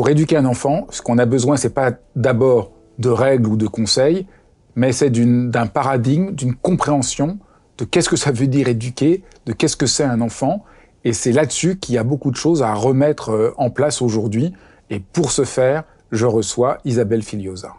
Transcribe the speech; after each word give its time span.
Pour 0.00 0.08
éduquer 0.08 0.38
un 0.38 0.46
enfant, 0.46 0.86
ce 0.88 1.02
qu'on 1.02 1.18
a 1.18 1.26
besoin, 1.26 1.58
c'est 1.58 1.74
pas 1.74 1.92
d'abord 2.16 2.72
de 2.98 3.10
règles 3.10 3.46
ou 3.46 3.58
de 3.58 3.66
conseils, 3.66 4.26
mais 4.74 4.92
c'est 4.92 5.10
d'un 5.10 5.66
paradigme, 5.66 6.30
d'une 6.30 6.54
compréhension 6.54 7.38
de 7.76 7.84
qu'est-ce 7.84 8.08
que 8.08 8.16
ça 8.16 8.32
veut 8.32 8.46
dire 8.46 8.68
éduquer, 8.68 9.22
de 9.44 9.52
qu'est-ce 9.52 9.76
que 9.76 9.84
c'est 9.84 10.04
un 10.04 10.22
enfant. 10.22 10.64
Et 11.04 11.12
c'est 11.12 11.32
là-dessus 11.32 11.78
qu'il 11.78 11.96
y 11.96 11.98
a 11.98 12.02
beaucoup 12.02 12.30
de 12.30 12.36
choses 12.36 12.62
à 12.62 12.72
remettre 12.72 13.32
euh, 13.32 13.52
en 13.58 13.68
place 13.68 14.00
aujourd'hui. 14.00 14.54
Et 14.88 15.00
pour 15.00 15.30
ce 15.32 15.44
faire, 15.44 15.84
je 16.12 16.24
reçois 16.24 16.78
Isabelle 16.86 17.22
Filiosa. 17.22 17.74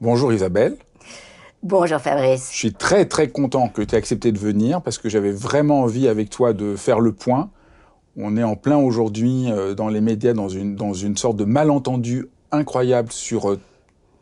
Bonjour 0.00 0.32
Isabelle. 0.32 0.78
Bonjour 1.62 2.00
Fabrice. 2.00 2.48
Je 2.50 2.56
suis 2.56 2.72
très 2.72 3.04
très 3.04 3.28
content 3.28 3.68
que 3.68 3.82
tu 3.82 3.94
aies 3.94 3.98
accepté 3.98 4.32
de 4.32 4.38
venir 4.38 4.80
parce 4.80 4.96
que 4.96 5.10
j'avais 5.10 5.32
vraiment 5.32 5.82
envie 5.82 6.08
avec 6.08 6.30
toi 6.30 6.54
de 6.54 6.76
faire 6.76 6.98
le 6.98 7.12
point 7.12 7.50
on 8.16 8.36
est 8.36 8.42
en 8.42 8.56
plein 8.56 8.76
aujourd'hui 8.76 9.50
euh, 9.50 9.74
dans 9.74 9.88
les 9.88 10.00
médias 10.00 10.32
dans 10.32 10.48
une, 10.48 10.76
dans 10.76 10.94
une 10.94 11.16
sorte 11.16 11.36
de 11.36 11.44
malentendu 11.44 12.28
incroyable 12.50 13.12
sur 13.12 13.50
euh, 13.50 13.60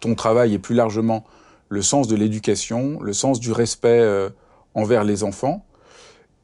ton 0.01 0.15
travail 0.15 0.55
et 0.55 0.59
plus 0.59 0.75
largement 0.75 1.25
le 1.69 1.83
sens 1.83 2.09
de 2.09 2.17
l'éducation, 2.17 3.01
le 3.01 3.13
sens 3.13 3.41
du 3.41 3.53
respect 3.53 4.01
euh, 4.01 4.31
envers 4.75 5.05
les 5.05 5.25
enfants. 5.25 5.65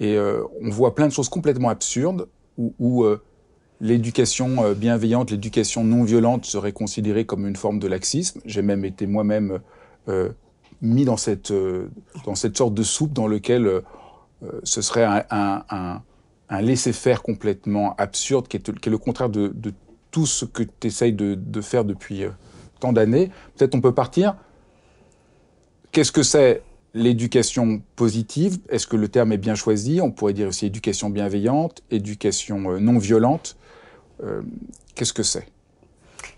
Et 0.00 0.19
on 0.19 0.70
voit 0.70 0.97
plein 0.97 1.06
de 1.06 1.12
choses 1.12 1.28
complètement 1.28 1.69
absurdes 1.69 2.27
où, 2.59 3.06
l'éducation 3.81 4.72
bienveillante, 4.72 5.31
l'éducation 5.31 5.84
non 5.84 6.03
violente 6.03 6.47
serait 6.47 6.72
considérée 6.72 7.25
comme 7.25 7.47
une 7.47 7.55
forme 7.55 7.78
de 7.78 7.87
laxisme. 7.87 8.41
J'ai 8.45 8.61
même 8.61 8.84
été 8.84 9.06
moi-même 9.06 9.61
mis 10.83 11.05
dans 11.05 11.17
cette, 11.17 11.53
dans 12.27 12.34
cette 12.34 12.59
sorte 12.59 12.75
de 12.75 12.83
soupe 12.83 13.12
dans 13.12 13.28
lequel 13.28 13.83
ce 14.65 14.83
serait 14.83 15.05
un 15.05 15.62
un 15.70 16.03
laisser-faire 16.60 17.22
complètement 17.22 17.94
absurde 17.97 18.48
qui 18.48 18.56
est, 18.56 18.87
le 18.87 18.98
contraire 18.98 19.28
de, 19.28 19.53
tout 20.10 20.26
ce 20.26 20.44
que 20.44 20.62
tu 20.62 20.87
essayes 20.87 21.12
de, 21.12 21.60
faire 21.60 21.84
depuis 21.84 22.25
euh, 22.25 22.31
tant 22.81 22.92
d'années. 22.92 23.31
Peut-être 23.56 23.75
on 23.75 23.81
peut 23.81 23.94
partir. 23.94 24.37
Qu'est-ce 25.91 26.12
que 26.12 26.22
c'est 26.22 26.62
l'éducation 26.94 27.82
positive? 27.97 28.59
Est-ce 28.69 28.87
que 28.87 28.97
le 28.97 29.09
terme 29.09 29.32
est 29.32 29.38
bien 29.38 29.56
choisi? 29.56 30.00
On 30.00 30.12
pourrait 30.12 30.32
dire 30.32 30.48
aussi 30.48 30.66
éducation 30.66 31.10
bienveillante, 31.10 31.82
éducation 31.91 32.71
euh, 32.71 32.78
non 32.78 32.98
violente. 32.98 33.56
Euh, 34.22 34.42
qu'est-ce 34.94 35.12
que 35.12 35.25
c'est? 35.25 35.48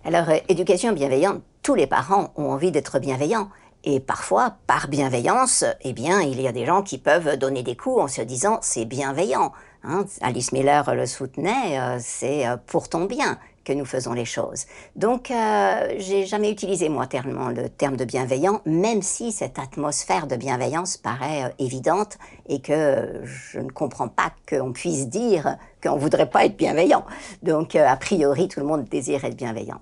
Alors, 0.05 0.27
éducation 0.49 0.93
bienveillante, 0.93 1.43
tous 1.63 1.75
les 1.75 1.87
parents 1.87 2.33
ont 2.37 2.51
envie 2.51 2.71
d'être 2.71 2.99
bienveillants. 2.99 3.51
Et 3.85 4.01
parfois, 4.01 4.57
par 4.67 4.89
bienveillance, 4.89 5.65
eh 5.83 5.93
bien, 5.93 6.21
il 6.21 6.41
y 6.41 6.49
a 6.49 6.53
des 6.53 6.67
gens 6.67 6.83
qui 6.83 6.99
peuvent 6.99 7.37
donner 7.37 7.63
des 7.63 7.77
coups 7.77 8.03
en 8.03 8.09
se 8.09 8.23
disant 8.23 8.59
c'est 8.61 8.85
bienveillant. 8.85 9.53
Hein, 9.89 10.05
Alice 10.21 10.51
Miller 10.51 10.95
le 10.97 11.07
soutenait, 11.07 11.79
euh, 11.79 11.99
c'est 12.01 12.45
euh, 12.45 12.57
pour 12.67 12.89
ton 12.89 13.05
bien 13.05 13.39
que 13.65 13.73
nous 13.73 13.85
faisons 13.85 14.15
les 14.15 14.25
choses. 14.25 14.67
Donc, 14.97 15.31
euh, 15.31 15.95
j'ai 15.99 16.27
jamais 16.27 16.51
utilisé 16.51 16.89
moi 16.89 17.07
tellement 17.07 17.51
le 17.51 17.69
terme 17.69 17.97
de 17.97 18.05
bienveillant, 18.05 18.63
même 18.67 19.01
si 19.01 19.31
cette 19.31 19.61
atmosphère 19.61 20.27
de 20.27 20.35
bienveillance 20.35 20.97
paraît 20.97 21.55
évidente 21.61 22.19
et 22.49 22.61
que 22.61 23.21
je 23.25 23.61
ne 23.61 23.71
comprends 23.71 24.09
pas 24.09 24.33
qu'on 24.49 24.73
puisse 24.73 25.09
dire 25.09 25.57
qu'on 25.81 25.97
voudrait 25.97 26.31
pas 26.31 26.47
être 26.47 26.57
bienveillant. 26.57 27.05
Donc, 27.43 27.77
a 27.77 27.97
priori, 27.97 28.49
tout 28.49 28.61
le 28.61 28.67
monde 28.67 28.85
désire 28.85 29.25
être 29.25 29.37
bienveillant. 29.37 29.81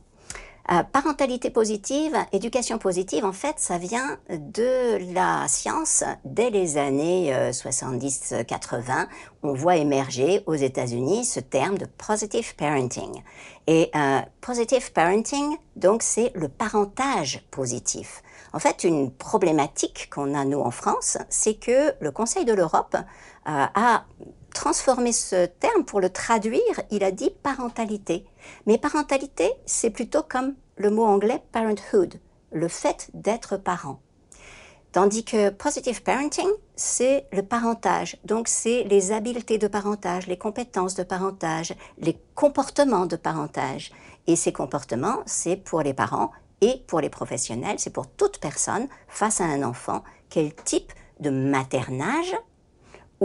Euh, 0.72 0.82
parentalité 0.82 1.50
positive, 1.50 2.16
éducation 2.32 2.78
positive, 2.78 3.26
en 3.26 3.32
fait, 3.32 3.56
ça 3.58 3.76
vient 3.76 4.18
de 4.30 5.12
la 5.12 5.46
science. 5.46 6.04
Dès 6.24 6.48
les 6.48 6.78
années 6.78 7.30
70-80, 7.52 9.02
euh, 9.02 9.04
on 9.42 9.52
voit 9.52 9.76
émerger 9.76 10.42
aux 10.46 10.54
États-Unis 10.54 11.26
ce 11.26 11.40
terme 11.40 11.76
de 11.76 11.84
positive 11.84 12.56
parenting. 12.56 13.22
Et 13.66 13.90
euh, 13.94 14.20
positive 14.40 14.90
parenting, 14.92 15.54
donc, 15.76 16.02
c'est 16.02 16.32
le 16.34 16.48
parentage 16.48 17.44
positif. 17.50 18.22
En 18.54 18.58
fait, 18.58 18.84
une 18.84 19.10
problématique 19.10 20.08
qu'on 20.10 20.34
a, 20.34 20.46
nous, 20.46 20.60
en 20.60 20.70
France, 20.70 21.18
c'est 21.28 21.54
que 21.54 21.92
le 22.00 22.10
Conseil 22.10 22.46
de 22.46 22.54
l'Europe 22.54 22.96
a 23.46 24.04
transformé 24.54 25.12
ce 25.12 25.44
terme 25.44 25.84
pour 25.84 26.00
le 26.00 26.08
traduire, 26.08 26.62
il 26.90 27.04
a 27.04 27.10
dit 27.10 27.30
parentalité. 27.42 28.24
Mais 28.66 28.78
parentalité, 28.78 29.50
c'est 29.66 29.90
plutôt 29.90 30.22
comme 30.22 30.54
le 30.76 30.90
mot 30.90 31.04
anglais 31.04 31.42
parenthood, 31.52 32.20
le 32.52 32.68
fait 32.68 33.10
d'être 33.14 33.56
parent. 33.56 34.00
Tandis 34.92 35.24
que 35.24 35.50
positive 35.50 36.04
parenting, 36.04 36.48
c'est 36.76 37.26
le 37.32 37.42
parentage. 37.42 38.16
Donc, 38.24 38.46
c'est 38.46 38.84
les 38.84 39.10
habiletés 39.10 39.58
de 39.58 39.66
parentage, 39.66 40.28
les 40.28 40.38
compétences 40.38 40.94
de 40.94 41.02
parentage, 41.02 41.74
les 41.98 42.16
comportements 42.36 43.06
de 43.06 43.16
parentage. 43.16 43.90
Et 44.28 44.36
ces 44.36 44.52
comportements, 44.52 45.18
c'est 45.26 45.56
pour 45.56 45.82
les 45.82 45.94
parents 45.94 46.30
et 46.60 46.82
pour 46.86 47.00
les 47.00 47.10
professionnels, 47.10 47.80
c'est 47.80 47.92
pour 47.92 48.06
toute 48.06 48.38
personne 48.38 48.86
face 49.08 49.40
à 49.40 49.44
un 49.44 49.64
enfant, 49.64 50.04
quel 50.30 50.54
type 50.54 50.92
de 51.18 51.30
maternage 51.30 52.34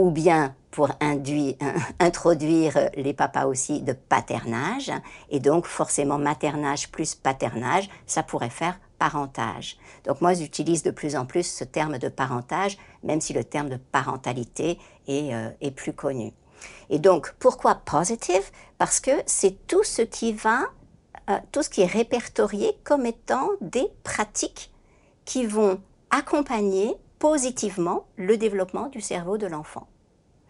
ou 0.00 0.10
bien 0.10 0.54
pour 0.70 0.90
induire, 1.00 1.56
introduire 2.00 2.90
les 2.96 3.12
papas 3.12 3.46
aussi 3.46 3.82
de 3.82 3.92
paternage, 3.92 4.90
et 5.30 5.40
donc 5.40 5.66
forcément 5.66 6.18
maternage 6.18 6.90
plus 6.90 7.14
paternage, 7.14 7.88
ça 8.06 8.22
pourrait 8.22 8.50
faire 8.50 8.78
parentage. 8.98 9.76
Donc 10.04 10.20
moi 10.20 10.34
j'utilise 10.34 10.82
de 10.82 10.90
plus 10.90 11.16
en 11.16 11.26
plus 11.26 11.44
ce 11.44 11.64
terme 11.64 11.98
de 11.98 12.08
parentage, 12.08 12.78
même 13.02 13.20
si 13.20 13.32
le 13.32 13.44
terme 13.44 13.68
de 13.68 13.76
parentalité 13.76 14.78
est, 15.06 15.34
euh, 15.34 15.70
plus 15.74 15.92
connu. 15.92 16.32
Et 16.88 16.98
donc 16.98 17.34
pourquoi 17.38 17.74
positive? 17.74 18.50
Parce 18.78 19.00
que 19.00 19.10
c'est 19.26 19.66
tout 19.66 19.84
ce 19.84 20.02
qui 20.02 20.32
va, 20.32 20.60
euh, 21.28 21.38
tout 21.52 21.62
ce 21.62 21.70
qui 21.70 21.82
est 21.82 21.86
répertorié 21.86 22.76
comme 22.84 23.06
étant 23.06 23.48
des 23.60 23.88
pratiques 24.02 24.70
qui 25.24 25.46
vont 25.46 25.80
accompagner 26.10 26.96
positivement 27.18 28.06
le 28.16 28.36
développement 28.36 28.88
du 28.88 29.00
cerveau 29.00 29.38
de 29.38 29.46
l'enfant. 29.46 29.86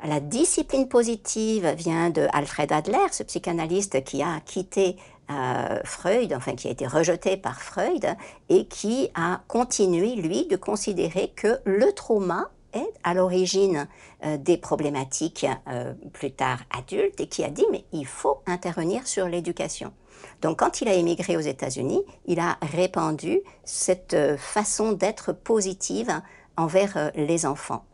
La 0.02 0.19
discipline 0.19 0.88
positive 0.88 1.69
vient 1.76 2.08
de 2.08 2.26
Alfred 2.32 2.73
Adler, 2.73 3.06
ce 3.12 3.23
psychanalyste 3.23 4.02
qui 4.02 4.23
a 4.23 4.41
quitté 4.41 4.97
euh, 5.31 5.79
Freud, 5.85 6.32
enfin 6.32 6.55
qui 6.55 6.69
a 6.69 6.70
été 6.70 6.87
rejeté 6.87 7.37
par 7.37 7.61
Freud, 7.61 8.06
et 8.49 8.67
qui 8.67 9.11
a 9.14 9.43
continué, 9.47 10.14
lui, 10.14 10.47
de 10.47 10.56
considérer 10.56 11.32
que 11.37 11.61
le 11.67 11.93
trauma 11.93 12.50
est 12.73 12.91
à 13.05 13.12
l'origine 13.12 13.88
euh, 14.25 14.38
des 14.38 14.56
problématiques 14.56 15.47
euh, 15.69 15.93
plus 16.14 16.32
tard 16.32 16.61
adultes 16.70 17.20
et 17.20 17.26
qui 17.26 17.44
a 17.44 17.50
dit 17.50 17.67
mais 17.70 17.85
il 17.93 18.06
faut 18.06 18.43
intervenir 18.47 19.06
sur 19.06 19.29
l'éducation. 19.29 19.93
Donc 20.41 20.61
quand 20.61 20.81
il 20.81 20.88
a 20.88 20.94
émigré 20.94 21.37
aux 21.37 21.41
États-Unis, 21.41 22.02
il 22.25 22.41
a 22.41 22.56
répandu 22.62 23.41
cette 23.64 24.17
façon 24.38 24.93
d'être 24.93 25.32
positive 25.32 26.23
envers 26.56 27.11
les 27.14 27.44
enfants. 27.44 27.85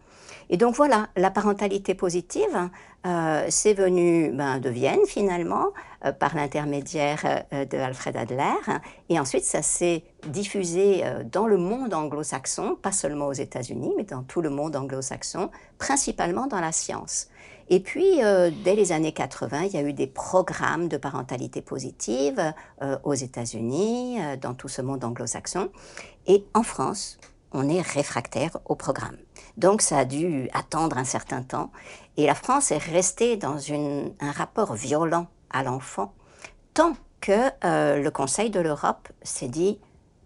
Et 0.48 0.56
donc 0.56 0.75
voilà, 0.76 1.08
la 1.16 1.31
parentalité 1.31 1.94
positive, 1.94 2.70
euh, 3.06 3.46
c'est 3.48 3.75
venu 3.75 4.31
ben, 4.32 4.58
de 4.58 4.70
Vienne 4.70 5.04
finalement, 5.06 5.66
euh, 6.04 6.12
par 6.12 6.37
l'intermédiaire 6.37 7.44
de 7.52 7.76
Alfred 7.76 8.16
Adler, 8.16 8.78
et 9.08 9.19
ensuite 9.19 9.44
ça 9.44 9.62
s'est 9.62 10.04
diffusé 10.28 11.02
dans 11.31 11.46
le 11.46 11.56
monde 11.56 11.94
anglo-saxon, 11.94 12.76
pas 12.81 12.93
seulement 12.93 13.26
aux 13.26 13.32
États-Unis, 13.32 13.93
mais 13.96 14.04
dans 14.04 14.22
tout 14.22 14.40
le 14.40 14.50
monde 14.50 14.76
anglo-saxon, 14.76 15.50
principalement 15.78 16.46
dans 16.46 16.60
la 16.60 16.72
science. 16.72 17.28
Et 17.69 17.81
puis, 17.81 18.20
dès 18.64 18.76
les 18.76 18.92
années 18.92 19.12
80, 19.12 19.62
il 19.64 19.72
y 19.72 19.76
a 19.76 19.82
eu 19.82 19.92
des 19.92 20.06
programmes 20.06 20.88
de 20.88 20.96
parentalité 20.96 21.60
positive 21.62 22.54
aux 23.02 23.14
États-Unis, 23.14 24.19
dans 24.40 24.54
tout 24.54 24.69
ce 24.69 24.82
monde 24.82 25.02
anglo-saxon. 25.02 25.70
Et 26.26 26.44
en 26.54 26.62
France, 26.62 27.19
on 27.56 27.68
est 27.68 27.80
réfractaire 27.80 28.58
au 28.66 28.74
programme. 28.74 29.16
Donc 29.56 29.80
ça 29.80 29.98
a 29.98 30.04
dû 30.04 30.48
attendre 30.52 30.98
un 30.98 31.04
certain 31.04 31.42
temps. 31.42 31.72
Et 32.16 32.26
la 32.26 32.34
France 32.34 32.70
est 32.70 32.78
restée 32.78 33.36
dans 33.36 33.58
un 33.72 34.30
rapport 34.30 34.74
violent 34.74 35.26
à 35.50 35.62
l'enfant, 35.62 36.12
tant 36.74 36.94
que 37.20 37.50
euh, 37.64 38.02
le 38.02 38.10
Conseil 38.10 38.50
de 38.50 38.60
l'Europe 38.60 39.08
s'est 39.22 39.48
dit, 39.48 39.80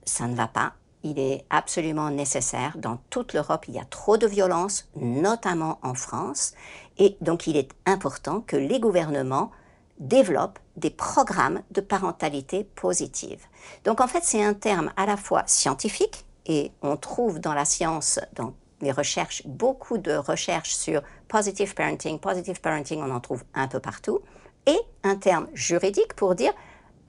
ça 0.04 0.26
ne 0.26 0.34
va 0.34 0.48
pas, 0.48 0.72
il 1.02 1.18
est 1.18 1.44
absolument 1.50 2.10
nécessaire. 2.10 2.76
Dans 2.76 2.98
toute 3.10 3.32
l'Europe, 3.32 3.66
il 3.68 3.74
y 3.74 3.78
a 3.78 3.84
trop 3.84 4.16
de 4.16 4.26
violence, 4.26 4.88
notamment 4.96 5.78
en 5.82 5.94
France. 5.94 6.54
Et 6.98 7.16
donc, 7.20 7.46
il 7.46 7.56
est 7.56 7.70
important 7.86 8.40
que 8.40 8.56
les 8.56 8.80
gouvernements 8.80 9.50
développent 9.98 10.58
des 10.76 10.90
programmes 10.90 11.62
de 11.70 11.80
parentalité 11.80 12.64
positive. 12.64 13.40
Donc, 13.84 14.00
en 14.00 14.06
fait, 14.06 14.24
c'est 14.24 14.42
un 14.42 14.54
terme 14.54 14.92
à 14.96 15.06
la 15.06 15.16
fois 15.16 15.44
scientifique, 15.46 16.26
et 16.46 16.72
on 16.82 16.96
trouve 16.96 17.40
dans 17.40 17.54
la 17.54 17.64
science, 17.64 18.20
dans 18.34 18.54
les 18.80 18.92
recherches, 18.92 19.46
beaucoup 19.46 19.98
de 19.98 20.12
recherches 20.12 20.74
sur 20.74 21.02
positive 21.28 21.74
parenting. 21.74 22.18
Positive 22.18 22.60
parenting, 22.60 23.02
on 23.02 23.10
en 23.10 23.20
trouve 23.20 23.44
un 23.54 23.68
peu 23.68 23.80
partout. 23.80 24.20
Et 24.66 24.78
un 25.02 25.16
terme 25.16 25.48
juridique 25.54 26.14
pour 26.14 26.34
dire, 26.34 26.52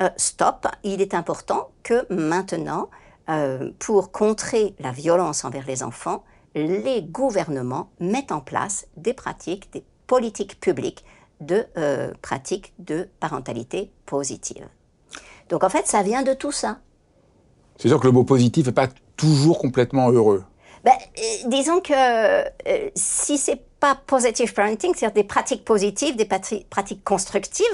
euh, 0.01 0.09
stop, 0.17 0.67
il 0.83 1.01
est 1.01 1.13
important 1.13 1.69
que 1.83 2.11
maintenant, 2.13 2.89
euh, 3.29 3.71
pour 3.79 4.11
contrer 4.11 4.75
la 4.79 4.91
violence 4.91 5.45
envers 5.45 5.65
les 5.65 5.83
enfants, 5.83 6.23
les 6.55 7.01
gouvernements 7.01 7.89
mettent 7.99 8.31
en 8.31 8.41
place 8.41 8.87
des 8.97 9.13
pratiques, 9.13 9.71
des 9.71 9.83
politiques 10.07 10.59
publiques 10.59 11.05
de 11.39 11.65
euh, 11.77 12.11
pratiques 12.21 12.73
de 12.79 13.07
parentalité 13.19 13.91
positive. 14.05 14.67
Donc 15.49 15.63
en 15.63 15.69
fait, 15.69 15.87
ça 15.87 16.03
vient 16.03 16.23
de 16.23 16.33
tout 16.33 16.51
ça. 16.51 16.79
C'est 17.77 17.87
sûr 17.87 17.99
que 17.99 18.07
le 18.07 18.13
mot 18.13 18.23
positif 18.23 18.67
n'est 18.67 18.73
pas 18.73 18.87
toujours 19.21 19.59
complètement 19.59 20.11
heureux. 20.11 20.43
Ben, 20.83 20.93
disons 21.45 21.79
que 21.79 21.93
euh, 21.93 22.89
si 22.95 23.37
c'est 23.37 23.61
pas 23.79 23.95
positive 23.95 24.53
parenting, 24.53 24.93
c'est-à-dire 24.95 25.13
des 25.13 25.23
pratiques 25.23 25.63
positives, 25.63 26.15
des 26.15 26.25
pratiques 26.25 27.03
constructives, 27.03 27.65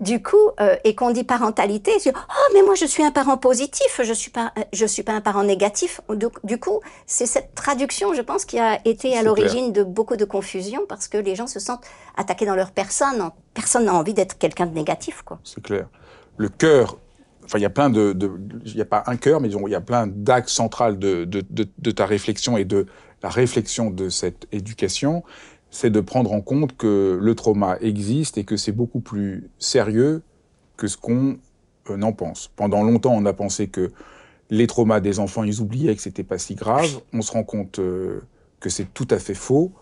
du 0.00 0.22
coup, 0.22 0.36
euh, 0.60 0.76
et 0.84 0.94
qu'on 0.94 1.10
dit 1.12 1.24
parentalité, 1.24 1.92
oh 2.06 2.52
mais 2.54 2.62
moi 2.62 2.74
je 2.74 2.84
suis 2.84 3.02
un 3.02 3.10
parent 3.10 3.38
positif, 3.38 4.00
je 4.02 4.12
suis 4.12 4.30
pas, 4.30 4.52
je 4.72 4.84
suis 4.84 5.02
pas 5.02 5.12
un 5.12 5.22
parent 5.22 5.44
négatif. 5.44 6.02
Du, 6.44 6.58
coup, 6.58 6.80
c'est 7.06 7.26
cette 7.26 7.54
traduction, 7.54 8.12
je 8.12 8.22
pense, 8.22 8.44
qui 8.44 8.58
a 8.58 8.80
été 8.86 9.16
à 9.16 9.22
l'origine 9.22 9.72
de 9.72 9.82
beaucoup 9.82 10.16
de 10.16 10.26
confusion 10.26 10.82
parce 10.88 11.08
que 11.08 11.18
les 11.18 11.34
gens 11.34 11.46
se 11.46 11.60
sentent 11.60 11.84
attaqués 12.16 12.46
dans 12.46 12.56
leur 12.56 12.70
personne. 12.70 13.30
Personne 13.54 13.84
n'a 13.86 13.94
envie 13.94 14.14
d'être 14.14 14.38
quelqu'un 14.38 14.66
de 14.66 14.74
négatif, 14.74 15.22
quoi. 15.22 15.38
C'est 15.44 15.62
clair. 15.62 15.86
Le 16.38 16.48
cœur 16.48 16.98
Enfin, 17.44 17.58
il 17.58 17.62
y 17.62 17.66
a 17.66 17.70
plein 17.70 17.90
de, 17.90 18.16
il 18.64 18.74
n'y 18.74 18.80
a 18.80 18.86
pas 18.86 19.02
un 19.06 19.16
cœur, 19.16 19.40
mais 19.40 19.48
il 19.50 19.70
y 19.70 19.74
a 19.74 19.80
plein 19.80 20.06
d'axes 20.06 20.52
centrales 20.52 20.98
de, 20.98 21.24
de, 21.24 21.42
de, 21.50 21.90
ta 21.90 22.06
réflexion 22.06 22.56
et 22.56 22.64
de 22.64 22.86
la 23.22 23.28
réflexion 23.28 23.90
de 23.90 24.08
cette 24.08 24.46
éducation, 24.52 25.22
c'est 25.70 25.90
de 25.90 26.00
prendre 26.00 26.32
en 26.32 26.40
compte 26.40 26.76
que 26.76 27.18
le 27.20 27.34
trauma 27.34 27.78
existe 27.80 28.38
et 28.38 28.44
que 28.44 28.56
c'est 28.56 28.72
beaucoup 28.72 29.00
plus 29.00 29.50
sérieux 29.58 30.22
que 30.76 30.86
ce 30.86 30.96
qu'on 30.96 31.38
euh, 31.90 32.02
en 32.02 32.12
pense. 32.12 32.50
Pendant 32.56 32.82
longtemps, 32.82 33.14
on 33.14 33.26
a 33.26 33.32
pensé 33.32 33.68
que 33.68 33.90
les 34.50 34.66
traumas 34.66 35.00
des 35.00 35.18
enfants, 35.18 35.44
ils 35.44 35.60
oubliaient 35.60 35.96
que 35.96 36.02
c'était 36.02 36.24
pas 36.24 36.38
si 36.38 36.54
grave. 36.54 37.00
On 37.12 37.22
se 37.22 37.32
rend 37.32 37.44
compte 37.44 37.78
euh, 37.78 38.20
que 38.60 38.68
c'est 38.68 38.92
tout 38.92 39.08
à 39.10 39.18
fait 39.18 39.34
faux 39.34 39.72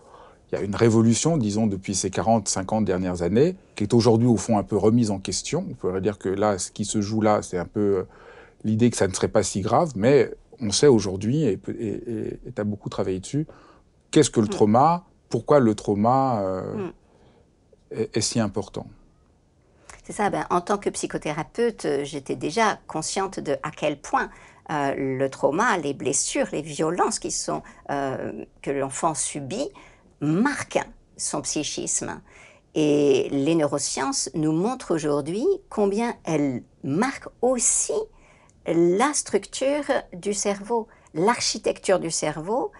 il 0.51 0.59
y 0.59 0.61
a 0.61 0.63
une 0.63 0.75
révolution, 0.75 1.37
disons, 1.37 1.65
depuis 1.65 1.95
ces 1.95 2.09
40, 2.09 2.47
50 2.47 2.83
dernières 2.83 3.21
années, 3.21 3.55
qui 3.75 3.83
est 3.83 3.93
aujourd'hui, 3.93 4.27
au 4.27 4.35
fond, 4.35 4.57
un 4.57 4.63
peu 4.63 4.75
remise 4.75 5.09
en 5.09 5.19
question. 5.19 5.65
On 5.69 5.73
pourrait 5.75 6.01
dire 6.01 6.17
que 6.17 6.27
là, 6.27 6.57
ce 6.57 6.71
qui 6.71 6.83
se 6.83 6.99
joue 6.99 7.21
là, 7.21 7.41
c'est 7.41 7.57
un 7.57 7.65
peu 7.65 7.79
euh, 7.79 8.03
l'idée 8.65 8.89
que 8.89 8.97
ça 8.97 9.07
ne 9.07 9.13
serait 9.13 9.29
pas 9.29 9.43
si 9.43 9.61
grave, 9.61 9.93
mais 9.95 10.29
on 10.59 10.71
sait 10.71 10.87
aujourd'hui, 10.87 11.43
et 11.43 11.57
tu 11.57 12.39
as 12.61 12.63
beaucoup 12.65 12.89
travaillé 12.89 13.19
dessus, 13.19 13.47
qu'est-ce 14.11 14.29
que 14.29 14.41
le 14.41 14.47
mm. 14.47 14.49
trauma, 14.49 15.05
pourquoi 15.29 15.59
le 15.59 15.73
trauma 15.73 16.41
euh, 16.41 16.89
mm. 17.91 17.95
est, 18.13 18.21
si 18.21 18.39
important? 18.41 18.87
C'est 20.03 20.13
ça, 20.13 20.29
ben, 20.29 20.45
en 20.49 20.59
tant 20.59 20.77
que 20.77 20.89
psychothérapeute, 20.89 21.85
euh, 21.85 22.03
j'étais 22.03 22.35
déjà 22.35 22.77
consciente 22.87 23.39
de 23.39 23.55
à 23.63 23.71
quel 23.71 23.99
point 23.99 24.29
le 24.73 25.27
trauma, 25.27 25.77
les 25.79 25.93
blessures, 25.93 26.47
les 26.53 26.61
violences 26.61 27.19
qui 27.19 27.29
sont, 27.29 27.61
que 27.89 28.71
l'enfant 28.71 29.13
subit 29.13 29.67
marque 30.21 30.79
son 31.17 31.41
psychisme. 31.41 32.21
Et 32.73 33.27
les 33.31 33.55
neurosciences 33.55 34.29
nous 34.33 34.53
montrent 34.53 34.95
aujourd'hui 34.95 35.45
combien 35.69 36.15
elles 36.23 36.63
marquent 36.83 37.27
aussi 37.41 37.93
la 38.65 39.13
structure 39.13 39.83
du 40.13 40.33
cerveau. 40.33 40.87
L'architecture 41.13 41.99
du 41.99 42.11
cerveau 42.11 42.71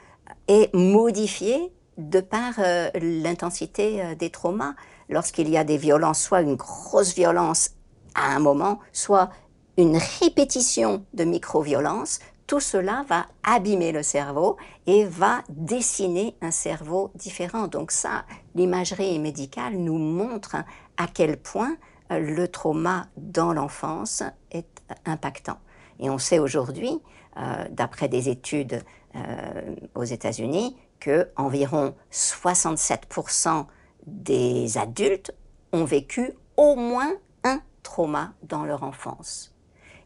est 0.47 0.73
modifiée 0.73 1.73
de 1.97 2.21
par 2.21 2.53
euh, 2.59 2.89
l'intensité 2.95 4.01
euh, 4.01 4.15
des 4.15 4.29
traumas. 4.29 4.75
Lorsqu'il 5.09 5.49
y 5.49 5.57
a 5.57 5.65
des 5.65 5.77
violences, 5.77 6.21
soit 6.21 6.41
une 6.41 6.55
grosse 6.55 7.13
violence 7.13 7.71
à 8.15 8.33
un 8.33 8.39
moment, 8.39 8.79
soit 8.93 9.29
une 9.77 9.97
répétition 10.21 11.05
de 11.13 11.23
micro-violences, 11.23 12.19
tout 12.51 12.59
cela 12.59 13.05
va 13.07 13.27
abîmer 13.43 13.93
le 13.93 14.03
cerveau 14.03 14.57
et 14.85 15.05
va 15.05 15.41
dessiner 15.47 16.35
un 16.41 16.51
cerveau 16.51 17.09
différent. 17.15 17.69
Donc 17.69 17.91
ça, 17.91 18.25
l'imagerie 18.55 19.17
médicale 19.19 19.75
nous 19.77 19.97
montre 19.97 20.57
à 20.97 21.07
quel 21.07 21.37
point 21.37 21.77
euh, 22.11 22.19
le 22.19 22.49
trauma 22.49 23.07
dans 23.15 23.53
l'enfance 23.53 24.21
est 24.51 24.67
impactant. 25.05 25.59
Et 26.01 26.09
on 26.09 26.17
sait 26.17 26.39
aujourd'hui, 26.39 26.99
euh, 27.37 27.69
d'après 27.71 28.09
des 28.09 28.27
études 28.27 28.83
euh, 29.15 29.75
aux 29.95 30.03
États-Unis, 30.03 30.75
que 30.99 31.29
environ 31.37 31.95
67% 32.11 33.65
des 34.07 34.77
adultes 34.77 35.33
ont 35.71 35.85
vécu 35.85 36.33
au 36.57 36.75
moins 36.75 37.13
un 37.45 37.61
trauma 37.81 38.33
dans 38.43 38.65
leur 38.65 38.83
enfance. 38.83 39.55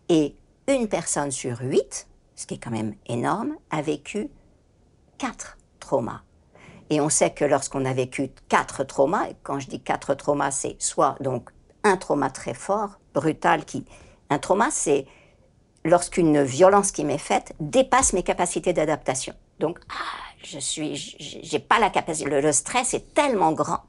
Et 0.10 0.36
une 0.68 0.88
personne 0.88 1.32
sur 1.32 1.62
huit 1.62 2.08
ce 2.36 2.46
qui 2.46 2.56
est 2.56 2.58
quand 2.58 2.72
même 2.72 2.96
énorme, 3.08 3.56
a 3.72 3.82
vécu 3.82 4.30
quatre 5.18 5.58
traumas. 5.80 6.22
Et 6.89 7.01
on 7.01 7.10
sait 7.10 7.32
que 7.32 7.46
lorsqu'on 7.46 7.86
a 7.86 7.94
vécu 7.94 8.30
quatre 8.50 8.84
traumas, 8.84 9.30
et 9.30 9.36
quand 9.44 9.60
je 9.60 9.68
dis 9.68 9.82
quatre 9.82 10.13
traumas, 10.13 10.51
c'est 10.51 10.75
soit 10.80 11.15
donc 11.20 11.50
un 11.84 11.98
trauma 11.98 12.30
très 12.30 12.54
fort, 12.54 13.00
brutal, 13.13 13.65
qui... 13.65 13.86
Un 14.30 14.39
trauma, 14.39 14.70
c'est 14.72 15.06
lorsqu'une 15.84 16.42
violence 16.44 16.92
qui 16.92 17.06
m'est 17.06 17.20
faite 17.20 17.54
dépasse 17.60 18.13
mes 18.13 18.24
capacités 18.24 18.74
d'adaptation. 18.74 19.34
Donc, 19.60 19.80
ah, 19.89 20.36
je 20.44 20.60
suis, 20.60 20.96
j'ai 20.96 21.60
pas 21.60 21.80
la 21.80 21.89
capacité, 21.89 22.42
le 22.42 22.51
stress 22.51 22.94
est 22.94 23.13
tellement 23.13 23.51
grand 23.51 23.82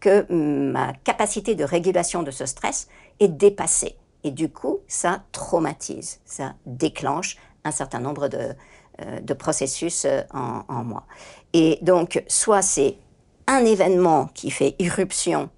que 0.00 0.30
ma 0.30 0.92
capacité 0.92 1.54
de 1.54 1.64
régulation 1.64 2.22
de 2.22 2.30
ce 2.30 2.46
stress 2.46 2.88
est 3.20 3.28
dépassée. 3.28 3.96
Et 4.24 4.30
du 4.30 4.50
coup, 4.50 4.80
ça 4.88 5.22
traumatise, 5.32 6.20
ça 6.24 6.54
déclenche 6.66 7.36
un 7.66 7.70
certain 7.70 8.00
nombre 8.00 8.28
de, 8.28 8.54
euh, 9.02 9.34
processus 9.38 10.04
euh, 10.04 10.22
en, 10.32 10.84
moi. 10.84 11.04
Et 11.52 11.78
donc, 11.82 12.22
soit 12.28 12.62
c'est 12.62 12.96
un 13.46 13.64
événement 13.64 14.28
qui 14.34 14.50
fait 14.50 14.74
irruption 14.78 15.50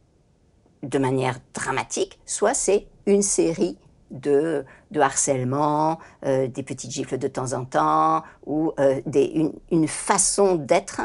de 0.82 0.98
manière 0.98 1.38
dramatique, 1.54 2.18
soit 2.26 2.54
c'est 2.54 2.86
une 3.06 3.22
série 3.22 3.78
de, 4.10 4.64
de 4.90 5.00
harcèlement, 5.00 5.98
euh, 6.24 6.48
des 6.48 6.62
petites 6.62 6.90
gifles 6.90 7.18
de 7.18 7.28
temps 7.28 7.52
en 7.52 7.64
temps, 7.64 8.22
ou 8.46 8.72
des, 9.06 9.50
une, 9.70 9.88
façon 9.88 10.54
d'être 10.54 11.00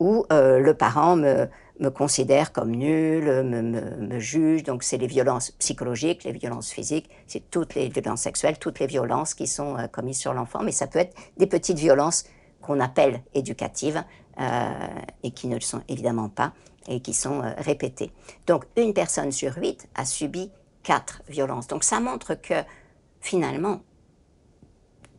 où 0.00 0.24
le 0.30 0.72
parent 0.72 1.16
me, 1.16 1.48
me 1.80 1.90
considère 1.90 2.52
comme 2.52 2.72
nul, 2.72 3.24
me, 3.24 3.62
me, 3.62 4.18
juge. 4.18 4.62
Donc 4.62 4.82
c'est 4.82 4.96
les 4.96 5.06
violences 5.06 5.52
psychologiques, 5.52 6.24
les 6.24 6.32
violences 6.32 6.70
physiques, 6.70 7.08
c'est 7.26 7.50
toutes 7.50 7.74
les 7.74 7.88
violences 7.88 8.22
sexuelles, 8.22 8.58
toutes 8.58 8.80
les 8.80 8.86
violences 8.86 9.34
qui 9.34 9.46
sont 9.46 9.76
euh, 9.76 9.86
commises 9.86 10.18
sur 10.18 10.34
l'enfant. 10.34 10.62
Mais 10.62 10.72
ça 10.72 10.86
peut 10.86 10.98
être 10.98 11.16
des 11.36 11.46
petites 11.46 11.78
violences 11.78 12.24
qu'on 12.60 12.80
appelle 12.80 13.22
éducatives 13.34 14.02
euh, 14.40 14.70
et 15.22 15.30
qui 15.30 15.46
ne 15.48 15.54
le 15.54 15.60
sont 15.60 15.82
évidemment 15.88 16.28
pas 16.28 16.52
et 16.88 17.00
qui 17.00 17.14
sont 17.14 17.42
euh, 17.42 17.52
répétées. 17.58 18.12
Donc 18.46 18.64
une 18.76 18.94
personne 18.94 19.30
sur 19.30 19.56
huit 19.56 19.88
a 19.94 20.04
subi 20.04 20.50
quatre 20.82 21.22
violences. 21.28 21.68
Donc 21.68 21.84
ça 21.84 22.00
montre 22.00 22.34
que 22.34 22.54
finalement, 23.20 23.82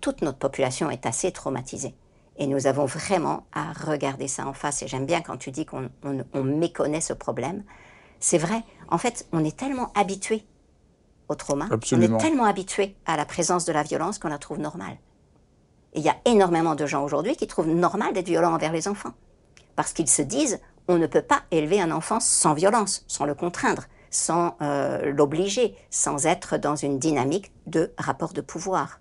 toute 0.02 0.22
notre 0.22 0.38
population 0.38 0.90
est 0.90 1.06
assez 1.06 1.32
traumatisée. 1.32 1.94
Et 2.40 2.48
nous 2.48 2.68
avons 2.68 2.86
vraiment 2.86 3.46
à 3.54 3.74
regarder 3.74 4.28
ça 4.28 4.48
en 4.48 4.54
face. 4.54 4.82
Et 4.82 4.88
j'aime 4.88 5.06
bien 5.06 5.22
quand 5.22 5.38
tu 5.38 5.52
dis 5.52 5.66
qu'on 5.66 5.90
méconnaît 6.34 7.02
ce 7.02 7.14
problème. 7.14 7.64
C'est 8.20 8.38
vrai. 8.38 8.64
En 8.90 8.98
fait, 8.98 9.28
on 9.32 9.44
est 9.44 9.56
tellement 9.56 9.92
habitué 9.94 10.46
au 11.28 11.36
trauma, 11.36 11.70
on 11.70 12.02
est 12.02 12.18
tellement 12.18 12.46
habitué 12.46 12.96
à 13.06 13.16
la 13.16 13.24
présence 13.24 13.64
de 13.66 13.72
la 13.72 13.84
violence 13.84 14.18
qu'on 14.18 14.30
la 14.30 14.40
trouve 14.40 14.58
normale. 14.60 14.98
Et 15.94 16.00
il 16.00 16.04
y 16.04 16.10
a 16.10 16.16
énormément 16.26 16.74
de 16.74 16.88
gens 16.88 17.04
aujourd'hui 17.04 17.36
qui 17.36 17.46
trouvent 17.46 17.68
normal 17.68 18.14
d'être 18.14 18.28
violents 18.28 18.54
envers 18.54 18.72
les 18.72 18.88
enfants. 18.88 19.14
Parce 19.76 19.94
qu'ils 19.94 20.10
se 20.10 20.24
disent, 20.24 20.60
on 20.88 20.98
ne 20.98 21.06
peut 21.06 21.22
pas 21.22 21.44
élever 21.52 21.80
un 21.80 21.92
enfant 21.92 22.20
sans 22.20 22.56
violence, 22.56 23.06
sans 23.08 23.26
le 23.26 23.36
contraindre, 23.36 23.84
sans 24.10 24.58
euh, 24.62 25.12
l'obliger, 25.12 25.76
sans 25.92 26.26
être 26.26 26.58
dans 26.58 26.76
une 26.76 26.98
dynamique 26.98 27.52
de 27.68 27.94
rapport 27.98 28.34
de 28.34 28.42
pouvoir. 28.42 29.00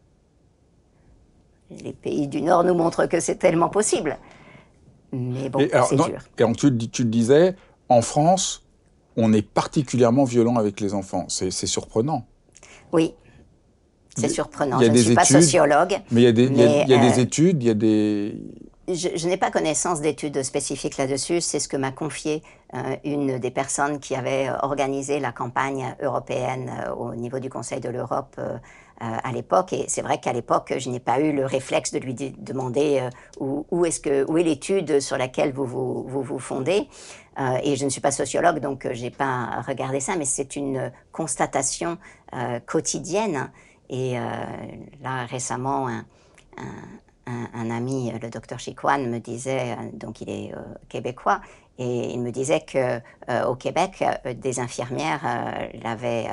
Les 1.70 1.92
pays 1.92 2.28
du 2.28 2.42
Nord 2.42 2.64
nous 2.64 2.74
montrent 2.74 3.06
que 3.06 3.20
c'est 3.20 3.36
tellement 3.36 3.68
possible. 3.68 4.18
Mais 5.12 5.48
bon, 5.48 5.66
c'est 5.88 5.96
dur. 5.96 6.18
Et 6.38 6.42
donc, 6.42 6.56
tu, 6.56 6.76
tu 6.76 7.04
le 7.04 7.10
disais, 7.10 7.56
en 7.88 8.02
France, 8.02 8.64
on 9.16 9.32
est 9.32 9.42
particulièrement 9.42 10.24
violent 10.24 10.56
avec 10.56 10.80
les 10.80 10.94
enfants. 10.94 11.26
C'est 11.28 11.50
surprenant. 11.50 12.26
Oui, 12.92 13.14
c'est 14.18 14.28
surprenant. 14.28 14.80
Je 14.80 14.86
ne 14.86 14.96
suis 14.96 15.14
pas 15.14 15.24
sociologue. 15.24 15.98
Mais 16.10 16.22
il 16.22 16.24
y 16.24 16.28
a 16.28 16.32
des, 16.32 16.44
il 16.44 16.88
y 16.88 16.94
a, 16.94 16.98
des 16.98 17.20
études, 17.20 17.62
il 17.62 17.66
y 17.66 17.70
a 17.70 17.74
des... 17.74 18.36
Je, 18.88 19.26
n'ai 19.26 19.36
pas 19.36 19.50
connaissance 19.50 20.00
d'études 20.00 20.42
spécifiques 20.42 20.96
là-dessus. 20.96 21.42
C'est 21.42 21.60
ce 21.60 21.68
que 21.68 21.76
m'a 21.76 21.90
confié 21.90 22.42
euh, 22.72 22.96
une 23.04 23.38
des 23.38 23.50
personnes 23.50 24.00
qui 24.00 24.14
avait 24.14 24.48
organisé 24.62 25.20
la 25.20 25.30
campagne 25.30 25.94
européenne 26.00 26.72
euh, 26.86 26.94
au 26.94 27.14
niveau 27.14 27.38
du 27.38 27.50
Conseil 27.50 27.80
de 27.80 27.90
l'Europe 27.90 28.34
euh, 28.38 28.56
à 29.00 29.30
l'époque. 29.30 29.72
Et 29.72 29.84
c'est 29.88 30.02
vrai 30.02 30.18
qu'à 30.18 30.32
l'époque, 30.32 30.74
je 30.76 30.90
n'ai 30.90 30.98
pas 30.98 31.20
eu 31.20 31.32
le 31.32 31.46
réflexe 31.46 31.92
de 31.92 31.98
lui 31.98 32.14
demander 32.14 33.08
où, 33.38 33.84
est-ce 33.84 34.00
que 34.00 34.24
où 34.28 34.38
est 34.38 34.42
l'étude 34.42 35.00
sur 35.00 35.16
laquelle 35.16 35.52
vous 35.52 35.66
vous, 35.66 36.04
vous, 36.08 36.22
vous 36.22 36.38
fondez. 36.40 36.88
et 37.62 37.76
je 37.76 37.84
ne 37.84 37.90
suis 37.90 38.00
pas 38.00 38.10
sociologue, 38.10 38.58
donc 38.58 38.88
je 38.92 39.02
n'ai 39.02 39.10
pas 39.10 39.62
regardé 39.66 40.00
ça, 40.00 40.16
mais 40.16 40.24
c'est 40.24 40.56
une 40.56 40.90
constatation 41.12 41.98
quotidienne 42.66 43.50
et 43.90 44.18
euh, 44.18 44.22
là, 45.02 45.24
récemment, 45.26 45.88
un, 45.88 46.04
un, 47.26 47.70
ami, 47.70 48.12
le 48.20 48.30
docteur 48.30 48.58
Chiquan, 48.58 48.98
me 48.98 49.18
disait, 49.18 49.72
euh, 49.72 49.90
donc 49.92 50.20
il 50.20 50.30
est 50.30 50.54
euh, 50.54 50.60
québécois, 50.88 51.40
et 51.78 52.12
il 52.12 52.20
me 52.20 52.30
disait 52.30 52.60
que 52.60 53.00
au 53.46 53.54
Québec, 53.54 54.04
des 54.34 54.58
infirmières 54.58 55.20
l'avaient 55.84 56.26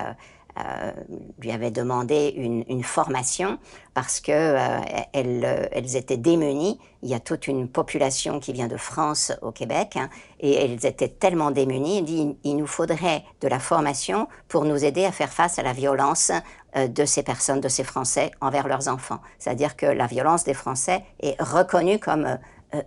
euh, 0.58 0.92
lui 1.40 1.52
avait 1.52 1.72
demandé 1.72 2.34
une, 2.38 2.84
formation 2.84 3.58
parce 3.94 4.22
que 4.22 4.32
euh, 4.32 4.80
elles, 5.12 5.70
elles, 5.74 5.98
étaient 5.98 6.18
démunies. 6.18 6.80
Il 7.04 7.10
y 7.10 7.14
a 7.14 7.20
toute 7.20 7.48
une 7.48 7.68
population 7.68 8.40
qui 8.40 8.54
vient 8.54 8.68
de 8.68 8.78
France 8.78 9.34
au 9.42 9.52
Québec 9.52 9.98
hein, 9.98 10.10
et 10.40 10.54
elles 10.54 10.86
étaient 10.86 11.10
tellement 11.10 11.52
démunies. 11.52 11.98
Il 11.98 12.06
dit 12.06 12.38
il 12.46 12.56
nous 12.56 12.68
faudrait 12.68 13.24
de 13.42 13.50
la 13.50 13.60
formation 13.60 14.30
pour 14.48 14.64
nous 14.64 14.86
aider 14.86 15.04
à 15.04 15.12
faire 15.12 15.32
face 15.32 15.60
à 15.60 15.64
la 15.64 15.74
violence 15.74 16.32
euh, 16.78 16.88
de 16.88 17.04
ces 17.04 17.24
personnes, 17.24 17.60
de 17.60 17.70
ces 17.70 17.84
Français 17.84 18.32
envers 18.40 18.70
leurs 18.70 18.88
enfants. 18.88 19.20
C'est-à-dire 19.40 19.76
que 19.76 19.86
la 19.86 20.08
violence 20.08 20.46
des 20.46 20.54
Français 20.54 21.04
est 21.20 21.42
reconnue 21.42 22.00
comme 22.00 22.40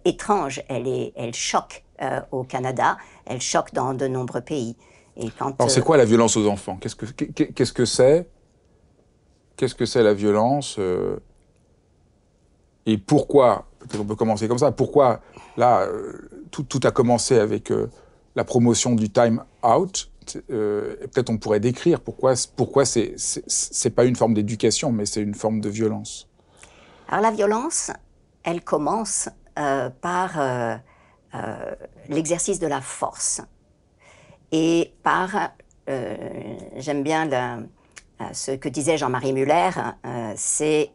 étrange. 0.07 0.63
Elle, 0.69 0.89
est, 0.89 1.13
elle 1.17 1.35
choque 1.35 1.85
au 2.31 2.45
Canada, 2.45 2.97
elle 3.27 3.41
choque 3.41 3.75
dans 3.75 3.93
de 3.93 4.07
nombreux 4.07 4.41
pays. 4.41 4.77
Alors, 5.19 5.71
c'est 5.71 5.81
euh, 5.81 5.83
quoi 5.83 5.97
la 5.97 6.05
violence 6.05 6.37
aux 6.37 6.47
enfants? 6.47 6.77
Qu'est-ce 6.81 6.95
que 6.95 7.07
qu'est-ce 7.07 7.73
que 7.73 7.85
c'est? 7.85 8.29
Qu'est-ce 9.57 9.75
que 9.75 9.87
c'est 9.87 10.03
la 10.03 10.15
violence 10.15 10.77
euh, 10.79 11.17
Et 12.87 12.99
pourquoi? 12.99 13.67
Peut-être 13.81 14.01
on 14.01 14.05
peut 14.05 14.15
commencer 14.15 14.47
comme 14.47 14.59
ça. 14.59 14.71
Pourquoi 14.71 15.21
là 15.57 15.81
euh, 15.81 16.47
tout, 16.53 16.63
tout, 16.63 16.81
a 16.85 16.93
commencé 16.93 17.39
avec 17.39 17.73
la 18.37 18.45
promotion 18.45 18.95
du 18.95 19.11
time 19.11 19.43
out? 19.65 20.11
Peut-être 20.47 21.31
on 21.31 21.39
pourrait 21.39 21.61
décrire 21.61 22.01
pourquoi 22.01 22.35
pourquoi 22.55 22.85
c'est 22.85 23.15
c'est 23.17 23.91
pas 23.91 24.05
une 24.05 24.15
forme 24.15 24.35
d'éducation, 24.35 24.93
mais 24.93 25.07
c'est 25.07 25.23
une 25.23 25.35
forme 25.35 25.61
de 25.61 25.69
violence. 25.69 26.29
Alors 27.09 27.23
la 27.23 27.31
violence, 27.31 27.91
elle 28.45 28.63
commence 28.63 29.29
par 30.01 30.81
l'exercice 32.09 32.61
de 32.61 32.67
la 32.69 32.81
force 32.81 33.43
et 34.52 34.93
par, 35.02 35.52
euh, 35.88 36.17
j'aime 36.76 37.02
bien 37.02 37.31
euh, 37.31 38.25
ce 38.33 38.52
que 38.52 38.69
disait 38.69 38.97
Jean-Marie 38.97 39.33
Muller, 39.33 39.71
euh, 40.07 40.33
c'est 40.37 40.90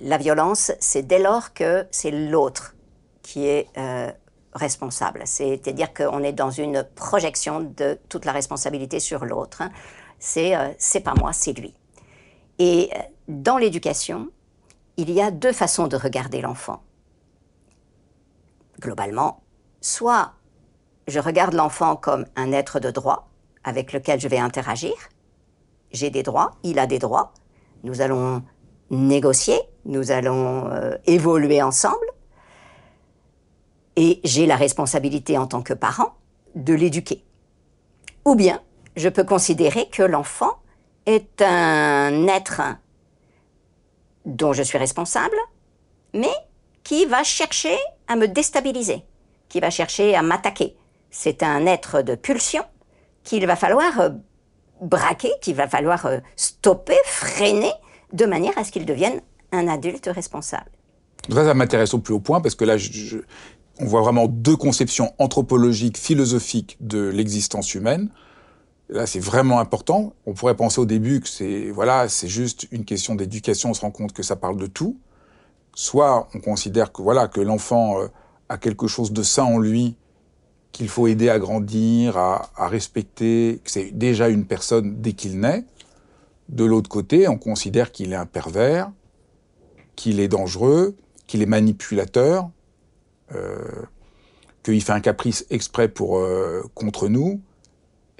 la 0.00 0.18
violence, 0.18 0.72
c'est 0.80 1.02
dès 1.02 1.18
lors 1.18 1.54
que 1.54 1.86
c'est 1.90 2.10
l'autre 2.10 2.74
qui 3.22 3.46
est 3.46 3.68
responsable. 4.54 5.22
C'est-à-dire 5.24 5.94
qu'on 5.94 6.22
est 6.22 6.32
dans 6.32 6.50
une 6.50 6.82
projection 6.94 7.60
de 7.60 7.98
toute 8.08 8.24
la 8.24 8.32
responsabilité 8.32 9.00
sur 9.00 9.24
l'autre. 9.24 9.62
C'est 10.18 10.54
c'est 10.78 11.00
pas 11.00 11.14
moi, 11.14 11.32
c'est 11.32 11.52
lui. 11.52 11.74
Et 12.58 12.90
dans 13.28 13.56
l'éducation, 13.56 14.28
il 14.98 15.10
y 15.10 15.22
a 15.22 15.30
deux 15.30 15.52
façons 15.52 15.86
de 15.86 15.96
regarder 15.96 16.40
l'enfant. 16.42 16.82
Globalement, 18.80 19.42
soit 19.80 20.32
je 21.08 21.18
regarde 21.18 21.54
l'enfant 21.54 21.96
comme 21.96 22.26
un 22.36 22.52
être 22.52 22.78
de 22.80 22.90
droit 22.90 23.30
avec 23.64 23.92
lequel 23.92 24.20
je 24.20 24.28
vais 24.28 24.38
interagir. 24.38 24.94
J'ai 25.90 26.10
des 26.10 26.22
droits, 26.22 26.52
il 26.62 26.78
a 26.78 26.86
des 26.86 26.98
droits. 26.98 27.32
Nous 27.82 28.02
allons 28.02 28.42
négocier, 28.90 29.58
nous 29.86 30.10
allons 30.10 30.70
euh, 30.70 30.96
évoluer 31.06 31.62
ensemble. 31.62 32.06
Et 33.96 34.20
j'ai 34.22 34.46
la 34.46 34.56
responsabilité 34.56 35.38
en 35.38 35.46
tant 35.46 35.62
que 35.62 35.72
parent 35.72 36.14
de 36.54 36.74
l'éduquer. 36.74 37.24
Ou 38.26 38.34
bien, 38.34 38.60
je 38.94 39.08
peux 39.08 39.24
considérer 39.24 39.88
que 39.88 40.02
l'enfant 40.02 40.58
est 41.06 41.40
un 41.40 42.26
être 42.26 42.60
dont 44.26 44.52
je 44.52 44.62
suis 44.62 44.78
responsable, 44.78 45.36
mais 46.12 46.34
qui 46.84 47.06
va 47.06 47.24
chercher 47.24 47.76
à 48.08 48.16
me 48.16 48.28
déstabiliser, 48.28 49.04
qui 49.48 49.58
va 49.58 49.70
chercher 49.70 50.14
à 50.14 50.22
m'attaquer, 50.22 50.76
c'est 51.10 51.42
un 51.42 51.66
être 51.66 52.02
de 52.02 52.14
pulsion 52.14 52.62
qu'il 53.24 53.46
va 53.46 53.56
falloir 53.56 54.00
euh, 54.00 54.10
braquer, 54.80 55.30
qu'il 55.40 55.54
va 55.54 55.68
falloir 55.68 56.06
euh, 56.06 56.18
stopper, 56.36 56.96
freiner, 57.04 57.72
de 58.12 58.24
manière 58.24 58.56
à 58.56 58.64
ce 58.64 58.72
qu'il 58.72 58.86
devienne 58.86 59.20
un 59.52 59.68
adulte 59.68 60.08
responsable. 60.12 60.70
Ça, 61.30 61.54
m'intéresse 61.54 61.94
au 61.94 61.98
plus 61.98 62.14
haut 62.14 62.20
point 62.20 62.40
parce 62.40 62.54
que 62.54 62.64
là, 62.64 62.76
on 63.80 63.84
voit 63.84 64.00
vraiment 64.00 64.26
deux 64.26 64.56
conceptions 64.56 65.12
anthropologiques, 65.18 65.98
philosophiques 65.98 66.76
de 66.80 67.08
l'existence 67.08 67.74
humaine. 67.74 68.08
Là, 68.88 69.06
c'est 69.06 69.20
vraiment 69.20 69.60
important. 69.60 70.14
On 70.24 70.32
pourrait 70.32 70.56
penser 70.56 70.80
au 70.80 70.86
début 70.86 71.20
que 71.20 71.28
c'est 71.28 71.70
voilà, 71.70 72.08
c'est 72.08 72.28
juste 72.28 72.66
une 72.70 72.86
question 72.86 73.14
d'éducation. 73.14 73.70
On 73.70 73.74
se 73.74 73.82
rend 73.82 73.90
compte 73.90 74.14
que 74.14 74.22
ça 74.22 74.36
parle 74.36 74.56
de 74.56 74.66
tout. 74.66 74.98
Soit 75.74 76.28
on 76.34 76.40
considère 76.40 76.92
que 76.92 77.02
voilà 77.02 77.28
que 77.28 77.40
l'enfant 77.40 78.00
euh, 78.00 78.08
a 78.48 78.56
quelque 78.56 78.86
chose 78.86 79.12
de 79.12 79.22
sain 79.22 79.44
en 79.44 79.58
lui 79.58 79.96
qu'il 80.78 80.88
faut 80.88 81.08
aider 81.08 81.28
à 81.28 81.40
grandir, 81.40 82.16
à, 82.16 82.68
respecter, 82.68 83.60
c'est 83.64 83.90
déjà 83.90 84.28
une 84.28 84.44
personne 84.44 85.00
dès 85.00 85.12
qu'il 85.12 85.40
naît. 85.40 85.64
De 86.48 86.64
l'autre 86.64 86.88
côté, 86.88 87.26
on 87.26 87.36
considère 87.36 87.90
qu'il 87.90 88.12
est 88.12 88.16
un 88.16 88.26
pervers, 88.26 88.88
qu'il 89.96 90.20
est 90.20 90.28
dangereux, 90.28 90.94
qu'il 91.26 91.42
est 91.42 91.46
manipulateur, 91.46 92.48
euh, 93.34 93.64
qu'il 94.62 94.80
fait 94.80 94.92
un 94.92 95.00
caprice 95.00 95.46
exprès 95.50 95.88
pour 95.88 96.18
euh, 96.18 96.62
contre 96.74 97.08
nous. 97.08 97.40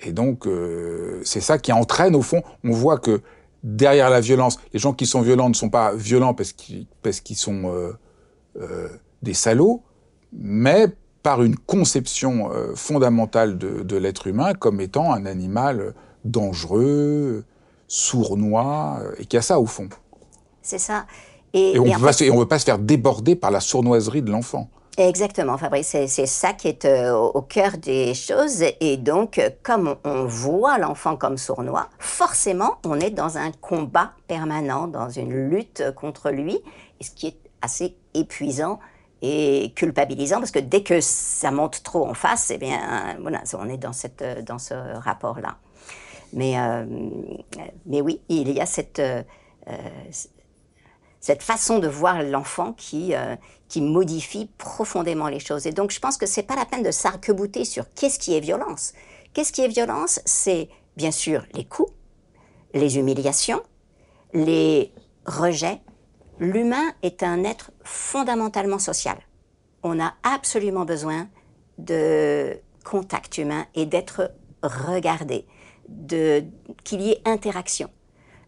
Et 0.01 0.11
donc, 0.11 0.49
euh, 0.49 1.21
c'est 1.23 1.41
ça 1.41 1.59
qui 1.59 1.71
entraîne, 1.71 2.17
au 2.17 2.23
fond, 2.23 2.43
on 2.65 2.73
voit 2.73 2.99
que 2.99 3.21
derrière 3.63 4.11
la 4.11 4.21
violence, 4.21 4.59
les 4.73 4.81
gens 4.81 4.95
qui 4.95 5.07
sont 5.07 5.21
violents 5.21 5.49
ne 5.49 5.55
sont 5.55 5.71
pas 5.71 5.95
violents 5.95 6.35
parce 6.35 6.53
qu'ils 6.53 6.89
parce 7.03 7.21
qu'ils 7.21 7.37
sont 7.37 7.95
des 9.23 9.35
salauds, 9.35 9.85
mais 10.33 10.89
par 11.29 11.43
une 11.43 11.57
conception 11.57 12.51
euh, 12.51 12.75
fondamentale 12.75 13.59
de, 13.59 13.97
l'être 13.99 14.29
humain 14.29 14.55
comme 14.55 14.81
étant 14.81 15.13
un 15.13 15.27
animal 15.27 15.93
dangereux, 16.25 17.45
sournois, 17.87 19.01
euh, 19.03 19.13
et 19.19 19.27
qui 19.27 19.37
a 19.37 19.43
ça 19.43 19.61
au 19.61 19.67
fond. 19.67 19.91
C'est 20.63 20.79
ça. 20.79 21.05
Et, 21.53 21.79
on 21.79 21.85
ne 21.85 22.39
veut 22.39 22.49
pas 22.49 22.59
se 22.59 22.65
faire 22.65 22.79
déborder 22.79 23.37
par 23.37 23.51
la 23.51 23.61
sournoiserie 23.61 24.23
de 24.23 24.31
l'enfant. 24.31 24.71
Exactement, 24.97 25.59
Fabrice, 25.59 25.95
c'est 26.07 26.25
ça 26.25 26.55
qui 26.55 26.69
est 26.69 26.87
euh, 26.87 27.15
au 27.15 27.43
cœur 27.43 27.77
des 27.77 28.15
choses. 28.15 28.65
Et 28.81 28.97
donc, 28.97 29.39
comme 29.63 29.97
on 30.05 30.25
voit 30.25 30.79
l'enfant 30.79 31.17
comme 31.17 31.37
sournois, 31.37 31.91
forcément, 31.99 32.79
on 32.87 32.99
est 33.01 33.11
dans 33.11 33.37
un 33.37 33.53
combat 33.53 34.13
permanent, 34.29 34.89
dans 34.89 35.11
une 35.11 35.51
lutte 35.51 35.93
contre 35.95 36.31
lui, 36.31 36.59
ce 37.03 37.11
qui 37.11 37.27
est 37.27 37.39
assez 37.61 37.99
épuisant 38.15 38.79
et 39.23 39.73
culpabilisant 39.75 40.39
parce 40.39 40.51
que 40.51 40.59
dès 40.59 40.83
que 40.83 41.01
ça 41.01 41.51
monte 41.51 41.83
trop 41.83 42.07
en 42.07 42.15
face, 42.15 42.51
eh 42.51 42.59
bien, 42.59 43.17
voilà, 43.21 43.43
on 43.59 43.69
est 43.69 43.79
dans, 43.79 43.93
cette, 43.93 44.25
dans 44.45 44.59
ce 44.59 44.75
rapport-là. 44.75 45.59
Mais, 46.33 46.59
euh, 46.59 46.85
mais 47.87 48.01
oui, 48.01 48.21
il 48.29 48.51
y 48.51 48.61
a 48.61 48.67
cette, 48.67 48.99
euh, 48.99 49.23
cette 51.21 51.43
façon 51.43 51.79
de 51.79 51.89
voir 51.89 52.23
l'enfant 52.23 52.73
qui, 52.75 53.15
euh, 53.15 53.37
qui 53.69 53.81
modifie 53.81 54.51
profondément 54.59 55.29
les 55.29 55.41
choses. 55.41 55.67
Et 55.67 55.73
donc, 55.73 55.91
je 55.91 56.01
pense 56.01 56.17
que 56.17 56.27
c'est 56.27 56.43
pas 56.43 56.57
la 56.57 56.65
peine 56.65 56.83
de 56.83 56.91
s'arc-bouter 56.91 57.65
sur 57.65 57.85
qu'est-ce 57.95 58.19
qui 58.19 58.35
est 58.35 58.41
violence. 58.41 58.93
Qu'est-ce 59.35 59.53
qui 59.53 59.63
est 59.63 59.69
violence? 59.69 60.21
C'est 60.25 60.69
bien 60.97 61.11
sûr 61.11 61.45
les 61.55 61.65
coups, 61.65 61.93
les 62.75 62.99
humiliations, 62.99 63.63
les 64.33 64.93
rejets, 65.27 65.81
L'humain 66.41 66.93
est 67.03 67.23
un 67.23 67.45
être 67.45 67.73
fondamentalement 67.83 68.79
social. 68.79 69.19
On 69.83 70.01
a 70.01 70.15
absolument 70.23 70.85
besoin 70.85 71.29
de 71.79 72.59
contact 72.85 73.39
humain 73.39 73.67
et 73.75 73.87
d'être 73.87 74.33
regardé, 74.63 75.47
de 75.89 76.45
qu'il 76.85 77.01
y 77.01 77.11
ait 77.11 77.23
interaction. 77.25 77.91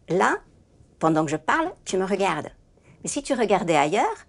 Là, 0.08 0.38
pendant 0.98 1.24
que 1.24 1.30
je 1.30 1.36
parle, 1.36 1.72
tu 1.84 1.96
me 1.96 2.04
regardes. 2.04 2.50
Mais 3.02 3.08
si 3.08 3.22
tu 3.22 3.34
regardais 3.34 3.76
ailleurs, 3.76 4.26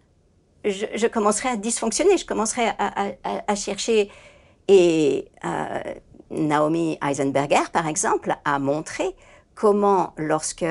je, 0.64 1.08
commencerais 1.08 1.50
à 1.50 1.56
dysfonctionner, 1.56 2.18
je 2.18 2.26
commencerais 2.26 2.76
à, 2.78 3.56
chercher. 3.56 4.10
Et 4.68 5.28
euh, 5.44 5.80
Naomi 6.30 6.98
Eisenberger, 7.04 7.72
par 7.74 7.88
exemple, 7.88 8.36
a 8.46 8.60
montré 8.60 9.16
comment, 9.56 10.14
lorsque 10.18 10.66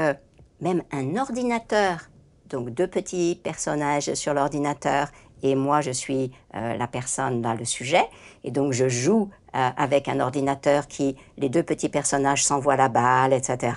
même 0.61 0.82
un 0.92 1.16
ordinateur, 1.16 2.10
donc 2.50 2.71
deux 2.71 2.87
petits 2.87 3.40
personnages 3.42 4.14
sur 4.14 4.35
l'ordinateur, 4.35 5.09
et 5.42 5.54
moi 5.54 5.80
je 5.80 5.90
suis 5.90 6.33
euh, 6.54 6.76
la 6.76 6.87
personne 6.87 7.40
dans 7.40 7.54
le 7.54 7.64
sujet, 7.64 8.04
et 8.45 8.50
donc 8.50 8.73
je 8.73 8.88
joue 8.88 9.30
euh, 9.54 9.71
avec 9.76 10.09
un 10.09 10.21
ordinateur 10.21 10.87
qui, 10.87 11.16
les 11.38 11.49
deux 11.49 11.62
petits 11.62 11.88
personnages 11.88 12.45
s'envoient 12.45 12.76
la 12.76 12.88
balle, 12.88 13.33
etc., 13.33 13.73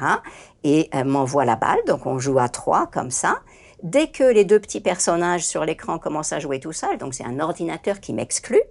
et 0.63 0.89
m'envoient 1.05 1.45
la 1.45 1.55
balle, 1.55 1.79
donc 1.87 2.05
on 2.05 2.19
joue 2.19 2.39
à 2.39 2.49
trois 2.49 2.87
comme 2.87 3.11
ça, 3.11 3.39
Dès 3.83 4.07
que 4.07 4.23
les 4.23 4.45
deux 4.45 4.61
petits 4.61 4.79
personnages 4.79 5.45
sur 5.45 5.65
l'écran 5.65 5.99
commencent 5.99 6.31
à 6.31 6.39
jouer 6.39 6.61
tout 6.61 6.71
seuls, 6.71 6.97
donc 6.97 7.13
c'est 7.13 7.25
un 7.25 7.41
ordinateur 7.41 7.99
qui 7.99 8.13
m'exclut, 8.13 8.63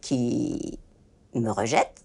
qui 0.00 0.80
me 1.32 1.48
rejette, 1.48 2.04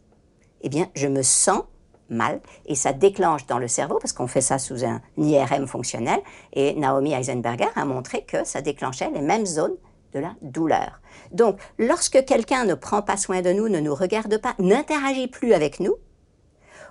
eh 0.62 0.70
bien, 0.70 0.88
je 0.94 1.08
me 1.08 1.24
sens 1.24 1.64
mal 2.10 2.42
et 2.66 2.76
ça 2.76 2.94
déclenche 2.94 3.46
dans 3.48 3.60
le 3.60 3.68
cerveau, 3.68 3.98
parce 4.00 4.14
qu'on 4.14 4.28
fait 4.28 4.42
ça 4.42 4.60
sous 4.60 4.86
un 4.86 5.02
IRM 5.18 5.68
fonctionnel, 5.68 6.20
et 6.54 6.74
Naomi 6.76 7.14
Eisenberger 7.14 7.70
a 7.76 7.86
montré 7.86 8.24
que 8.24 8.44
ça 8.46 8.62
déclenchait 8.62 9.10
les 9.12 9.22
mêmes 9.22 9.46
zones 9.46 9.76
de 10.14 10.20
la 10.20 10.34
douleur. 10.42 11.02
Donc, 11.32 11.60
lorsque 11.78 12.24
quelqu'un 12.26 12.66
ne 12.66 12.74
prend 12.74 13.02
pas 13.02 13.18
soin 13.18 13.42
de 13.42 13.52
nous, 13.52 13.70
ne 13.70 13.80
nous 13.80 13.96
regarde 13.96 14.38
pas, 14.38 14.56
n'interagit 14.60 15.28
plus 15.28 15.54
avec 15.54 15.80
nous, 15.80 15.96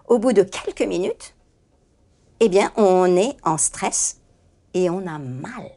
au 0.07 0.19
bout 0.19 0.33
de 0.33 0.43
quelques 0.43 0.87
minutes, 0.87 1.35
eh 2.41 2.49
bien, 2.49 2.73
on 2.77 3.17
est 3.17 3.37
en 3.43 3.57
stress 3.57 4.21
et 4.75 4.91
on 4.91 5.07
a 5.07 5.19
mal. 5.19 5.71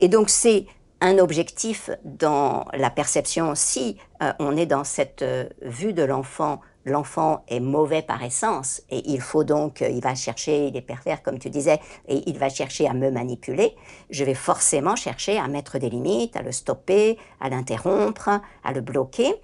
Et 0.00 0.08
donc 0.08 0.30
c'est 0.30 0.66
un 1.00 1.18
objectif 1.18 1.90
dans 2.04 2.64
la 2.72 2.90
perception. 2.90 3.54
Si 3.54 3.96
euh, 4.22 4.32
on 4.38 4.56
est 4.56 4.66
dans 4.66 4.84
cette 4.84 5.22
euh, 5.22 5.48
vue 5.62 5.92
de 5.92 6.02
l'enfant, 6.02 6.60
l'enfant 6.86 7.44
est 7.48 7.60
mauvais 7.60 8.00
par 8.00 8.22
essence 8.22 8.80
et 8.88 9.10
il 9.10 9.20
faut 9.20 9.44
donc, 9.44 9.82
euh, 9.82 9.88
il 9.90 10.00
va 10.00 10.14
chercher, 10.14 10.68
il 10.68 10.76
est 10.76 10.82
pervers 10.82 11.22
comme 11.22 11.38
tu 11.38 11.50
disais, 11.50 11.80
et 12.08 12.22
il 12.26 12.38
va 12.38 12.48
chercher 12.48 12.88
à 12.88 12.94
me 12.94 13.10
manipuler, 13.10 13.76
je 14.08 14.24
vais 14.24 14.34
forcément 14.34 14.96
chercher 14.96 15.36
à 15.36 15.46
mettre 15.48 15.78
des 15.78 15.90
limites, 15.90 16.36
à 16.36 16.42
le 16.42 16.52
stopper, 16.52 17.18
à 17.40 17.50
l'interrompre, 17.50 18.30
à 18.64 18.72
le 18.72 18.80
bloquer. 18.80 19.34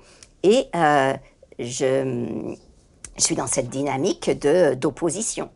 Et 0.42 0.68
je, 1.58 2.54
je 3.16 3.22
suis 3.22 3.34
dans 3.34 3.46
cette 3.46 3.68
dynamique 3.68 4.30
d'opposition. 4.30 5.50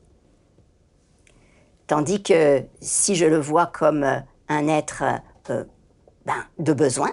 Tandis 1.87 2.23
que 2.23 2.64
si 2.81 3.14
je 3.14 3.26
le 3.26 3.38
vois 3.38 3.66
comme 3.66 4.02
euh, 4.02 4.19
un 4.49 4.69
être 4.69 5.05
euh, 5.50 5.64
ben, 6.25 6.45
de 6.59 6.73
besoin, 6.73 7.11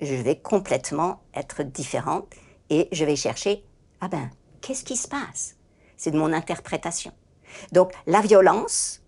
je 0.00 0.14
vais 0.14 0.36
complètement 0.36 1.20
être 1.34 1.62
différente 1.62 2.26
et 2.70 2.88
je 2.92 3.04
vais 3.04 3.16
chercher, 3.16 3.64
ah 4.00 4.08
ben, 4.08 4.30
qu'est-ce 4.60 4.84
qui 4.84 4.96
se 4.96 5.08
passe? 5.08 5.56
C'est 5.96 6.10
de 6.10 6.18
mon 6.18 6.32
interprétation. 6.32 7.12
Donc 7.72 7.92
la 8.06 8.20
violence, 8.20 9.02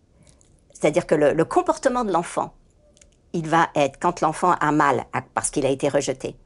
c'est-à-dire 0.72 1.06
que 1.06 1.14
le, 1.14 1.44
comportement 1.44 2.04
de 2.04 2.12
l'enfant, 2.12 2.54
il 3.32 3.48
va 3.48 3.68
être, 3.74 3.98
quand 4.00 4.20
l'enfant 4.20 4.52
a 4.52 4.72
mal 4.72 5.04
parce 5.34 5.50
qu'il 5.50 5.66
a 5.66 5.70
été 5.70 5.88
rejeté, 5.88 6.36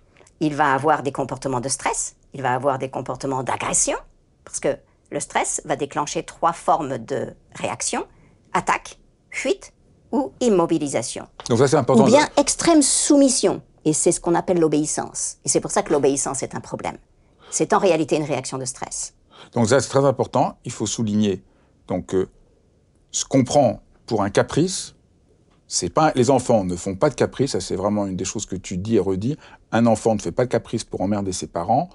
il 0.40 0.54
va 0.54 0.72
avoir 0.72 1.02
des 1.02 1.12
comportements 1.12 1.60
de 1.60 1.68
stress, 1.68 2.16
il 2.34 2.42
va 2.42 2.54
avoir 2.54 2.78
des 2.78 2.90
comportements 2.90 3.42
d'agression, 3.42 3.96
parce 4.44 4.58
que 4.58 4.76
le 5.10 5.20
stress 5.20 5.60
va 5.64 5.76
déclencher 5.76 6.24
trois 6.24 6.52
formes 6.52 6.98
de 6.98 7.34
réaction 7.54 8.06
attaque, 8.52 8.98
fuite 9.30 9.72
ou 10.10 10.32
immobilisation. 10.40 11.26
Donc 11.48 11.58
ça 11.58 11.68
c'est 11.68 11.76
important. 11.76 12.04
Ou 12.04 12.06
bien 12.06 12.28
extrême 12.36 12.82
soumission. 12.82 13.62
Et 13.84 13.92
c'est 13.92 14.12
ce 14.12 14.20
qu'on 14.20 14.34
appelle 14.34 14.58
l'obéissance. 14.58 15.38
Et 15.44 15.48
c'est 15.48 15.60
pour 15.60 15.70
ça 15.70 15.82
que 15.82 15.92
l'obéissance 15.92 16.42
est 16.42 16.54
un 16.54 16.60
problème. 16.60 16.96
C'est 17.50 17.72
en 17.72 17.78
réalité 17.78 18.16
une 18.16 18.24
réaction 18.24 18.58
de 18.58 18.64
stress. 18.64 19.14
Donc 19.52 19.68
ça 19.68 19.80
c'est 19.80 19.88
très 19.88 20.04
important. 20.04 20.58
Il 20.64 20.72
faut 20.72 20.86
souligner 20.86 21.42
donc 21.88 22.14
ce 23.10 23.24
qu'on 23.24 23.44
prend 23.44 23.80
pour 24.06 24.22
un 24.22 24.30
caprice, 24.30 24.94
c'est 25.66 25.90
pas 25.90 26.12
les 26.14 26.30
enfants 26.30 26.64
ne 26.64 26.76
font 26.76 26.94
pas 26.94 27.10
de 27.10 27.14
caprice. 27.14 27.52
Ça 27.52 27.60
c'est 27.60 27.76
vraiment 27.76 28.06
une 28.06 28.16
des 28.16 28.24
choses 28.24 28.46
que 28.46 28.56
tu 28.56 28.78
dis 28.78 28.96
et 28.96 29.00
redis. 29.00 29.36
Un 29.72 29.86
enfant 29.86 30.14
ne 30.14 30.20
fait 30.20 30.32
pas 30.32 30.44
de 30.44 30.50
caprice 30.50 30.84
pour 30.84 31.00
emmerder 31.00 31.32
ses 31.32 31.46
parents 31.46 31.90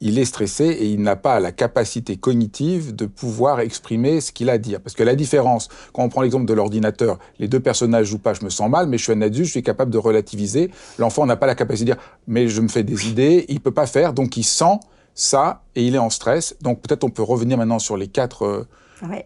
il 0.00 0.18
est 0.18 0.24
stressé 0.24 0.64
et 0.64 0.86
il 0.86 1.00
n'a 1.00 1.16
pas 1.16 1.40
la 1.40 1.52
capacité 1.52 2.16
cognitive 2.16 2.94
de 2.94 3.06
pouvoir 3.06 3.60
exprimer 3.60 4.20
ce 4.20 4.30
qu'il 4.30 4.50
a 4.50 4.54
à 4.54 4.58
dire. 4.58 4.80
Parce 4.80 4.94
que 4.94 5.02
la 5.02 5.14
différence, 5.14 5.68
quand 5.92 6.02
on 6.02 6.08
prend 6.08 6.22
l'exemple 6.22 6.44
de 6.44 6.52
l'ordinateur, 6.52 7.18
les 7.38 7.48
deux 7.48 7.60
personnages 7.60 8.06
jouent 8.06 8.18
pas, 8.18 8.34
je 8.34 8.44
me 8.44 8.50
sens 8.50 8.68
mal, 8.68 8.86
mais 8.86 8.98
je 8.98 9.04
suis 9.04 9.12
un 9.12 9.22
adulte, 9.22 9.46
je 9.46 9.52
suis 9.52 9.62
capable 9.62 9.90
de 9.90 9.98
relativiser. 9.98 10.70
L'enfant 10.98 11.24
n'a 11.24 11.36
pas 11.36 11.46
la 11.46 11.54
capacité 11.54 11.90
de 11.90 11.96
dire, 11.96 12.02
mais 12.26 12.48
je 12.48 12.60
me 12.60 12.68
fais 12.68 12.82
des 12.82 13.08
idées, 13.08 13.46
il 13.48 13.60
peut 13.60 13.70
pas 13.70 13.86
faire, 13.86 14.12
donc 14.12 14.36
il 14.36 14.44
sent 14.44 14.78
ça 15.14 15.62
et 15.74 15.86
il 15.86 15.94
est 15.94 15.98
en 15.98 16.10
stress. 16.10 16.56
Donc 16.60 16.82
peut-être 16.82 17.04
on 17.04 17.10
peut 17.10 17.22
revenir 17.22 17.56
maintenant 17.56 17.78
sur 17.78 17.96
les 17.96 18.08
quatre. 18.08 18.44
Euh, 18.44 18.68
oui, 19.02 19.22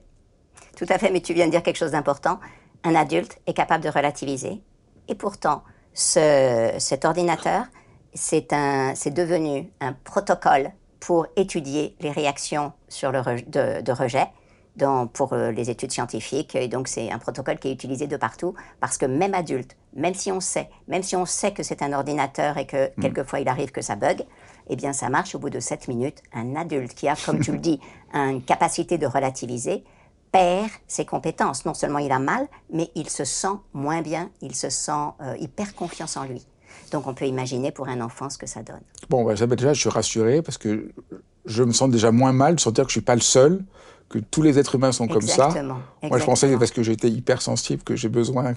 tout 0.77 0.87
à 0.89 0.99
fait, 0.99 1.11
mais 1.11 1.21
tu 1.21 1.35
viens 1.35 1.47
de 1.47 1.51
dire 1.51 1.63
quelque 1.63 1.79
chose 1.79 1.93
d'important. 1.93 2.39
Un 2.85 2.95
adulte 2.95 3.39
est 3.47 3.53
capable 3.53 3.85
de 3.85 3.91
relativiser. 3.91 4.63
Et 5.09 5.15
pourtant, 5.17 5.65
ce, 5.93 6.73
cet 6.79 7.05
ordinateur, 7.05 7.65
c'est 8.15 9.15
devenu 9.15 9.71
un 9.81 9.93
protocole 9.93 10.73
pour 11.01 11.27
étudier 11.37 11.97
les 12.01 12.11
réactions 12.11 12.73
sur 12.89 13.11
le 13.11 13.21
de, 13.23 13.93
rejet 13.93 14.27
dans, 14.77 15.07
pour 15.07 15.33
euh, 15.33 15.51
les 15.51 15.71
études 15.71 15.93
scientifiques. 15.93 16.55
Et 16.55 16.69
donc, 16.69 16.89
c'est 16.89 17.11
un 17.11 17.19
protocole 17.19 17.59
qui 17.59 17.69
est 17.69 17.73
utilisé 17.73 18.07
de 18.07 18.17
partout 18.17 18.55
parce 18.81 18.99
que 18.99 19.07
même 19.07 19.35
adulte, 19.35 19.77
même 19.95 20.15
si 20.15 20.31
on 20.31 20.41
sait, 20.41 20.69
même 20.89 21.03
si 21.03 21.17
on 21.17 21.27
sait 21.27 21.53
que 21.53 21.63
c'est 21.63 21.83
un 21.83 21.93
ordinateur 21.93 22.59
et 22.59 22.67
que 22.67 22.89
mm. 22.89 23.03
quelquefois 23.03 23.41
il 23.41 23.49
arrive 23.49 23.73
que 23.73 23.83
ça 23.83 23.97
bug, 23.97 24.25
eh 24.69 24.77
bien, 24.77 24.93
ça 24.93 25.09
marche 25.09 25.35
au 25.35 25.39
bout 25.39 25.51
de 25.51 25.59
7 25.59 25.89
minutes. 25.89 26.23
Un 26.33 26.55
adulte 26.55 26.95
qui 26.95 27.09
a, 27.09 27.17
comme 27.17 27.41
tu 27.41 27.53
le 27.53 27.59
dis, 27.71 27.81
une 28.13 28.43
capacité 28.43 28.99
de 28.99 29.07
relativiser 29.07 29.85
perd 30.33 30.71
ses 30.87 31.05
compétences. 31.05 31.65
Non 31.65 31.75
seulement 31.75 31.99
il 31.99 32.13
a 32.13 32.19
mal, 32.19 32.47
mais 32.73 32.91
il 32.95 33.11
se 33.11 33.25
sent 33.25 33.59
moins 33.73 34.03
bien, 34.03 34.31
il 34.41 34.55
se 34.55 34.71
sent, 34.71 34.93
euh, 35.21 35.37
il 35.41 35.49
perd 35.49 35.73
confiance 35.73 36.17
en 36.17 36.25
lui. 36.25 36.47
Donc 36.91 37.07
on 37.07 37.15
peut 37.15 37.27
imaginer 37.27 37.71
pour 37.73 37.89
un 37.89 38.01
enfant 38.01 38.31
ce 38.31 38.39
que 38.39 38.47
ça 38.47 38.63
donne. 38.63 38.81
Bon, 39.09 39.25
bah, 39.25 39.35
déjà, 39.35 39.73
je 39.73 39.81
suis 39.81 39.89
rassuré 39.89 40.43
parce 40.43 40.59
que 40.59 40.91
je 41.47 41.63
me 41.63 41.73
sens 41.73 41.91
déjà 41.91 42.11
moins 42.11 42.33
mal 42.33 42.57
de 42.57 42.61
sentir 42.61 42.85
que 42.85 42.91
je 42.91 42.99
ne 42.99 43.01
suis 43.01 43.05
pas 43.05 43.15
le 43.15 43.21
seul, 43.21 43.63
que 44.11 44.19
tous 44.19 44.43
les 44.43 44.59
êtres 44.59 44.75
humains 44.75 44.93
sont 44.93 45.07
comme 45.07 45.23
ça. 45.23 45.47
Exactement. 45.47 45.79
Moi, 46.03 46.19
je 46.19 46.25
pensais 46.25 46.57
parce 46.59 46.73
que 46.73 46.83
j'étais 46.83 47.09
hypersensible 47.09 47.83
que 47.85 47.95
j'ai 47.95 48.09
besoin 48.09 48.55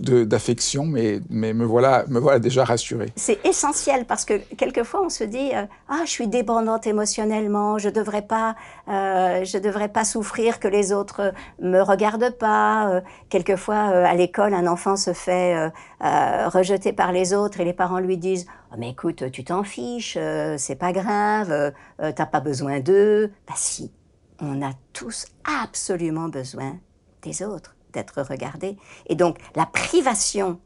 d'affection, 0.00 0.86
mais, 0.86 1.20
mais 1.30 1.52
me, 1.52 1.64
voilà, 1.64 2.04
me 2.08 2.18
voilà 2.18 2.40
déjà 2.40 2.64
rassuré. 2.64 3.12
C'est 3.14 3.38
essentiel 3.46 4.06
parce 4.06 4.24
que 4.24 4.38
quelquefois 4.56 5.02
on 5.04 5.08
se 5.08 5.22
dit 5.22 5.54
euh, 5.54 5.66
ah 5.88 6.00
je 6.04 6.10
suis 6.10 6.26
dépendante 6.26 6.86
émotionnellement, 6.86 7.78
je 7.78 7.90
devrais 7.90 8.22
pas 8.22 8.56
euh, 8.88 9.44
je 9.44 9.58
devrais 9.58 9.88
pas 9.88 10.04
souffrir 10.04 10.58
que 10.58 10.66
les 10.66 10.92
autres 10.92 11.32
me 11.60 11.80
regardent 11.80 12.34
pas. 12.36 12.90
Euh, 12.90 13.00
quelquefois 13.28 13.76
à 13.76 14.14
l'école 14.14 14.54
un 14.54 14.66
enfant 14.66 14.96
se 14.96 15.12
fait 15.12 15.70
rejeter 16.00 16.92
par 16.92 17.12
les 17.12 17.34
autres 17.34 17.60
et 17.60 17.64
les 17.64 17.74
parents 17.74 18.00
lui 18.00 18.16
disent 18.16 18.46
oh, 18.72 18.76
mais 18.78 18.90
écoute 18.90 19.30
tu 19.30 19.44
t'en 19.44 19.62
fiches, 19.62 20.18
c'est 20.56 20.76
pas 20.76 20.92
grave, 20.92 21.72
t'as 21.98 22.26
pas 22.26 22.40
besoin 22.40 22.80
d'eux. 22.80 23.30
Bah 23.46 23.54
si, 23.54 23.92
on 24.40 24.62
a 24.62 24.72
tous 24.92 25.26
absolument 25.44 26.28
besoin 26.28 26.78
des 27.22 27.42
autres 27.42 27.76
d'être 27.92 28.22
regardé. 28.22 28.76
Et 29.06 29.14
donc, 29.14 29.38
la 29.56 29.66
privation 29.66 30.60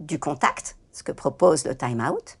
du 0.00 0.18
contact, 0.18 0.76
ce 0.92 1.02
que 1.02 1.12
propose 1.12 1.64
le 1.64 1.76
time-out, 1.76 2.38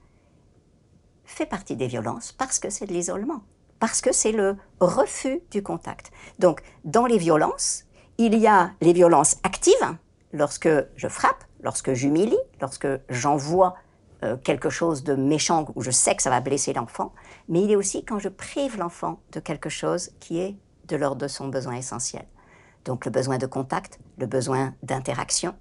fait 1.24 1.46
partie 1.46 1.76
des 1.76 1.86
violences 1.86 2.32
parce 2.32 2.58
que 2.58 2.70
c'est 2.70 2.86
de 2.86 2.92
l'isolement, 2.92 3.42
parce 3.80 4.00
que 4.00 4.12
c'est 4.12 4.32
le 4.32 4.56
refus 4.80 5.40
du 5.50 5.62
contact. 5.62 6.10
Donc, 6.38 6.62
dans 6.84 7.06
les 7.06 7.18
violences, 7.18 7.84
il 8.18 8.36
y 8.36 8.46
a 8.46 8.72
les 8.80 8.92
violences 8.92 9.36
actives, 9.42 9.96
lorsque 10.32 10.68
je 10.96 11.08
frappe, 11.08 11.44
lorsque 11.62 11.92
j'humilie, 11.94 12.38
lorsque 12.60 12.88
j'envoie 13.08 13.74
euh, 14.24 14.36
quelque 14.36 14.70
chose 14.70 15.04
de 15.04 15.14
méchant 15.14 15.66
où 15.76 15.82
je 15.82 15.92
sais 15.92 16.16
que 16.16 16.22
ça 16.22 16.30
va 16.30 16.40
blesser 16.40 16.72
l'enfant, 16.72 17.12
mais 17.48 17.62
il 17.62 17.70
est 17.70 17.76
aussi 17.76 18.04
quand 18.04 18.18
je 18.18 18.28
prive 18.28 18.76
l'enfant 18.76 19.20
de 19.32 19.38
quelque 19.38 19.68
chose 19.68 20.10
qui 20.18 20.40
est 20.40 20.56
de 20.88 20.96
l'ordre 20.96 21.22
de 21.22 21.28
son 21.28 21.48
besoin 21.48 21.74
essentiel. 21.74 22.24
Donc 22.84 23.04
le 23.04 23.10
besoin 23.10 23.38
de 23.38 23.46
contact, 23.46 24.00
le 24.18 24.26
besoin 24.26 24.74
d'interaction. 24.82 25.54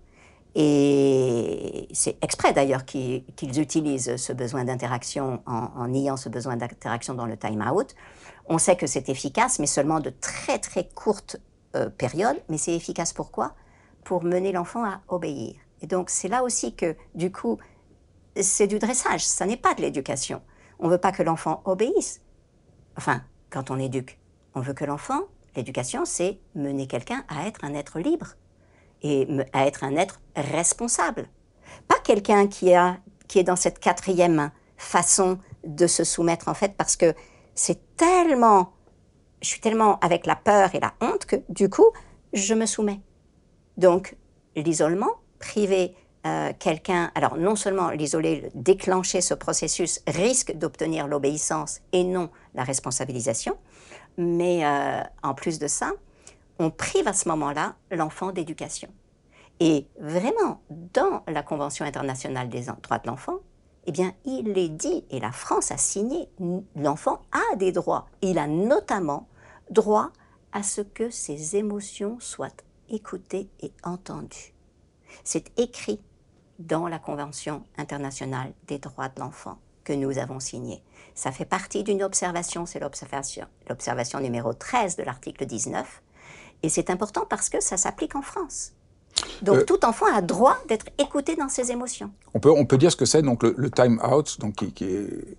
Et 0.56 1.88
c'est 1.94 2.18
exprès 2.24 2.52
d'ailleurs 2.52 2.84
qu'ils 2.86 3.24
utilisent 3.60 4.16
ce 4.16 4.34
besoin 4.34 4.64
d'interaction 4.64 5.44
en, 5.46 5.88
niant 5.88 6.18
ce 6.18 6.30
besoin 6.30 6.56
d'interaction 6.56 7.14
dans 7.14 7.28
le 7.28 7.38
time-out. 7.38 7.94
On 8.48 8.58
sait 8.58 8.76
que 8.76 8.88
c'est 8.88 9.10
efficace, 9.10 9.60
mais 9.60 9.68
seulement 9.68 10.00
de 10.00 10.10
très 10.10 10.58
très 10.58 10.88
courtes 10.88 11.38
euh, 11.76 11.90
périodes. 11.90 12.42
Mais 12.50 12.58
c'est 12.58 12.74
efficace 12.74 13.14
pourquoi? 13.14 13.54
Pour 14.04 14.24
mener 14.24 14.52
l'enfant 14.52 14.84
à 14.84 15.02
obéir. 15.10 15.54
Et 15.82 15.86
donc 15.86 16.10
c'est 16.10 16.28
là 16.28 16.42
aussi 16.42 16.74
que, 16.74 16.96
du 17.14 17.32
coup, 17.32 17.60
c'est 18.42 18.68
du 18.68 18.80
dressage, 18.80 19.26
ça 19.26 19.46
n'est 19.46 19.58
pas 19.58 19.74
de 19.74 19.82
l'éducation. 19.82 20.42
On 20.80 20.88
ne 20.88 20.92
veut 20.92 20.98
pas 20.98 21.12
que 21.12 21.24
l'enfant 21.24 21.62
obéisse. 21.66 22.22
Enfin, 22.98 23.22
quand 23.50 23.72
on 23.72 23.80
éduque, 23.80 24.20
on 24.56 24.62
veut 24.62 24.74
que 24.74 24.86
l'enfant 24.86 25.22
L'éducation, 25.58 26.06
c'est 26.06 26.38
mener 26.54 26.86
quelqu'un 26.86 27.26
à 27.28 27.48
être 27.48 27.66
un 27.66 27.74
être 27.74 28.00
libre, 28.00 28.36
et 29.02 29.28
à 29.54 29.66
être 29.66 29.84
un 29.84 29.96
être 29.96 30.22
responsable. 30.36 31.28
Pas 31.88 31.98
quelqu'un 32.04 32.46
qui, 32.48 32.76
a, 32.76 32.98
qui 33.28 33.40
est 33.40 33.44
dans 33.44 33.56
cette 33.56 33.80
quatrième 33.80 34.52
façon 34.78 35.40
de 35.66 35.88
se 35.88 36.04
soumettre 36.04 36.48
en 36.48 36.54
fait 36.54 36.76
parce 36.78 36.96
que 36.96 37.16
c'est 37.56 37.96
tellement, 37.96 38.74
je 39.42 39.48
suis 39.48 39.60
tellement 39.60 39.98
avec 40.00 40.28
la 40.28 40.36
peur 40.36 40.76
et 40.76 40.80
la 40.80 40.94
honte 41.02 41.26
que 41.26 41.38
du 41.50 41.70
coup, 41.70 41.90
je 42.34 42.54
me 42.54 42.68
soumets. 42.68 43.02
Donc, 43.78 44.16
l'isolement, 44.56 45.12
priver 45.40 45.96
euh, 46.28 46.54
quelqu'un, 46.58 47.12
alors 47.16 47.38
non 47.38 47.56
seulement 47.56 47.90
l'isoler, 47.90 48.50
déclencher 48.54 49.22
ce 49.22 49.34
processus 49.34 50.02
risque 50.08 50.56
d'obtenir 50.56 51.08
l'obéissance 51.08 51.80
et 51.92 52.04
non 52.04 52.30
la 52.54 52.64
responsabilisation, 52.64 53.58
mais 54.18 54.66
euh, 54.66 55.02
en 55.24 55.34
plus 55.34 55.60
de 55.60 55.68
ça, 55.68 55.92
on 56.60 56.70
prive 56.70 57.08
à 57.08 57.14
ce 57.14 57.30
moment-là 57.30 57.76
l'enfant 57.92 58.32
d'éducation. 58.32 58.90
Et 59.60 59.88
vraiment, 60.00 60.62
dans 60.70 61.24
la 61.28 61.44
Convention 61.44 61.86
internationale 61.86 62.50
des 62.50 62.66
droits 62.84 63.00
de 63.00 63.08
l'enfant, 63.08 63.40
eh 63.86 63.92
bien, 63.92 64.14
il 64.26 64.58
est 64.58 64.70
dit, 64.70 65.06
et 65.10 65.20
la 65.20 65.32
France 65.32 65.72
a 65.72 65.78
signé, 65.78 66.30
l'enfant 66.76 67.22
a 67.32 67.56
des 67.56 67.72
droits. 67.72 68.08
Il 68.22 68.38
a 68.38 68.48
notamment 68.48 69.28
droit 69.72 70.12
à 70.52 70.62
ce 70.62 70.82
que 70.82 71.10
ses 71.10 71.56
émotions 71.56 72.20
soient 72.20 72.50
écoutées 72.90 73.50
et 73.62 73.72
entendues. 73.84 74.54
C'est 75.24 75.58
écrit 75.58 76.02
dans 76.60 76.88
la 76.88 77.00
Convention 77.00 77.64
internationale 77.78 78.54
des 78.68 78.80
droits 78.80 79.10
de 79.10 79.20
l'enfant 79.20 79.58
que 79.84 79.94
nous 79.94 80.18
avons 80.18 80.40
signée. 80.40 80.84
Ça 81.16 81.32
fait 81.32 81.46
partie 81.46 81.84
d'une 81.84 82.04
observation, 82.04 82.66
c'est 82.66 82.80
l'observation, 82.80 83.46
l'observation 83.70 84.20
numéro 84.20 84.54
13 84.54 84.98
de 84.98 85.04
l'article 85.04 85.46
19, 85.46 86.02
et 86.64 86.70
c'est 86.70 86.90
important 86.90 87.26
parce 87.28 87.50
que 87.50 87.62
ça 87.62 87.78
s'applique 87.78 88.16
en 88.16 88.22
France. 88.22 88.74
Donc 89.42 89.58
euh, 89.58 89.66
tout 89.66 89.84
enfant 89.86 90.06
a 90.14 90.22
droit 90.22 90.58
d'être 90.68 90.88
écouté 90.98 91.36
dans 91.36 91.50
ses 91.50 91.72
émotions. 91.72 92.12
On 92.34 92.40
peut, 92.40 92.52
on 92.52 92.66
peut 92.66 92.78
dire 92.78 92.92
ce 92.92 92.98
que 92.98 93.06
c'est, 93.06 93.22
donc 93.22 93.44
le, 93.44 93.70
time 93.72 94.00
out, 94.04 94.40
donc 94.40 94.56
qui, 94.56 94.86
est... 94.86 95.38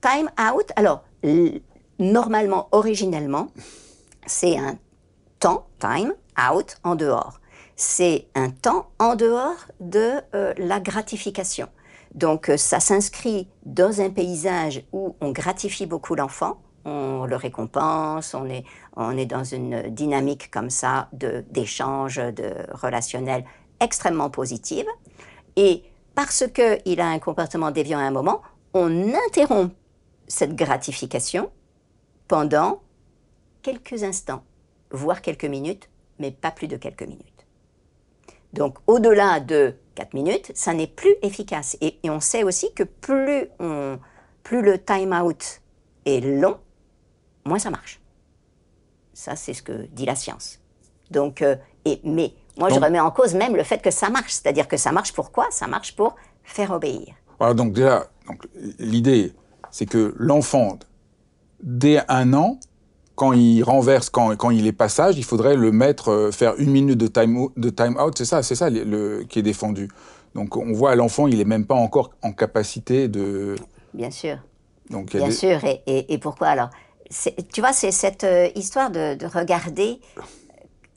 Time 0.00 0.30
out, 0.40 0.72
alors 0.76 1.04
normalement, 1.98 2.68
originellement, 2.72 3.48
c'est 4.26 4.56
un 4.58 4.78
temps, 5.38 5.66
time, 5.78 6.14
out, 6.52 6.76
en 6.82 6.94
dehors. 6.94 7.39
C'est 7.82 8.26
un 8.34 8.50
temps 8.50 8.90
en 8.98 9.14
dehors 9.14 9.56
de 9.80 10.20
euh, 10.34 10.52
la 10.58 10.80
gratification. 10.80 11.66
Donc 12.14 12.50
euh, 12.50 12.58
ça 12.58 12.78
s'inscrit 12.78 13.48
dans 13.64 14.02
un 14.02 14.10
paysage 14.10 14.84
où 14.92 15.16
on 15.22 15.30
gratifie 15.30 15.86
beaucoup 15.86 16.14
l'enfant, 16.14 16.60
on 16.84 17.24
le 17.24 17.36
récompense, 17.36 18.34
on 18.34 18.44
est, 18.50 19.24
dans 19.24 19.44
une 19.44 19.88
dynamique 19.88 20.50
comme 20.50 20.68
ça 20.68 21.08
d'échange, 21.12 22.16
de, 22.16 22.52
relationnel 22.70 23.46
extrêmement 23.80 24.28
positive. 24.28 24.84
Et 25.56 25.82
parce 26.14 26.44
qu'il 26.52 27.00
a 27.00 27.06
un 27.06 27.18
comportement 27.18 27.70
déviant 27.70 27.98
à 27.98 28.02
un 28.02 28.10
moment, 28.10 28.42
on 28.74 29.14
interrompt 29.26 29.74
cette 30.28 30.54
gratification 30.54 31.50
pendant 32.28 32.82
quelques 33.62 34.02
instants, 34.02 34.44
voire 34.90 35.22
quelques 35.22 35.46
minutes, 35.46 35.88
mais 36.18 36.30
pas 36.30 36.50
plus 36.50 36.68
de 36.68 36.76
quelques 36.76 37.04
minutes. 37.04 37.39
Donc 38.52 38.78
au-delà 38.86 39.40
de 39.40 39.74
4 39.94 40.14
minutes, 40.14 40.52
ça 40.54 40.72
n'est 40.72 40.86
plus 40.86 41.14
efficace. 41.22 41.76
Et, 41.80 41.98
et, 42.02 42.10
on 42.10 42.20
sait 42.20 42.42
aussi 42.42 42.72
que 42.74 42.82
plus, 42.82 43.48
on, 43.58 43.98
plus 44.42 44.62
le 44.62 44.78
time-out 44.78 45.60
est 46.06 46.20
long, 46.20 46.58
moins 47.44 47.58
ça 47.58 47.70
marche. 47.70 48.00
Ça, 49.12 49.36
c'est 49.36 49.52
ce 49.52 49.62
que 49.62 49.86
dit 49.92 50.06
la 50.06 50.14
science. 50.14 50.60
Donc, 51.10 51.42
euh, 51.42 51.56
et, 51.84 52.00
mais 52.04 52.32
moi, 52.58 52.68
je 52.70 52.78
remets 52.78 53.00
en 53.00 53.10
cause 53.10 53.34
même 53.34 53.56
le 53.56 53.62
fait 53.62 53.82
que 53.82 53.90
ça 53.90 54.10
marche. 54.10 54.32
C'est-à-dire 54.32 54.68
que 54.68 54.76
ça 54.76 54.92
marche 54.92 55.12
pour 55.12 55.32
quoi? 55.32 55.46
Ça 55.50 55.66
marche 55.66 55.94
pour 55.96 56.16
faire 56.42 56.70
obéir. 56.70 57.14
Voilà, 57.38 57.54
donc 57.54 57.72
déjà, 57.72 58.06
l'idée, 58.78 59.34
c'est 59.70 59.86
que 59.86 60.14
l'enfant, 60.18 60.78
dès 61.62 62.02
un 62.08 62.32
an, 62.34 62.58
quand 63.14 63.32
il 63.32 63.62
renverse, 63.62 64.10
quand, 64.10 64.34
quand 64.36 64.50
il 64.50 64.66
est 64.66 64.72
passage, 64.72 65.18
il 65.18 65.24
faudrait 65.24 65.56
le 65.56 65.72
mettre, 65.72 66.10
euh, 66.10 66.30
faire 66.30 66.54
une 66.58 66.70
minute 66.70 66.98
de 66.98 67.06
time, 67.06 67.48
de 67.56 67.70
time 67.70 67.96
out. 68.00 68.16
C'est 68.16 68.24
ça, 68.24 68.42
c'est 68.42 68.54
ça 68.54 68.70
le, 68.70 69.24
qui 69.28 69.38
est 69.38 69.42
défendu. 69.42 69.88
Donc 70.34 70.56
on 70.56 70.72
voit 70.72 70.94
l'enfant, 70.94 71.26
il 71.26 71.40
est 71.40 71.44
même 71.44 71.66
pas 71.66 71.74
encore 71.74 72.10
en 72.22 72.32
capacité 72.32 73.08
de. 73.08 73.56
Bien 73.94 74.10
sûr. 74.10 74.38
Donc, 74.88 75.14
Bien 75.14 75.30
sûr. 75.30 75.62
Et, 75.64 75.82
et, 75.86 76.14
et 76.14 76.18
pourquoi? 76.18 76.48
Alors 76.48 76.70
tu 77.52 77.60
vois, 77.60 77.72
c'est 77.72 77.90
cette 77.90 78.24
euh, 78.24 78.48
histoire 78.54 78.90
de, 78.90 79.16
regarder 79.26 80.00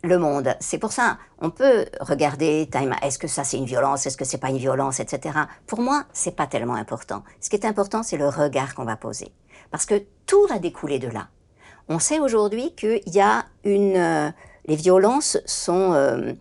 le 0.04 0.17
monde. 0.17 0.56
C'est 0.60 0.78
pour 0.78 0.91
ça, 0.91 1.17
on 1.39 1.49
peut 1.49 1.86
regarder, 2.02 2.69
est-ce 3.02 3.17
que 3.17 3.28
ça 3.28 3.43
c'est 3.43 3.58
une 3.58 3.65
violence, 3.65 4.06
est-ce 4.06 4.17
que 4.17 4.26
c'est 4.26 4.38
pas 4.38 4.49
une 4.49 4.58
violence, 4.58 4.99
etc. 4.99 5.39
Pour 5.65 5.82
moi, 5.82 6.04
c'est 6.13 6.36
pas 6.36 6.45
tellement 6.45 6.76
important. 6.76 7.23
Ce 7.39 7.49
qui 7.49 7.56
est 7.56 7.65
important, 7.65 8.04
c'est 8.04 8.17
le 8.17 8.28
regard 8.28 8.76
qu'on 8.76 8.86
va 8.86 8.97
poser. 8.97 9.32
Parce 9.71 9.86
que 9.86 10.04
tout 10.26 10.45
va 10.47 10.60
découler 10.60 10.99
de 10.99 11.08
là. 11.08 11.30
On 11.89 12.00
sait 12.00 12.19
aujourd'hui 12.19 12.74
qu'il 12.76 13.02
y 13.08 13.19
a 13.19 13.46
une, 13.63 13.98
euh, 13.98 14.30
les 14.65 14.76
violences 14.76 15.38
sont, 15.46 15.93
euh, 15.93 16.34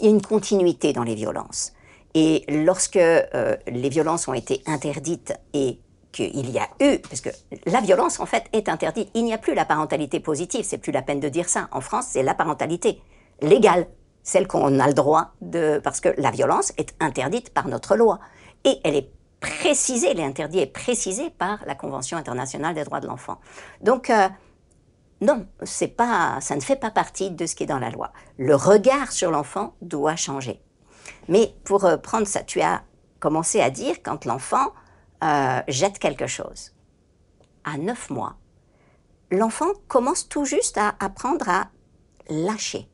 il 0.00 0.04
y 0.04 0.08
a 0.08 0.10
une 0.10 0.22
continuité 0.22 0.92
dans 0.92 1.04
les 1.04 1.14
violences. 1.14 1.72
Et 2.14 2.44
lorsque 2.48 2.98
les 2.98 3.88
violences 3.88 4.28
ont 4.28 4.34
été 4.34 4.62
interdites 4.66 5.34
et 5.52 5.78
qu'il 6.12 6.50
y 6.50 6.58
a 6.58 6.68
eu, 6.80 6.98
parce 6.98 7.20
que 7.20 7.30
la 7.66 7.80
violence 7.80 8.20
en 8.20 8.26
fait 8.26 8.44
est 8.52 8.68
interdite. 8.68 9.10
Il 9.14 9.24
n'y 9.24 9.32
a 9.32 9.38
plus 9.38 9.54
la 9.54 9.64
parentalité 9.64 10.20
positive, 10.20 10.64
c'est 10.64 10.78
plus 10.78 10.92
la 10.92 11.02
peine 11.02 11.20
de 11.20 11.28
dire 11.28 11.48
ça. 11.48 11.68
En 11.70 11.80
France, 11.80 12.06
c'est 12.10 12.22
la 12.22 12.34
parentalité 12.34 13.00
légale, 13.42 13.86
celle 14.22 14.46
qu'on 14.46 14.80
a 14.80 14.86
le 14.86 14.94
droit 14.94 15.32
de, 15.40 15.80
parce 15.82 16.00
que 16.00 16.08
la 16.18 16.30
violence 16.30 16.72
est 16.76 16.94
interdite 17.00 17.50
par 17.50 17.68
notre 17.68 17.96
loi 17.96 18.18
et 18.64 18.78
elle 18.84 18.96
est 18.96 19.10
précisée, 19.40 20.14
l'interdit 20.14 20.58
est 20.58 20.66
précisé 20.66 21.30
par 21.30 21.60
la 21.66 21.74
Convention 21.74 22.16
internationale 22.16 22.74
des 22.74 22.84
droits 22.84 23.00
de 23.00 23.06
l'enfant. 23.06 23.38
Donc 23.80 24.10
euh, 24.10 24.28
non, 25.20 25.46
c'est 25.64 25.88
pas, 25.88 26.40
ça 26.40 26.54
ne 26.54 26.60
fait 26.60 26.76
pas 26.76 26.90
partie 26.90 27.30
de 27.30 27.46
ce 27.46 27.56
qui 27.56 27.64
est 27.64 27.66
dans 27.66 27.80
la 27.80 27.90
loi. 27.90 28.12
Le 28.36 28.54
regard 28.54 29.10
sur 29.10 29.30
l'enfant 29.30 29.74
doit 29.82 30.16
changer. 30.16 30.62
Mais 31.28 31.54
pour 31.64 31.84
euh, 31.84 31.96
prendre 31.96 32.26
ça, 32.26 32.42
tu 32.42 32.60
as 32.60 32.82
commencé 33.18 33.60
à 33.60 33.70
dire 33.70 33.96
quand 34.02 34.24
l'enfant 34.24 34.72
euh, 35.24 35.60
jette 35.66 35.98
quelque 35.98 36.26
chose. 36.26 36.72
À 37.64 37.76
neuf 37.78 38.10
mois, 38.10 38.36
l'enfant 39.30 39.72
commence 39.88 40.28
tout 40.28 40.44
juste 40.44 40.78
à 40.78 40.94
apprendre 41.00 41.48
à 41.48 41.68
lâcher. 42.28 42.88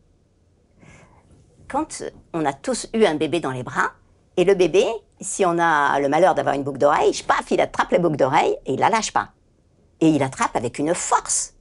Quand 1.69 2.03
on 2.33 2.45
a 2.45 2.53
tous 2.53 2.89
eu 2.95 3.05
un 3.05 3.17
bébé 3.17 3.41
dans 3.41 3.51
les 3.51 3.63
bras, 3.63 3.93
et 4.37 4.45
le 4.45 4.55
bébé, 4.55 4.87
si 5.21 5.45
on 5.45 5.59
a 5.59 5.99
le 6.01 6.09
malheur 6.09 6.35
d'avoir 6.35 6.55
une 6.55 6.65
boucle 6.65 6.79
d'oreille, 6.79 7.13
paf, 7.27 7.51
il 7.51 7.61
attrape 7.61 7.91
la 7.93 7.99
boucle 7.99 8.17
d'oreille 8.17 8.57
et 8.67 8.75
il 8.75 8.81
la 8.81 8.89
lâche 8.89 9.13
pas. 9.13 9.31
Et 10.01 10.09
il 10.09 10.23
attrape 10.23 10.57
avec 10.57 10.79
une 10.79 10.95
force. 10.95 11.54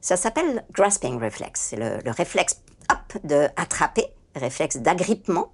Ça 0.00 0.16
s'appelle 0.16 0.64
grasping 0.72 1.22
reflex. 1.22 1.60
C'est 1.60 1.76
le, 1.76 1.98
le, 2.04 2.10
réflexe 2.10 2.60
hop, 2.90 3.22
de 3.24 3.48
attraper, 3.56 4.06
réflexe 4.34 4.78
d'agrippement. 4.78 5.52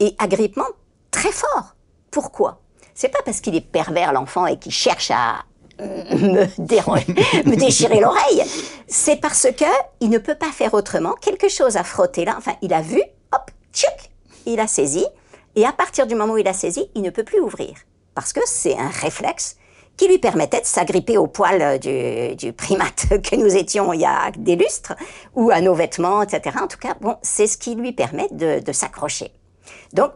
Et 0.00 0.16
agrippement 0.18 0.66
très 1.10 1.30
fort. 1.30 1.76
Pourquoi? 2.10 2.60
C'est 2.94 3.08
pas 3.08 3.22
parce 3.24 3.40
qu'il 3.40 3.54
est 3.54 3.60
pervers 3.60 4.12
l'enfant 4.12 4.46
et 4.46 4.58
qu'il 4.58 4.72
cherche 4.72 5.10
à 5.10 5.44
me, 5.80 6.44
me 7.48 7.56
déchirer 7.56 8.00
l'oreille. 8.00 8.42
C'est 8.86 9.16
parce 9.16 9.46
que 9.56 9.64
il 10.00 10.10
ne 10.10 10.18
peut 10.18 10.34
pas 10.34 10.50
faire 10.50 10.74
autrement. 10.74 11.14
Quelque 11.20 11.48
chose 11.48 11.76
à 11.76 11.84
frotter 11.84 12.24
là. 12.24 12.34
Enfin, 12.36 12.54
il 12.62 12.74
a 12.74 12.80
vu, 12.80 13.00
hop, 13.32 13.50
tchouk, 13.72 14.10
il 14.46 14.60
a 14.60 14.66
saisi. 14.66 15.06
Et 15.54 15.66
à 15.66 15.72
partir 15.72 16.06
du 16.06 16.14
moment 16.14 16.34
où 16.34 16.38
il 16.38 16.48
a 16.48 16.52
saisi, 16.52 16.90
il 16.94 17.02
ne 17.02 17.10
peut 17.10 17.24
plus 17.24 17.40
ouvrir. 17.40 17.74
Parce 18.14 18.32
que 18.32 18.40
c'est 18.44 18.76
un 18.76 18.88
réflexe 18.88 19.56
qui 19.96 20.08
lui 20.08 20.18
permettait 20.18 20.60
de 20.60 20.66
s'agripper 20.66 21.18
au 21.18 21.26
poil 21.26 21.78
du, 21.78 22.34
du, 22.36 22.52
primate 22.52 23.08
que 23.22 23.36
nous 23.36 23.56
étions 23.56 23.92
il 23.92 24.00
y 24.00 24.04
a 24.04 24.30
des 24.36 24.56
lustres, 24.56 24.94
ou 25.34 25.50
à 25.50 25.60
nos 25.60 25.74
vêtements, 25.74 26.22
etc. 26.22 26.56
En 26.60 26.66
tout 26.66 26.78
cas, 26.78 26.94
bon, 27.00 27.16
c'est 27.22 27.46
ce 27.46 27.58
qui 27.58 27.74
lui 27.74 27.92
permet 27.92 28.28
de, 28.30 28.72
s'accrocher. 28.72 29.32
Donc, 29.92 30.12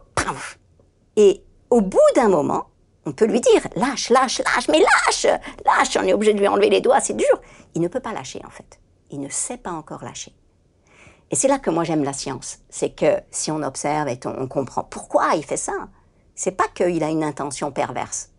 Et 1.15 1.43
au 1.69 1.81
bout 1.81 1.99
d'un 2.15 2.29
moment, 2.29 2.67
on 3.05 3.11
peut 3.13 3.25
lui 3.25 3.39
dire 3.39 3.67
lâche, 3.75 4.09
lâche, 4.09 4.39
lâche, 4.39 4.67
mais 4.67 4.79
lâche, 4.79 5.27
lâche, 5.65 5.97
on 5.97 6.03
est 6.03 6.13
obligé 6.13 6.33
de 6.33 6.39
lui 6.39 6.47
enlever 6.47 6.69
les 6.69 6.81
doigts, 6.81 6.99
c'est 6.99 7.15
dur. 7.15 7.41
Il 7.73 7.81
ne 7.81 7.87
peut 7.87 8.01
pas 8.01 8.11
lâcher 8.11 8.41
en 8.45 8.49
fait. 8.49 8.79
Il 9.11 9.21
ne 9.21 9.29
sait 9.29 9.57
pas 9.57 9.71
encore 9.71 10.03
lâcher. 10.03 10.33
Et 11.31 11.35
c'est 11.35 11.47
là 11.47 11.59
que 11.59 11.69
moi 11.69 11.83
j'aime 11.83 12.03
la 12.03 12.13
science. 12.13 12.59
C'est 12.69 12.89
que 12.89 13.19
si 13.31 13.51
on 13.51 13.61
observe 13.63 14.07
et 14.07 14.19
on, 14.25 14.47
comprend 14.47 14.83
pourquoi 14.83 15.35
il 15.35 15.43
fait 15.43 15.57
ça, 15.57 15.87
c'est 16.35 16.51
pas 16.51 16.67
qu'il 16.73 17.03
a 17.03 17.09
une 17.09 17.23
intention 17.23 17.71
perverse. 17.71 18.29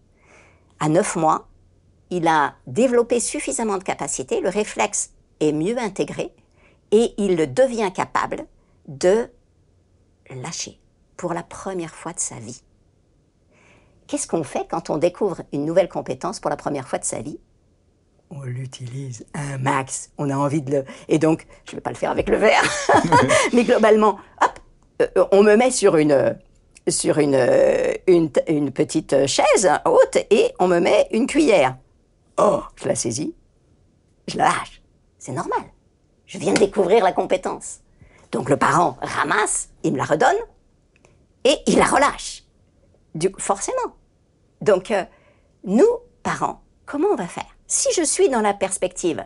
À 0.80 0.88
neuf 0.88 1.16
mois, 1.16 1.48
il 2.10 2.26
a 2.28 2.54
développé 2.66 3.20
suffisamment 3.20 3.78
de 3.78 3.84
capacité, 3.84 4.40
le 4.40 4.48
réflexe 4.48 5.12
est 5.40 5.52
mieux 5.52 5.78
intégré 5.78 6.32
et 6.90 7.12
il 7.18 7.52
devient 7.52 7.92
capable 7.94 8.46
de 8.86 9.28
lâcher 10.30 10.80
pour 11.16 11.34
la 11.34 11.42
première 11.42 11.94
fois 11.94 12.12
de 12.12 12.20
sa 12.20 12.36
vie 12.36 12.62
qu'est-ce 14.08 14.26
qu'on 14.26 14.42
fait 14.42 14.66
quand 14.68 14.90
on 14.90 14.96
découvre 14.96 15.42
une 15.52 15.64
nouvelle 15.64 15.88
compétence 15.88 16.40
pour 16.40 16.50
la 16.50 16.56
première 16.56 16.88
fois 16.88 16.98
de 16.98 17.04
sa 17.04 17.20
vie? 17.20 17.38
On 18.30 18.42
l'utilise 18.42 19.24
un 19.34 19.58
max. 19.58 20.10
On 20.18 20.28
a 20.28 20.36
envie 20.36 20.60
de 20.60 20.72
le. 20.72 20.84
Et 21.08 21.18
donc, 21.18 21.46
je 21.64 21.72
ne 21.72 21.76
vais 21.76 21.80
pas 21.80 21.90
le 21.90 21.96
faire 21.96 22.10
avec 22.10 22.28
le 22.28 22.36
verre, 22.36 22.62
mais 23.52 23.64
globalement, 23.64 24.18
hop, 24.42 24.58
euh, 25.02 25.24
on 25.30 25.42
me 25.42 25.54
met 25.54 25.70
sur 25.70 25.96
une 25.96 26.36
sur 26.90 27.18
une, 27.18 27.40
une, 28.06 28.30
une, 28.46 28.70
petite 28.70 29.26
chaise 29.26 29.70
haute 29.84 30.18
et 30.30 30.52
on 30.58 30.68
me 30.68 30.80
met 30.80 31.08
une 31.12 31.26
cuillère. 31.26 31.76
Oh, 32.36 32.62
je 32.76 32.88
la 32.88 32.94
saisis, 32.94 33.34
je 34.26 34.36
la 34.36 34.44
lâche. 34.44 34.82
C'est 35.18 35.32
normal. 35.32 35.60
Je 36.26 36.38
viens 36.38 36.52
de 36.52 36.58
découvrir 36.58 37.02
la 37.02 37.12
compétence. 37.12 37.80
Donc 38.32 38.50
le 38.50 38.56
parent 38.56 38.96
ramasse, 39.00 39.70
il 39.82 39.92
me 39.92 39.98
la 39.98 40.04
redonne 40.04 40.36
et 41.44 41.56
il 41.66 41.78
la 41.78 41.86
relâche. 41.86 42.44
Du, 43.14 43.30
forcément. 43.38 43.96
Donc, 44.60 44.90
euh, 44.90 45.04
nous, 45.64 45.88
parents, 46.22 46.62
comment 46.84 47.08
on 47.08 47.16
va 47.16 47.26
faire? 47.26 47.56
Si 47.66 47.88
je 47.94 48.02
suis 48.02 48.28
dans 48.28 48.40
la 48.40 48.54
perspective, 48.54 49.24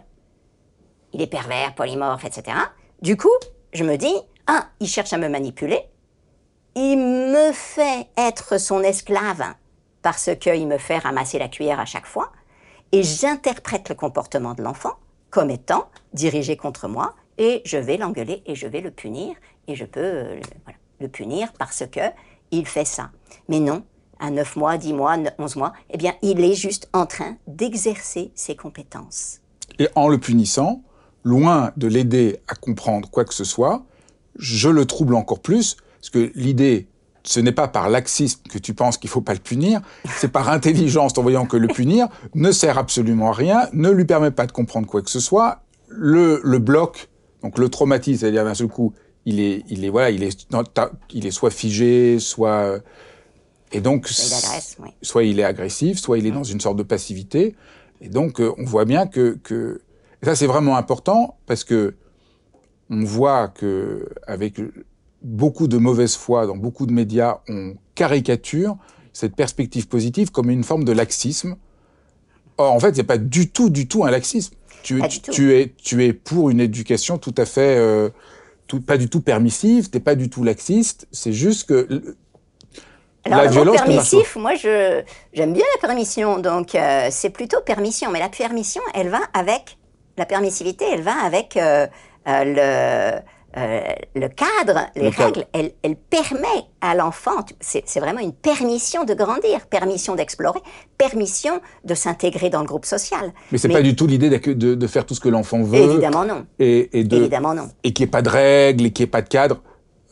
il 1.13 1.21
est 1.21 1.27
pervers, 1.27 1.75
polymorphe, 1.75 2.25
etc., 2.25 2.57
du 3.01 3.17
coup, 3.17 3.29
je 3.73 3.85
me 3.85 3.97
dis, 3.97 4.15
ah, 4.47 4.69
il 4.81 4.87
cherche 4.87 5.13
à 5.13 5.19
me 5.19 5.29
manipuler, 5.29 5.81
il 6.75 6.97
me 6.97 7.53
fait 7.53 8.09
être 8.17 8.59
son 8.59 8.83
esclave 8.83 9.55
parce 10.03 10.31
qu'il 10.41 10.67
me 10.67 10.79
fait 10.79 10.99
ramasser 10.99 11.39
la 11.39 11.49
cuillère 11.49 11.81
à 11.81 11.85
chaque 11.85 12.07
fois, 12.07 12.33
et 12.91 13.03
j'interprète 13.03 13.89
le 13.89 13.95
comportement 13.95 14.55
de 14.55 14.63
l'enfant 14.63 14.95
comme 15.31 15.51
étant 15.51 15.89
dirigé 16.13 16.57
contre 16.57 16.89
moi, 16.89 17.15
et 17.39 17.63
je 17.65 17.79
vais 17.79 17.97
l'engueuler 17.97 18.43
et 18.47 18.55
je 18.55 18.67
vais 18.67 18.81
le 18.81 18.91
punir, 18.91 19.35
et 19.67 19.75
je 19.77 19.85
peux 19.85 20.01
euh, 20.01 20.41
le 21.01 21.09
punir 21.09 21.53
parce 21.59 21.85
que 21.91 22.01
il 22.51 22.67
fait 22.67 22.85
ça. 22.85 23.11
Mais 23.49 23.61
non, 23.61 23.83
à 24.21 24.31
9 24.31 24.57
mois, 24.57 24.77
10 24.77 24.93
mois, 24.93 25.17
11 25.39 25.57
mois, 25.57 25.73
eh 25.91 25.97
bien, 25.97 26.15
il 26.21 26.41
est 26.45 26.55
juste 26.55 26.91
en 26.93 27.07
train 27.07 27.37
d'exercer 27.47 28.31
ses 28.35 28.57
compétences. 28.57 29.41
Et 29.79 29.89
en 29.95 30.09
le 30.09 30.19
punissant, 30.19 30.83
loin 31.25 31.73
de 31.79 31.87
l'aider 31.87 32.41
à 32.47 32.55
comprendre 32.55 33.11
quoi 33.11 33.25
que 33.25 33.33
ce 33.33 33.45
soit, 33.45 33.85
je 34.37 34.69
le 34.69 34.85
trouble 34.85 35.15
encore 35.15 35.41
plus, 35.41 35.79
parce 36.03 36.11
que 36.11 36.33
l'idée, 36.35 36.89
ce 37.23 37.39
n'est 37.39 37.53
pas 37.53 37.69
par 37.69 37.89
laxisme 37.89 38.41
que 38.51 38.59
tu 38.59 38.75
penses 38.75 38.99
qu'il 38.99 39.09
ne 39.09 39.13
faut 39.13 39.21
pas 39.21 39.35
le 39.35 39.39
punir, 39.39 39.81
c'est 40.19 40.33
par 40.33 40.51
intelligence 40.51 41.17
en 41.17 41.23
voyant 41.23 41.47
que 41.47 41.57
le 41.57 41.69
punir 41.69 42.09
ne 42.35 42.51
sert 42.51 42.77
absolument 42.77 43.31
à 43.31 43.33
rien, 43.33 43.69
ne 43.73 43.89
lui 43.89 44.05
permet 44.05 44.33
pas 44.33 44.47
de 44.47 44.53
comprendre 44.53 44.89
quoi 44.89 45.01
que 45.01 45.11
ce 45.11 45.21
soit, 45.21 45.63
le, 45.89 46.41
le 46.43 46.59
bloque, 46.59 47.09
donc 47.43 47.57
le 47.57 47.69
traumatisme, 47.69 48.21
c'est-à-dire 48.21 48.45
d'un 48.45 48.55
seul 48.55 48.67
coup, 48.67 48.93
il 49.27 49.39
est, 49.39 49.63
il 49.69 49.85
est, 49.85 49.91
voilà, 49.91 50.11
il 50.11 50.25
est, 50.25 50.49
il 51.13 51.25
est 51.25 51.31
soit 51.31 51.51
figé, 51.51 52.19
soit 52.19 52.81
et 53.71 53.81
donc, 53.81 54.09
soit 55.01 55.23
il 55.23 55.41
est 55.41 55.45
agressif, 55.45 55.99
soit 55.99 56.19
il 56.19 56.27
est 56.27 56.31
dans 56.31 56.45
une 56.45 56.61
sorte 56.61 56.77
de 56.77 56.83
passivité. 56.83 57.55
Et 58.01 58.09
donc, 58.09 58.41
euh, 58.41 58.53
on 58.59 58.65
voit 58.65 58.85
bien 58.85 59.07
que, 59.07 59.39
que... 59.43 59.81
Et 60.21 60.27
ça, 60.27 60.37
c'est 60.37 60.47
vraiment 60.47 60.77
important 60.77 61.39
parce 61.47 61.65
que 61.65 61.95
on 62.91 63.05
voit 63.05 63.49
que 63.49 64.09
avec 64.27 64.61
beaucoup 65.23 65.69
de 65.69 65.79
mauvaise 65.79 66.17
foi 66.17 66.47
dans 66.47 66.57
beaucoup 66.57 66.87
de 66.87 66.93
médias, 66.93 67.39
on 67.49 67.75
caricature 67.95 68.77
cette 69.13 69.37
perspective 69.37 69.89
positive 69.89 70.31
comme 70.31 70.51
une 70.51 70.65
forme 70.65 70.85
de 70.85 70.93
laxisme. 70.93 71.57
Or, 72.59 72.73
en 72.73 72.81
fait, 72.81 72.97
c'est 72.97 73.05
pas 73.05 73.19
du 73.19 73.51
tout, 73.51 73.71
du 73.71 73.87
tout 73.87 74.05
un 74.05 74.11
laxisme. 74.11 74.55
Tu, 74.83 75.01
tu, 75.31 75.55
es, 75.55 75.75
tu 75.77 76.05
es 76.05 76.13
pour 76.13 76.51
une 76.51 76.61
éducation 76.61 77.17
tout 77.19 77.35
à 77.37 77.45
fait, 77.45 77.77
euh, 77.79 78.09
tout, 78.67 78.81
pas 78.81 78.97
du 78.97 79.09
tout 79.09 79.21
permissive, 79.21 79.91
t'es 79.91 80.01
pas 80.01 80.17
du 80.17 80.29
tout 80.29 80.43
laxiste. 80.43 81.07
C'est 81.13 81.33
juste 81.33 81.69
que 81.69 82.17
alors, 83.25 83.45
le 83.45 83.65
mot 83.65 83.73
permissif, 83.73 84.35
moi, 84.35 84.57
je, 84.57 85.03
j'aime 85.33 85.53
bien 85.53 85.65
la 85.77 85.87
permission, 85.87 86.41
donc 86.41 86.75
euh, 86.75 87.07
c'est 87.11 87.31
plutôt 87.31 87.61
permission. 87.61 88.11
Mais 88.11 88.19
la 88.19 88.29
permission, 88.29 88.83
elle 88.95 89.11
va 89.11 89.21
avec, 89.33 89.79
la 90.17 90.27
permissivité, 90.27 90.85
elle 90.93 91.03
va 91.03 91.15
avec 91.23 91.57
euh, 91.57 91.87
euh, 93.57 93.81
le, 94.15 94.29
cadre, 94.29 94.87
les 94.97 95.11
règles. 95.11 95.45
Elle, 95.53 95.73
elle, 95.83 95.97
permet 95.97 96.65
à 96.81 96.95
l'enfant, 96.95 97.45
c'est, 97.61 97.85
vraiment 98.01 98.21
une 98.21 98.33
permission 98.33 99.05
de 99.05 99.13
grandir, 99.13 99.67
permission 99.69 100.15
d'explorer, 100.15 100.61
permission 100.97 101.61
de 101.85 101.95
s'intégrer 101.95 102.49
dans 102.49 102.61
le 102.61 102.67
groupe 102.67 102.87
social. 102.87 103.33
Mais 103.51 103.59
c'est 103.59 103.69
pas 103.69 103.83
du 103.83 103.95
tout 103.95 104.07
l'idée 104.07 104.31
de, 104.31 104.75
de, 104.75 104.87
faire 104.87 105.05
tout 105.05 105.15
ce 105.15 105.21
que 105.21 105.29
l'enfant 105.29 105.63
veut. 105.63 105.77
Évidemment 105.77 106.25
non. 106.25 106.47
Et, 106.59 106.99
et 106.99 107.05
de, 107.05 107.17
évidemment 107.17 107.55
non. 107.55 107.69
Et 107.85 107.93
qu'il 107.93 108.05
n'y 108.05 108.09
ait 108.09 108.11
pas 108.11 108.23
de 108.23 108.31
règles, 108.31 108.87
et 108.87 108.91
qu'il 108.91 109.05
n'y 109.05 109.09
ait 109.09 109.11
pas 109.11 109.23
de 109.23 109.29
cadre. 109.29 109.61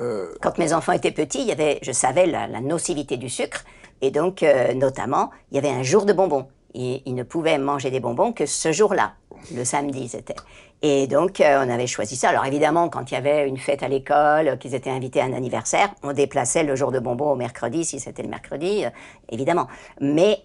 Euh, 0.00 0.28
Quand 0.42 0.58
mes 0.58 0.72
enfants 0.72 0.92
étaient 0.92 1.10
petits, 1.10 1.40
il 1.40 1.46
y 1.46 1.52
avait, 1.52 1.78
je 1.82 1.92
savais 1.92 2.26
la, 2.26 2.46
nocivité 2.60 3.16
du 3.16 3.28
sucre, 3.28 3.64
et 4.02 4.10
donc 4.10 4.42
euh, 4.42 4.74
notamment, 4.74 5.30
il 5.50 5.56
y 5.56 5.58
avait 5.58 5.70
un 5.70 5.82
jour 5.82 6.04
de 6.04 6.12
bonbons. 6.12 6.46
Ils, 6.74 7.02
ils 7.06 7.14
ne 7.14 7.22
pouvaient 7.22 7.58
manger 7.58 7.90
des 7.90 8.00
bonbons 8.00 8.32
que 8.32 8.46
ce 8.46 8.70
jour-là, 8.70 9.14
le 9.54 9.64
samedi 9.64 10.08
c'était. 10.08 10.36
Et 10.82 11.06
donc 11.06 11.40
euh, 11.40 11.64
on 11.64 11.70
avait 11.70 11.86
choisi 11.86 12.16
ça. 12.16 12.30
Alors 12.30 12.44
évidemment, 12.46 12.88
quand 12.88 13.10
il 13.10 13.14
y 13.14 13.16
avait 13.16 13.48
une 13.48 13.58
fête 13.58 13.82
à 13.82 13.88
l'école, 13.88 14.58
qu'ils 14.58 14.74
étaient 14.74 14.90
invités 14.90 15.20
à 15.20 15.24
un 15.24 15.32
anniversaire, 15.32 15.90
on 16.02 16.12
déplaçait 16.12 16.62
le 16.62 16.76
jour 16.76 16.92
de 16.92 16.98
bonbons 16.98 17.32
au 17.32 17.36
mercredi, 17.36 17.84
si 17.84 18.00
c'était 18.00 18.22
le 18.22 18.28
mercredi, 18.28 18.84
évidemment. 19.30 19.68
Mais 20.00 20.40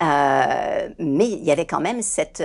mais 0.99 1.27
il 1.27 1.43
y 1.43 1.51
avait 1.51 1.65
quand 1.65 1.81
même 1.81 2.01
cette 2.01 2.43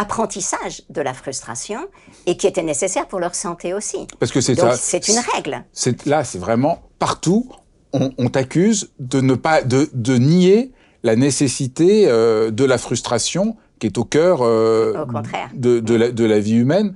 apprentissage 0.00 0.82
de 0.88 1.00
la 1.00 1.12
frustration 1.14 1.80
et 2.26 2.36
qui 2.36 2.46
était 2.46 2.62
nécessaire 2.62 3.06
pour 3.06 3.20
leur 3.20 3.34
santé 3.34 3.74
aussi. 3.74 4.06
Parce 4.18 4.32
que 4.32 4.40
c'est 4.40 4.56
C'est 4.76 5.08
une 5.08 5.20
règle. 5.34 5.64
Là, 6.06 6.24
c'est 6.24 6.38
vraiment 6.38 6.82
partout. 6.98 7.50
On, 7.92 8.28
t'accuse 8.28 8.92
de 9.00 9.20
ne 9.20 9.34
pas 9.34 9.62
de, 9.62 9.90
de, 9.92 10.16
nier 10.16 10.70
la 11.02 11.16
nécessité 11.16 12.06
euh, 12.06 12.52
de 12.52 12.64
la 12.64 12.78
frustration 12.78 13.56
qui 13.80 13.86
est 13.86 13.98
au 13.98 14.04
cœur 14.04 14.42
euh, 14.42 15.04
de, 15.54 15.80
de, 15.80 15.94
la, 15.94 16.12
de 16.12 16.24
la 16.24 16.38
vie 16.38 16.56
humaine. 16.56 16.94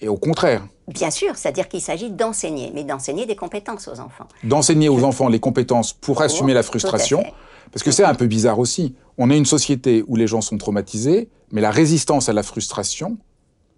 Et 0.00 0.08
au 0.08 0.16
contraire. 0.16 0.62
Bien 0.88 1.10
sûr, 1.10 1.36
c'est-à-dire 1.36 1.68
qu'il 1.68 1.80
s'agit 1.80 2.10
d'enseigner, 2.10 2.70
mais 2.72 2.84
d'enseigner 2.84 3.26
des 3.26 3.34
compétences 3.34 3.88
aux 3.88 3.98
enfants. 3.98 4.28
D'enseigner 4.44 4.88
aux 4.88 5.02
enfants 5.02 5.28
les 5.28 5.40
compétences 5.40 5.92
pour 5.92 6.22
assumer 6.22 6.54
la 6.54 6.62
frustration. 6.62 7.24
Parce 7.72 7.82
que 7.82 7.90
c'est 7.90 8.04
un 8.04 8.14
peu 8.14 8.26
bizarre 8.26 8.58
aussi. 8.58 8.94
On 9.18 9.30
est 9.30 9.36
une 9.36 9.46
société 9.46 10.04
où 10.06 10.14
les 10.14 10.26
gens 10.26 10.42
sont 10.42 10.58
traumatisés, 10.58 11.28
mais 11.50 11.60
la 11.60 11.70
résistance 11.70 12.28
à 12.28 12.32
la 12.32 12.42
frustration, 12.42 13.16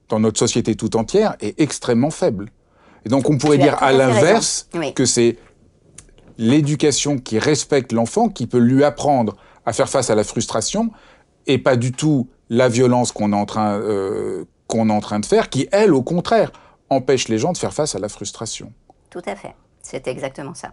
dans 0.08 0.20
notre 0.20 0.38
société 0.38 0.74
tout 0.74 0.96
entière, 0.96 1.36
est 1.40 1.58
extrêmement 1.60 2.10
faible. 2.10 2.50
Et 3.06 3.08
donc 3.08 3.30
on 3.30 3.38
pourrait 3.38 3.58
dire 3.58 3.80
à 3.82 3.92
l'inverse 3.92 4.68
que 4.94 5.06
c'est 5.06 5.38
l'éducation 6.36 7.18
qui 7.18 7.38
respecte 7.38 7.92
l'enfant 7.92 8.28
qui 8.28 8.46
peut 8.46 8.58
lui 8.58 8.84
apprendre 8.84 9.36
à 9.64 9.72
faire 9.72 9.88
face 9.88 10.10
à 10.10 10.14
la 10.14 10.24
frustration 10.24 10.90
et 11.46 11.58
pas 11.58 11.76
du 11.76 11.92
tout 11.92 12.28
la 12.50 12.68
violence 12.68 13.12
qu'on 13.12 13.32
est 13.32 13.36
en 13.36 13.46
train 13.46 13.78
euh, 13.78 14.44
est 14.70 14.78
en 14.78 15.00
train 15.00 15.20
de 15.20 15.26
faire 15.26 15.48
qui 15.48 15.68
elle 15.72 15.94
au 15.94 16.02
contraire 16.02 16.52
empêche 16.90 17.28
les 17.28 17.38
gens 17.38 17.52
de 17.52 17.58
faire 17.58 17.72
face 17.72 17.94
à 17.94 17.98
la 17.98 18.08
frustration. 18.08 18.72
Tout 19.10 19.22
à 19.26 19.36
fait. 19.36 19.54
C'est 19.82 20.06
exactement 20.08 20.54
ça. 20.54 20.72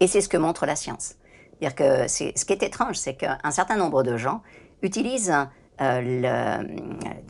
Et 0.00 0.06
c'est 0.06 0.20
ce 0.20 0.28
que 0.28 0.36
montre 0.36 0.66
la 0.66 0.76
science. 0.76 1.14
dire 1.60 1.74
que 1.74 2.08
ce 2.08 2.44
qui 2.44 2.52
est 2.52 2.62
étrange, 2.62 2.96
c'est 2.96 3.14
qu'un 3.14 3.50
certain 3.50 3.76
nombre 3.76 4.02
de 4.02 4.16
gens 4.16 4.42
utilisent 4.82 5.34
euh, 5.80 6.62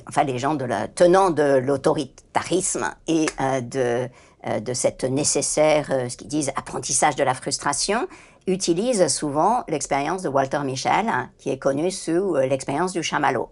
enfin 0.08 0.24
les 0.24 0.38
gens 0.38 0.54
de 0.54 0.64
la, 0.64 0.86
tenant 0.86 1.30
de 1.30 1.56
l'autoritarisme 1.56 2.90
et 3.06 3.26
euh, 3.40 3.60
de, 3.60 4.60
de 4.60 4.74
cette 4.74 5.04
nécessaire, 5.04 5.86
ce 6.08 6.16
qu'ils 6.16 6.28
disent, 6.28 6.52
apprentissage 6.56 7.16
de 7.16 7.24
la 7.24 7.34
frustration, 7.34 8.06
utilisent 8.46 9.08
souvent 9.08 9.64
l'expérience 9.68 10.22
de 10.22 10.28
Walter 10.28 10.60
Michel, 10.64 11.06
qui 11.38 11.50
est 11.50 11.58
connu 11.58 11.90
sous 11.90 12.36
l'expérience 12.36 12.92
du 12.92 13.02
chamallow. 13.02 13.50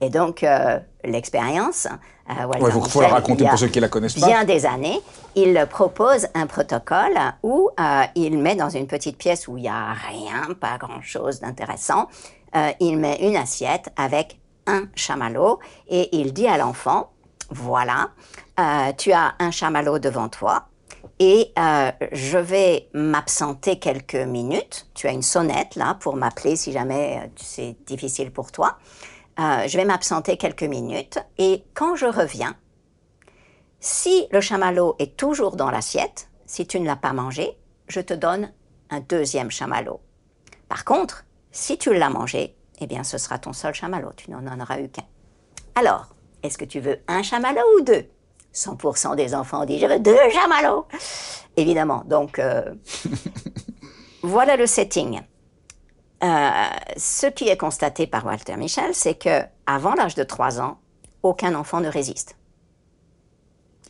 Et 0.00 0.10
donc, 0.10 0.44
l'expérience, 1.04 1.88
il 2.28 2.70
faut, 2.70 2.82
faut 2.82 3.00
la 3.00 3.08
raconter 3.08 3.46
pour 3.48 3.58
ceux 3.58 3.68
qui 3.68 3.80
la 3.80 3.88
connaissent 3.88 4.18
pas. 4.18 4.26
Bien 4.26 4.44
des 4.44 4.66
années, 4.66 5.00
il 5.34 5.66
propose 5.70 6.26
un 6.34 6.46
protocole 6.46 7.18
où 7.42 7.70
il 8.14 8.38
met 8.38 8.56
dans 8.56 8.68
une 8.68 8.86
petite 8.86 9.16
pièce 9.16 9.48
où 9.48 9.56
il 9.56 9.62
n'y 9.62 9.68
a 9.68 9.94
rien, 9.94 10.54
pas 10.60 10.76
grand-chose 10.78 11.40
d'intéressant, 11.40 12.08
euh, 12.56 12.72
il 12.80 12.98
met 12.98 13.18
une 13.20 13.36
assiette 13.36 13.90
avec 13.96 14.38
un 14.66 14.84
chamallow 14.94 15.58
et 15.88 16.16
il 16.16 16.32
dit 16.32 16.46
à 16.46 16.56
l'enfant, 16.56 17.10
voilà, 17.50 18.10
euh, 18.58 18.92
tu 18.96 19.12
as 19.12 19.34
un 19.38 19.50
chamallow 19.50 19.98
devant 19.98 20.28
toi 20.28 20.66
et 21.18 21.52
euh, 21.58 21.90
je 22.12 22.38
vais 22.38 22.88
m'absenter 22.92 23.78
quelques 23.78 24.14
minutes. 24.14 24.88
Tu 24.94 25.06
as 25.06 25.12
une 25.12 25.22
sonnette 25.22 25.76
là 25.76 25.96
pour 26.00 26.16
m'appeler 26.16 26.56
si 26.56 26.72
jamais 26.72 27.30
c'est 27.36 27.76
difficile 27.86 28.30
pour 28.30 28.52
toi. 28.52 28.78
je 29.38 29.76
vais 29.76 29.84
m'absenter 29.84 30.36
quelques 30.36 30.62
minutes 30.62 31.18
et 31.38 31.64
quand 31.74 31.96
je 31.96 32.06
reviens, 32.06 32.54
si 33.80 34.26
le 34.30 34.40
chamallow 34.40 34.96
est 34.98 35.16
toujours 35.16 35.56
dans 35.56 35.70
l'assiette, 35.70 36.28
si 36.46 36.66
tu 36.66 36.80
ne 36.80 36.86
l'as 36.86 36.96
pas 36.96 37.12
mangé, 37.12 37.56
je 37.88 38.00
te 38.00 38.14
donne 38.14 38.52
un 38.90 39.00
deuxième 39.00 39.50
chamallow. 39.50 40.00
Par 40.68 40.84
contre, 40.84 41.24
si 41.50 41.78
tu 41.78 41.94
l'as 41.94 42.10
mangé, 42.10 42.56
eh 42.80 42.86
bien, 42.86 43.04
ce 43.04 43.18
sera 43.18 43.38
ton 43.38 43.52
seul 43.52 43.74
chamallow. 43.74 44.10
Tu 44.16 44.30
n'en 44.30 44.60
auras 44.60 44.80
eu 44.80 44.88
qu'un. 44.88 45.04
Alors, 45.74 46.14
est-ce 46.42 46.58
que 46.58 46.64
tu 46.64 46.80
veux 46.80 46.98
un 47.08 47.22
chamallow 47.22 47.62
ou 47.78 47.82
deux? 47.82 48.08
100% 48.56 49.16
des 49.16 49.34
enfants 49.34 49.64
disent 49.64 49.82
je 49.82 49.86
veux 49.86 50.00
deux 50.00 50.16
chamallows. 50.32 50.86
Évidemment. 51.56 52.02
Donc, 52.06 52.38
euh, 52.38 52.74
voilà 54.22 54.56
le 54.56 54.66
setting. 54.66 55.20
euh, 56.22 56.50
ce 56.96 57.26
qui 57.26 57.48
est 57.48 57.56
constaté 57.58 58.06
par 58.06 58.24
Walter 58.24 58.56
Michel, 58.56 58.94
c'est 58.94 59.14
que 59.14 59.42
avant 59.66 59.94
l'âge 59.94 60.14
de 60.14 60.24
3 60.24 60.60
ans, 60.60 60.78
aucun 61.22 61.54
enfant 61.54 61.80
ne 61.80 61.88
résiste. 61.88 62.36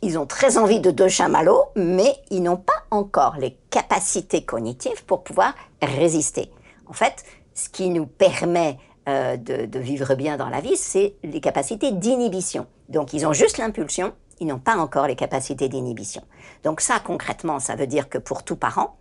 Ils 0.01 0.19
ont 0.19 0.25
très 0.25 0.57
envie 0.57 0.79
de 0.79 0.91
deux 0.91 1.07
chamallows, 1.07 1.63
mais 1.75 2.15
ils 2.29 2.43
n'ont 2.43 2.57
pas 2.57 2.83
encore 2.91 3.37
les 3.37 3.57
capacités 3.69 4.43
cognitives 4.43 5.05
pour 5.05 5.23
pouvoir 5.23 5.55
résister. 5.81 6.51
En 6.87 6.93
fait, 6.93 7.23
ce 7.53 7.69
qui 7.69 7.89
nous 7.89 8.05
permet 8.05 8.77
euh, 9.07 9.37
de, 9.37 9.65
de, 9.65 9.79
vivre 9.79 10.13
bien 10.15 10.37
dans 10.37 10.49
la 10.49 10.61
vie, 10.61 10.77
c'est 10.77 11.15
les 11.23 11.41
capacités 11.41 11.91
d'inhibition. 11.91 12.67
Donc, 12.89 13.13
ils 13.13 13.25
ont 13.25 13.33
juste 13.33 13.57
l'impulsion, 13.57 14.13
ils 14.39 14.47
n'ont 14.47 14.59
pas 14.59 14.77
encore 14.77 15.07
les 15.07 15.15
capacités 15.15 15.69
d'inhibition. 15.69 16.23
Donc 16.63 16.81
ça, 16.81 16.99
concrètement, 16.99 17.59
ça 17.59 17.75
veut 17.75 17.87
dire 17.87 18.09
que 18.09 18.17
pour 18.17 18.43
tout 18.43 18.55
parent, 18.55 18.97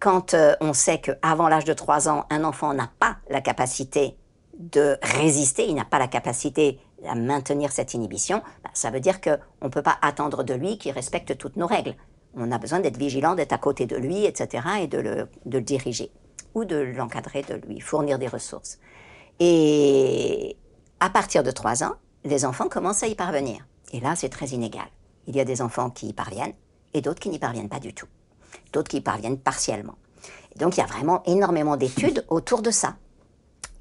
quand 0.00 0.34
euh, 0.34 0.54
on 0.60 0.72
sait 0.72 1.00
qu'avant 1.00 1.48
l'âge 1.48 1.64
de 1.64 1.72
3 1.72 2.08
ans, 2.08 2.26
un 2.30 2.44
enfant 2.44 2.72
n'a 2.72 2.90
pas 2.98 3.16
la 3.30 3.40
capacité 3.40 4.16
de 4.58 4.96
résister, 5.02 5.66
il 5.68 5.74
n'a 5.74 5.84
pas 5.84 5.98
la 5.98 6.08
capacité 6.08 6.80
à 7.06 7.14
maintenir 7.14 7.72
cette 7.72 7.94
inhibition, 7.94 8.42
bah, 8.62 8.70
ça 8.74 8.90
veut 8.90 9.00
dire 9.00 9.20
qu'on 9.20 9.38
ne 9.62 9.68
peut 9.68 9.82
pas 9.82 9.98
attendre 10.02 10.42
de 10.42 10.54
lui 10.54 10.78
qu'il 10.78 10.92
respecte 10.92 11.36
toutes 11.36 11.56
nos 11.56 11.66
règles. 11.66 11.94
On 12.34 12.52
a 12.52 12.58
besoin 12.58 12.80
d'être 12.80 12.96
vigilant, 12.96 13.34
d'être 13.34 13.52
à 13.52 13.58
côté 13.58 13.86
de 13.86 13.96
lui, 13.96 14.24
etc., 14.24 14.64
et 14.82 14.86
de 14.86 14.98
le, 14.98 15.28
de 15.46 15.58
le 15.58 15.64
diriger, 15.64 16.10
ou 16.54 16.64
de 16.64 16.76
l'encadrer, 16.76 17.42
de 17.42 17.54
lui 17.66 17.80
fournir 17.80 18.18
des 18.18 18.28
ressources. 18.28 18.78
Et 19.40 20.56
à 21.00 21.10
partir 21.10 21.42
de 21.42 21.50
3 21.50 21.84
ans, 21.84 21.94
les 22.24 22.44
enfants 22.44 22.68
commencent 22.68 23.02
à 23.02 23.06
y 23.06 23.14
parvenir. 23.14 23.64
Et 23.92 24.00
là, 24.00 24.16
c'est 24.16 24.28
très 24.28 24.48
inégal. 24.48 24.86
Il 25.26 25.36
y 25.36 25.40
a 25.40 25.44
des 25.44 25.62
enfants 25.62 25.90
qui 25.90 26.08
y 26.08 26.12
parviennent 26.12 26.54
et 26.94 27.00
d'autres 27.00 27.20
qui 27.20 27.28
n'y 27.28 27.38
parviennent 27.38 27.68
pas 27.68 27.80
du 27.80 27.94
tout 27.94 28.06
d'autres 28.72 28.88
qui 28.88 29.00
parviennent 29.00 29.38
partiellement. 29.38 29.96
donc 30.56 30.76
il 30.76 30.80
y 30.80 30.82
a 30.82 30.86
vraiment 30.86 31.22
énormément 31.24 31.76
d'études 31.76 32.24
autour 32.28 32.62
de 32.62 32.70
ça. 32.70 32.96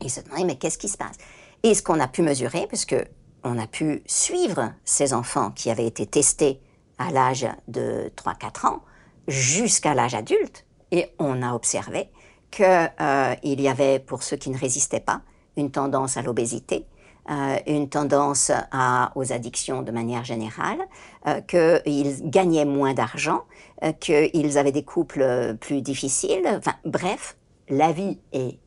Et 0.02 0.10
se 0.10 0.22
demander, 0.22 0.44
mais 0.44 0.58
qu'est-ce 0.58 0.78
qui 0.78 0.90
se 0.90 0.98
passe? 0.98 1.18
Et 1.64 1.74
ce 1.74 1.82
qu'on 1.82 2.00
a 2.00 2.08
pu 2.08 2.22
mesurer, 2.22 2.68
puisque 2.68 2.96
on 3.44 3.58
a 3.58 3.66
pu 3.66 4.04
suivre 4.06 4.74
ces 4.86 5.14
enfants 5.14 5.50
qui 5.52 5.72
avaient 5.72 5.88
été 5.88 6.06
testés 6.06 6.62
à 7.00 7.12
l'âge 7.12 7.48
de 7.68 8.12
3-4 8.16 8.68
ans 8.68 8.84
jusqu'à 9.28 9.96
l'âge 9.96 10.14
adulte, 10.14 10.66
et 10.92 11.12
on 11.18 11.42
a 11.42 11.54
observé 11.54 12.10
qu'il 12.52 12.66
euh, 12.66 13.36
y 13.44 13.68
avait, 13.68 14.00
pour 14.00 14.22
ceux 14.22 14.38
qui 14.38 14.52
ne 14.52 14.58
résistaient 14.58 15.00
pas, 15.00 15.22
une 15.58 15.72
tendance 15.72 16.16
à 16.18 16.22
l'obésité, 16.22 16.86
euh, 17.30 17.58
une 17.68 17.90
tendance 17.90 18.52
à, 18.72 19.12
aux 19.16 19.34
addictions 19.34 19.82
de 19.82 19.92
manière 19.92 20.24
générale, 20.24 20.80
euh, 21.28 21.42
qu'ils 21.42 22.30
gagnaient 22.30 22.64
moins 22.64 22.94
d'argent, 22.94 23.42
euh, 23.84 23.92
qu'ils 23.92 24.58
avaient 24.58 24.72
des 24.72 24.86
couples 24.86 25.56
plus 25.60 25.82
difficiles. 25.82 26.44
Enfin, 26.46 26.76
bref, 26.86 27.36
la 27.68 27.92
vie 27.92 28.18
est 28.32 28.60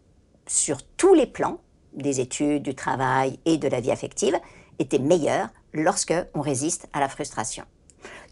sur 0.46 0.82
tous 0.98 1.14
les 1.14 1.26
plans 1.26 1.58
des 1.94 2.20
études, 2.20 2.62
du 2.62 2.74
travail 2.74 3.38
et 3.46 3.56
de 3.56 3.66
la 3.66 3.80
vie 3.80 3.90
affective 3.90 4.36
était 4.78 4.98
meilleure 4.98 5.48
lorsque 5.72 6.14
on 6.34 6.42
résiste 6.42 6.86
à 6.92 7.00
la 7.00 7.08
frustration. 7.08 7.64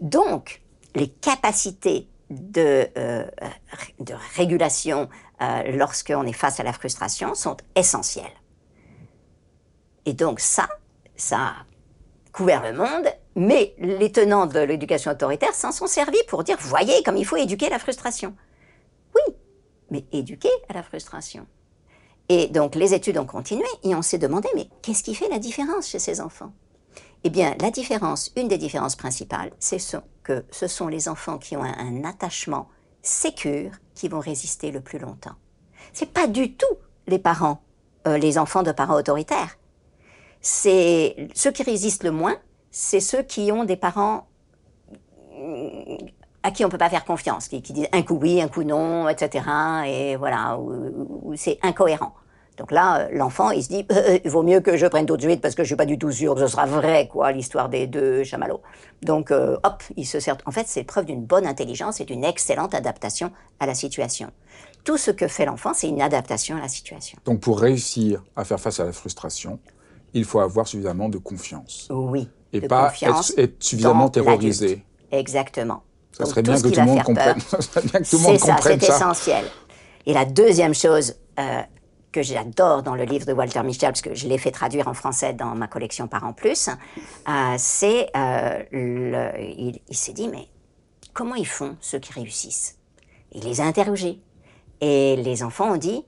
Donc, 0.02 0.60
les 0.94 1.08
capacités 1.08 2.06
de, 2.30 2.86
de 4.00 4.14
régulation 4.36 5.08
lorsqu'on 5.72 6.24
est 6.24 6.32
face 6.32 6.60
à 6.60 6.62
la 6.64 6.72
frustration 6.72 7.34
sont 7.34 7.56
essentielles. 7.74 8.24
Et 10.08 10.14
donc 10.14 10.40
ça, 10.40 10.66
ça 11.16 11.36
a 11.36 11.54
couvert 12.32 12.62
le 12.62 12.72
monde, 12.72 13.12
mais 13.36 13.74
les 13.78 14.10
tenants 14.10 14.46
de 14.46 14.58
l'éducation 14.58 15.10
autoritaire 15.10 15.52
s'en 15.52 15.70
sont 15.70 15.86
servis 15.86 16.22
pour 16.28 16.44
dire, 16.44 16.56
voyez 16.60 17.02
comme 17.02 17.18
il 17.18 17.26
faut 17.26 17.36
éduquer 17.36 17.68
la 17.68 17.78
frustration. 17.78 18.34
Oui, 19.14 19.34
mais 19.90 20.06
éduquer 20.10 20.48
à 20.70 20.72
la 20.72 20.82
frustration. 20.82 21.46
Et 22.30 22.46
donc 22.46 22.74
les 22.74 22.94
études 22.94 23.18
ont 23.18 23.26
continué 23.26 23.66
et 23.82 23.94
on 23.94 24.00
s'est 24.00 24.16
demandé, 24.16 24.48
mais 24.54 24.70
qu'est-ce 24.80 25.02
qui 25.02 25.14
fait 25.14 25.28
la 25.28 25.38
différence 25.38 25.88
chez 25.88 25.98
ces 25.98 26.22
enfants? 26.22 26.54
Eh 27.22 27.28
bien, 27.28 27.54
la 27.60 27.70
différence, 27.70 28.32
une 28.34 28.48
des 28.48 28.56
différences 28.56 28.96
principales, 28.96 29.50
c'est 29.58 29.76
que 30.22 30.42
ce 30.50 30.68
sont 30.68 30.88
les 30.88 31.10
enfants 31.10 31.36
qui 31.36 31.54
ont 31.54 31.64
un, 31.64 32.04
attachement 32.04 32.70
sécure 33.02 33.72
qui 33.94 34.08
vont 34.08 34.20
résister 34.20 34.70
le 34.70 34.80
plus 34.80 35.00
longtemps. 35.00 35.36
C'est 35.92 36.14
pas 36.14 36.26
du 36.26 36.54
tout 36.54 36.78
les 37.06 37.18
parents, 37.18 37.60
euh, 38.06 38.16
les 38.16 38.38
enfants 38.38 38.62
de 38.62 38.72
parents 38.72 38.96
autoritaires 38.96 39.58
c'est 40.40 41.28
ceux 41.34 41.50
qui 41.50 41.62
résistent 41.62 42.04
le 42.04 42.10
moins, 42.10 42.36
c'est 42.70 43.00
ceux 43.00 43.22
qui 43.22 43.50
ont 43.52 43.64
des 43.64 43.76
parents 43.76 44.26
mm, 45.36 45.96
à 46.42 46.50
qui 46.50 46.64
on 46.64 46.68
peut 46.68 46.78
pas 46.78 46.90
faire 46.90 47.04
confiance, 47.04 47.48
qui, 47.48 47.60
disent 47.60 47.88
un 47.92 48.02
coup 48.02 48.18
oui, 48.20 48.40
un 48.40 48.48
coup 48.48 48.64
non, 48.64 49.08
etc. 49.08 49.44
Et 49.86 50.16
voilà, 50.16 50.58
c'est 51.34 51.58
incohérent. 51.62 52.14
Donc 52.58 52.72
là, 52.72 53.02
euh, 53.02 53.08
l'enfant, 53.12 53.50
il 53.50 53.62
se 53.62 53.68
dit, 53.68 53.86
euh, 53.92 54.18
il 54.24 54.30
vaut 54.30 54.42
mieux 54.42 54.60
que 54.60 54.76
je 54.76 54.86
prenne 54.86 55.06
tout 55.06 55.16
de 55.16 55.34
parce 55.36 55.54
que 55.54 55.62
je 55.62 55.68
suis 55.68 55.76
pas 55.76 55.86
du 55.86 55.96
tout 55.96 56.10
sûr 56.10 56.34
que 56.34 56.40
ce 56.40 56.48
sera 56.48 56.66
vrai, 56.66 57.08
quoi, 57.08 57.30
l'histoire 57.32 57.68
des 57.68 57.86
deux 57.86 58.24
chamallows. 58.24 58.60
Donc, 59.02 59.30
euh, 59.30 59.56
hop, 59.62 59.82
il 59.96 60.04
se 60.04 60.18
sert. 60.18 60.36
En 60.44 60.50
fait, 60.50 60.66
c'est 60.66 60.82
preuve 60.82 61.04
d'une 61.04 61.24
bonne 61.24 61.46
intelligence 61.46 62.00
et 62.00 62.04
d'une 62.04 62.24
excellente 62.24 62.74
adaptation 62.74 63.30
à 63.60 63.66
la 63.66 63.74
situation. 63.74 64.30
Tout 64.84 64.96
ce 64.96 65.12
que 65.12 65.28
fait 65.28 65.44
l'enfant, 65.44 65.72
c'est 65.72 65.88
une 65.88 66.02
adaptation 66.02 66.56
à 66.56 66.60
la 66.60 66.68
situation. 66.68 67.18
Donc, 67.24 67.40
pour 67.40 67.60
réussir 67.60 68.24
à 68.34 68.44
faire 68.44 68.58
face 68.58 68.80
à 68.80 68.84
la 68.84 68.92
frustration, 68.92 69.60
il 70.14 70.24
faut 70.24 70.40
avoir 70.40 70.66
suffisamment 70.66 71.08
de 71.08 71.18
confiance. 71.18 71.88
Oui. 71.90 72.28
Et 72.52 72.60
pas 72.60 72.92
être, 73.02 73.54
suffisamment 73.60 74.08
terrorisé. 74.08 74.84
Exactement. 75.10 75.82
Ça 76.12 76.24
serait, 76.24 76.42
bien 76.42 76.56
que 76.56 76.68
tout 76.68 76.80
le 76.80 76.86
monde 76.86 77.02
comprenne. 77.04 77.40
ça 77.40 77.60
serait 77.60 77.82
bien 77.82 78.00
que 78.00 78.10
tout 78.10 78.16
le 78.16 78.22
monde 78.22 78.38
comprenne 78.40 78.80
ça. 78.80 78.86
C'est 78.86 78.94
essentiel. 78.96 79.44
Et 80.04 80.12
la 80.12 80.24
deuxième 80.24 80.74
chose 80.74 81.14
euh, 81.38 81.60
que 82.10 82.22
j'adore 82.22 82.82
dans 82.82 82.96
le 82.96 83.04
livre 83.04 83.24
de 83.24 83.32
Walter 83.32 83.62
Michel, 83.62 83.90
parce 83.90 84.00
que 84.00 84.14
je 84.14 84.26
l'ai 84.26 84.38
fait 84.38 84.50
traduire 84.50 84.88
en 84.88 84.94
français 84.94 85.32
dans 85.32 85.54
ma 85.54 85.68
collection 85.68 86.08
Parents 86.08 86.32
Plus, 86.32 86.68
euh, 86.68 87.54
c'est 87.56 88.08
euh, 88.16 88.62
il, 88.72 89.78
il 89.88 89.96
s'est 89.96 90.12
dit 90.12 90.26
mais 90.26 90.48
comment 91.12 91.36
ils 91.36 91.46
font 91.46 91.76
ceux 91.80 92.00
qui 92.00 92.12
réussissent? 92.12 92.78
Il 93.30 93.44
les 93.44 93.60
a 93.60 93.64
interrogés 93.64 94.20
et 94.80 95.14
les 95.16 95.44
enfants 95.44 95.74
ont 95.74 95.76
dit 95.76 96.04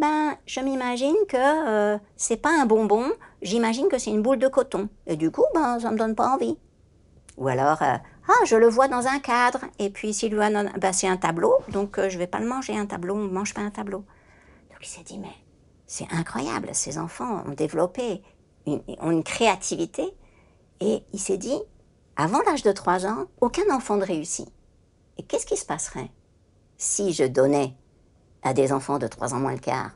ben, 0.00 0.34
je 0.46 0.60
m'imagine 0.60 1.16
que 1.28 1.36
euh, 1.36 1.98
c'est 2.16 2.38
pas 2.38 2.50
un 2.58 2.64
bonbon, 2.64 3.10
j'imagine 3.42 3.88
que 3.88 3.98
c'est 3.98 4.10
une 4.10 4.22
boule 4.22 4.38
de 4.38 4.48
coton. 4.48 4.88
Et 5.06 5.16
du 5.16 5.30
coup, 5.30 5.44
ben, 5.54 5.78
ça 5.78 5.90
me 5.90 5.98
donne 5.98 6.14
pas 6.14 6.34
envie. 6.34 6.56
Ou 7.36 7.48
alors, 7.48 7.80
euh, 7.82 7.96
ah, 8.28 8.44
je 8.44 8.56
le 8.56 8.68
vois 8.68 8.88
dans 8.88 9.06
un 9.06 9.18
cadre, 9.18 9.60
et 9.78 9.90
puis 9.90 10.12
s'il 10.12 10.32
lui 10.32 10.38
ben, 10.38 10.92
c'est 10.92 11.08
un 11.08 11.16
tableau, 11.16 11.54
donc 11.68 11.98
euh, 11.98 12.08
je 12.10 12.18
vais 12.18 12.26
pas 12.26 12.38
le 12.38 12.46
manger, 12.46 12.76
un 12.76 12.86
tableau, 12.86 13.14
on 13.14 13.24
ne 13.24 13.32
mange 13.32 13.54
pas 13.54 13.62
un 13.62 13.70
tableau. 13.70 14.04
Donc 14.70 14.78
il 14.82 14.88
s'est 14.88 15.02
dit, 15.02 15.18
mais 15.18 15.34
c'est 15.86 16.06
incroyable, 16.12 16.68
ces 16.72 16.98
enfants 16.98 17.42
ont 17.46 17.52
développé 17.52 18.22
une, 18.66 18.82
ont 19.00 19.10
une 19.10 19.24
créativité, 19.24 20.04
et 20.80 21.02
il 21.12 21.18
s'est 21.18 21.38
dit, 21.38 21.58
avant 22.16 22.42
l'âge 22.42 22.62
de 22.62 22.72
3 22.72 23.06
ans, 23.06 23.26
aucun 23.40 23.74
enfant 23.74 23.96
ne 23.96 24.04
réussit. 24.04 24.48
Et 25.16 25.22
qu'est-ce 25.22 25.46
qui 25.46 25.56
se 25.56 25.64
passerait 25.64 26.10
si 26.76 27.12
je 27.12 27.24
donnais 27.24 27.74
à 28.42 28.54
des 28.54 28.72
enfants 28.72 28.98
de 28.98 29.06
3 29.06 29.34
ans 29.34 29.40
moins 29.40 29.52
le 29.52 29.58
quart 29.58 29.92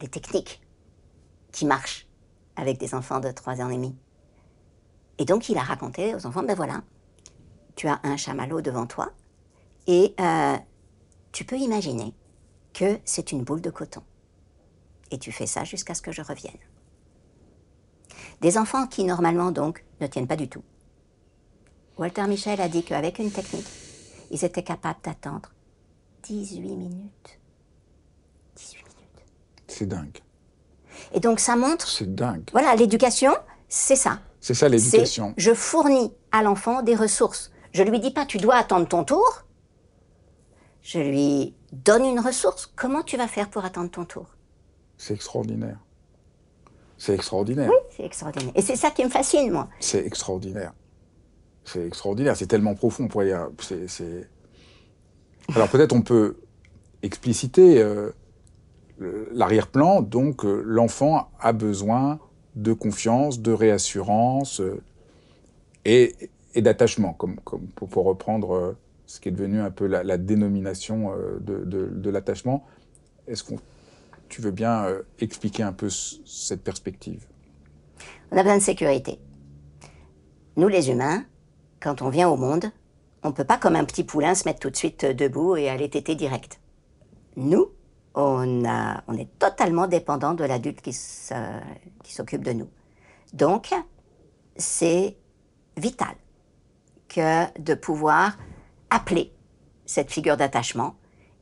des 0.00 0.08
techniques 0.08 0.60
qui 1.52 1.66
marchent? 1.66 2.07
Avec 2.58 2.76
des 2.76 2.94
enfants 2.94 3.20
de 3.20 3.30
3 3.30 3.62
ans 3.62 3.70
et 3.70 3.76
demi. 3.76 3.96
Et 5.18 5.24
donc 5.24 5.48
il 5.48 5.56
a 5.56 5.62
raconté 5.62 6.14
aux 6.14 6.26
enfants, 6.26 6.42
ben 6.42 6.54
voilà, 6.54 6.82
tu 7.76 7.88
as 7.88 8.00
un 8.02 8.16
chamallow 8.16 8.60
devant 8.60 8.86
toi 8.86 9.12
et 9.86 10.14
euh, 10.20 10.56
tu 11.32 11.44
peux 11.44 11.56
imaginer 11.56 12.12
que 12.74 12.98
c'est 13.04 13.32
une 13.32 13.44
boule 13.44 13.60
de 13.60 13.70
coton. 13.70 14.02
Et 15.10 15.18
tu 15.18 15.32
fais 15.32 15.46
ça 15.46 15.64
jusqu'à 15.64 15.94
ce 15.94 16.02
que 16.02 16.12
je 16.12 16.20
revienne. 16.20 16.58
Des 18.40 18.58
enfants 18.58 18.86
qui 18.86 19.04
normalement 19.04 19.50
donc 19.50 19.84
ne 20.00 20.06
tiennent 20.06 20.26
pas 20.26 20.36
du 20.36 20.48
tout. 20.48 20.62
Walter 21.96 22.26
Michel 22.26 22.60
a 22.60 22.68
dit 22.68 22.84
qu'avec 22.84 23.18
une 23.18 23.32
technique, 23.32 23.66
ils 24.30 24.44
étaient 24.44 24.62
capables 24.62 25.00
d'attendre 25.02 25.50
18 26.24 26.60
minutes. 26.60 27.40
18 28.56 28.84
minutes. 28.84 29.24
C'est 29.66 29.86
dingue. 29.86 30.18
Et 31.12 31.20
donc 31.20 31.40
ça 31.40 31.56
montre. 31.56 31.88
C'est 31.88 32.14
dingue. 32.14 32.48
Voilà, 32.52 32.74
l'éducation, 32.76 33.32
c'est 33.68 33.96
ça. 33.96 34.20
C'est 34.40 34.54
ça 34.54 34.68
l'éducation. 34.68 35.34
Je 35.36 35.52
fournis 35.52 36.12
à 36.32 36.42
l'enfant 36.42 36.82
des 36.82 36.94
ressources. 36.94 37.50
Je 37.72 37.82
lui 37.82 38.00
dis 38.00 38.10
pas 38.10 38.26
tu 38.26 38.38
dois 38.38 38.56
attendre 38.56 38.86
ton 38.88 39.04
tour. 39.04 39.44
Je 40.82 40.98
lui 40.98 41.54
donne 41.72 42.04
une 42.04 42.20
ressource. 42.20 42.72
Comment 42.74 43.02
tu 43.02 43.16
vas 43.16 43.28
faire 43.28 43.50
pour 43.50 43.64
attendre 43.64 43.90
ton 43.90 44.04
tour? 44.04 44.26
C'est 44.96 45.14
extraordinaire. 45.14 45.78
C'est 46.96 47.14
extraordinaire. 47.14 47.68
Oui, 47.68 47.76
c'est 47.96 48.04
extraordinaire. 48.04 48.52
Et 48.56 48.62
c'est 48.62 48.76
ça 48.76 48.90
qui 48.90 49.04
me 49.04 49.10
fascine, 49.10 49.50
moi. 49.52 49.68
C'est 49.80 50.04
extraordinaire. 50.04 50.72
C'est 51.64 51.86
extraordinaire. 51.86 52.36
C'est 52.36 52.46
tellement 52.46 52.74
profond. 52.74 53.06
Pour 53.06 53.22
y... 53.22 53.32
c'est, 53.60 54.28
Alors 55.54 55.68
peut-être 55.68 55.92
on 55.92 56.02
peut 56.02 56.38
expliciter 57.02 57.80
euh, 57.80 58.10
l'arrière-plan, 59.32 60.02
donc 60.02 60.44
euh, 60.44 60.62
l'enfant 60.64 61.30
a 61.40 61.52
besoin 61.52 62.18
de 62.56 62.72
confiance, 62.72 63.40
de 63.40 63.52
réassurance 63.52 64.60
euh, 64.60 64.82
et, 65.84 66.14
d'attachement, 66.56 67.12
comme, 67.12 67.36
pour, 67.36 68.04
reprendre 68.04 68.76
ce 69.06 69.20
qui 69.20 69.28
est 69.28 69.32
devenu 69.32 69.60
un 69.60 69.70
peu 69.70 69.86
la, 69.86 70.18
dénomination 70.18 71.12
de, 71.40 72.10
l'attachement. 72.10 72.66
Est-ce 73.28 73.44
qu'on 73.44 73.58
tu 74.28 74.42
veux 74.42 74.50
bien 74.50 74.84
euh, 74.84 75.02
expliquer 75.20 75.62
un 75.62 75.72
peu 75.72 75.88
cette 75.90 76.62
perspective? 76.62 77.26
On 78.30 78.36
a 78.36 78.42
besoin 78.42 78.58
de 78.58 78.62
sécurité. 78.62 79.18
Nous, 80.56 80.68
les 80.68 80.90
humains, 80.90 81.24
quand 81.80 82.02
on 82.02 82.10
vient 82.10 82.28
au 82.28 82.36
monde, 82.36 82.66
on 83.22 83.28
ne 83.28 83.32
peut 83.32 83.44
pas, 83.44 83.56
comme 83.56 83.76
un 83.76 83.84
petit 83.84 84.04
poulain, 84.04 84.34
se 84.34 84.46
mettre 84.46 84.60
tout 84.60 84.70
de 84.70 84.76
suite 84.76 85.04
debout 85.04 85.56
et 85.56 85.68
aller 85.68 85.88
téter 85.88 86.14
direct. 86.14 86.60
Nous, 87.36 87.68
on, 88.18 89.14
est 89.16 89.38
totalement 89.38 89.86
dépendant 89.86 90.34
de 90.34 90.44
l'adulte 90.44 90.80
qui 90.82 90.92
s'occupe 90.92 92.42
de 92.42 92.52
nous. 92.52 92.68
Donc, 93.32 93.72
c'est 94.56 95.16
vital 95.76 96.14
que 97.08 97.60
de 97.60 97.74
pouvoir 97.74 98.36
appeler 98.90 99.32
cette 99.86 100.10
figure 100.10 100.36
d'attachement 100.36 100.96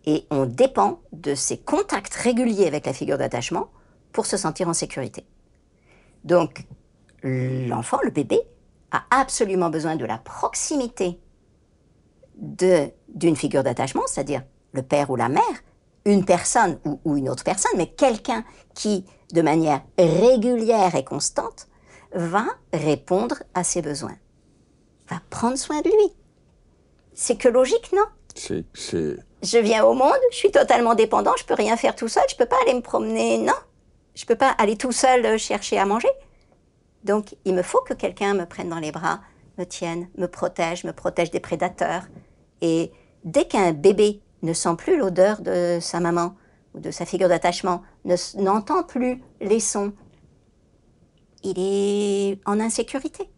et 0.05 0.27
on 0.31 0.45
dépend 0.45 1.01
de 1.13 1.35
ces 1.35 1.59
contacts 1.59 2.15
réguliers 2.15 2.67
avec 2.67 2.87
la 2.87 2.93
figure 2.93 3.19
d'attachement 3.19 3.71
pour 4.13 4.27
se 4.27 4.37
sentir 4.37 4.69
en 4.69 4.75
sécurité. 4.75 5.27
Donc, 6.25 6.67
l'enfant, 7.23 7.99
le 8.05 8.11
bébé, 8.11 8.41
a 8.93 9.03
absolument 9.11 9.71
besoin 9.71 9.97
de 9.97 10.05
la 10.05 10.19
proximité 10.19 11.19
d'une 12.37 13.37
figure 13.37 13.65
d'attachement, 13.65 14.03
c'est-à-dire 14.07 14.43
le 14.73 14.83
père 14.83 15.11
ou 15.11 15.17
la 15.17 15.29
mère, 15.29 15.43
une 16.07 16.25
personne 16.25 16.79
ou, 16.85 17.17
une 17.17 17.29
autre 17.29 17.45
personne, 17.45 17.73
mais 17.77 17.89
quelqu'un 17.89 18.45
qui, 18.75 19.05
de 19.33 19.43
manière 19.43 19.83
régulière 19.99 20.95
et 20.95 21.05
constante, 21.05 21.67
va 22.15 22.47
répondre 22.73 23.43
à 23.55 23.65
ses 23.65 23.83
besoins, 23.83 24.17
va 25.11 25.21
prendre 25.29 25.59
soin 25.59 25.83
de 25.83 25.89
lui. 25.89 26.15
C'est 27.13 27.37
que 27.37 27.49
logique, 27.49 27.93
non? 27.93 28.05
C'est. 28.35 28.65
Je 29.43 29.59
viens 29.59 29.85
au 29.85 29.95
monde, 29.95 30.17
je 30.31 30.37
suis 30.37 30.51
totalement 30.51 30.95
dépendant, 30.95 31.33
je 31.39 31.45
peux 31.45 31.55
rien 31.55 31.77
faire 31.77 31.97
tout 31.97 32.09
seul, 32.09 32.25
je 32.31 32.37
peux 32.37 32.47
pas 32.47 32.57
aller 32.63 32.75
me 32.75 32.81
promener, 32.81 33.39
non. 33.39 33.55
Je 34.15 34.25
peux 34.25 34.37
pas 34.37 34.51
aller 34.59 34.77
tout 34.77 34.93
seul 34.93 35.39
chercher 35.39 35.79
à 35.79 35.85
manger. 35.85 36.09
Donc, 37.05 37.37
il 37.45 37.55
me 37.55 37.63
faut 37.63 37.83
que 37.83 37.95
quelqu'un 37.95 38.35
me 38.35 38.47
prenne 38.47 38.69
dans 38.69 38.79
les 38.79 38.93
bras, 38.93 39.21
me 39.59 39.65
tienne, 39.65 40.09
me 40.17 40.27
protège, 40.27 40.85
me 40.85 40.93
protège 40.93 41.31
des 41.31 41.41
prédateurs. 41.41 42.05
Et 42.61 42.93
dès 43.25 43.47
qu'un 43.47 43.73
bébé 43.73 44.21
ne 44.47 44.55
sent 44.55 44.77
plus 44.79 44.97
l'odeur 44.97 45.43
de 45.43 45.79
sa 45.81 46.01
maman 46.01 46.35
ou 46.75 46.81
de 46.81 46.91
sa 46.91 47.05
figure 47.05 47.29
d'attachement, 47.29 47.83
n'entend 48.37 48.83
plus 48.83 49.23
les 49.41 49.61
sons, 49.61 49.93
il 51.43 51.55
est 51.59 52.41
en 52.47 52.61
insécurité. 52.61 53.31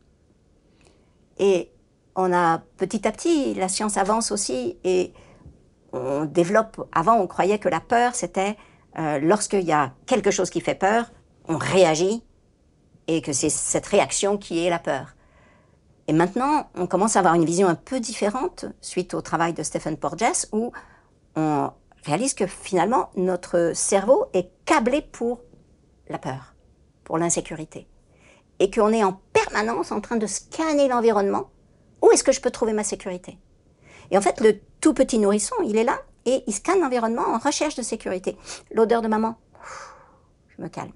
Et 1.39 1.71
on 2.17 2.33
a 2.33 2.59
petit 2.77 3.07
à 3.07 3.13
petit, 3.13 3.55
la 3.55 3.69
science 3.69 3.97
avance 3.97 4.33
aussi 4.33 4.79
et 4.85 5.13
on 5.93 6.25
développe. 6.25 6.89
Avant, 6.93 7.17
on 7.17 7.27
croyait 7.27 7.59
que 7.59 7.69
la 7.69 7.81
peur, 7.81 8.15
c'était 8.15 8.57
euh, 8.99 9.19
lorsqu'il 9.21 9.63
y 9.63 9.73
a 9.73 9.93
quelque 10.07 10.31
chose 10.31 10.51
qui 10.51 10.61
fait 10.61 10.75
peur, 10.75 11.11
on 11.47 11.57
réagit 11.57 12.25
et 13.07 13.23
que 13.23 13.33
c'est 13.33 13.51
cette 13.51 13.87
réaction 13.87 14.37
qui 14.37 14.65
est 14.65 14.71
la 14.71 14.79
peur. 14.79 15.15
Et 16.09 16.13
maintenant, 16.13 16.71
on 16.75 16.87
commence 16.87 17.17
à 17.17 17.19
avoir 17.21 17.35
une 17.35 17.45
vision 17.45 17.69
un 17.69 17.75
peu 17.75 18.01
différente 18.01 18.65
suite 18.81 19.15
au 19.15 19.21
travail 19.21 19.53
de 19.53 19.63
Stephen 19.63 19.97
Porges 19.97 20.47
où 20.53 20.73
on 21.39 21.73
réalise 22.05 22.35
que 22.35 22.47
finalement 22.47 23.11
notre 23.17 23.73
cerveau 23.75 24.27
est 24.33 24.51
câblé 24.65 25.03
pour 25.03 25.41
la 26.09 26.19
peur, 26.19 26.55
pour 27.05 27.19
l'insécurité. 27.19 27.87
Et 28.59 28.71
qu'on 28.71 28.93
est 28.93 29.05
en 29.05 29.21
permanence 29.33 29.93
en 29.93 30.01
train 30.01 30.17
de 30.17 30.27
scanner 30.27 30.89
l'environnement. 30.89 31.51
Où 32.03 32.11
est-ce 32.11 32.25
que 32.25 32.33
je 32.33 32.41
peux 32.41 32.51
trouver 32.51 32.73
ma 32.73 32.83
sécurité? 32.83 33.39
Et 34.11 34.19
en 34.19 34.21
fait, 34.21 34.41
le 34.41 34.59
tout 34.81 34.95
petit 34.95 35.19
nourrisson, 35.19 35.55
il 35.65 35.77
est 35.77 35.85
là 35.85 36.01
et 36.25 36.43
il 36.47 36.53
scanne 36.53 36.81
l'environnement 36.81 37.27
en 37.29 37.39
recherche 37.39 37.77
de 37.77 37.83
sécurité. 37.83 38.37
L'odeur 38.73 39.03
de 39.03 39.09
maman, 39.09 39.37
je 40.49 40.63
me 40.63 40.69
calme. 40.69 40.93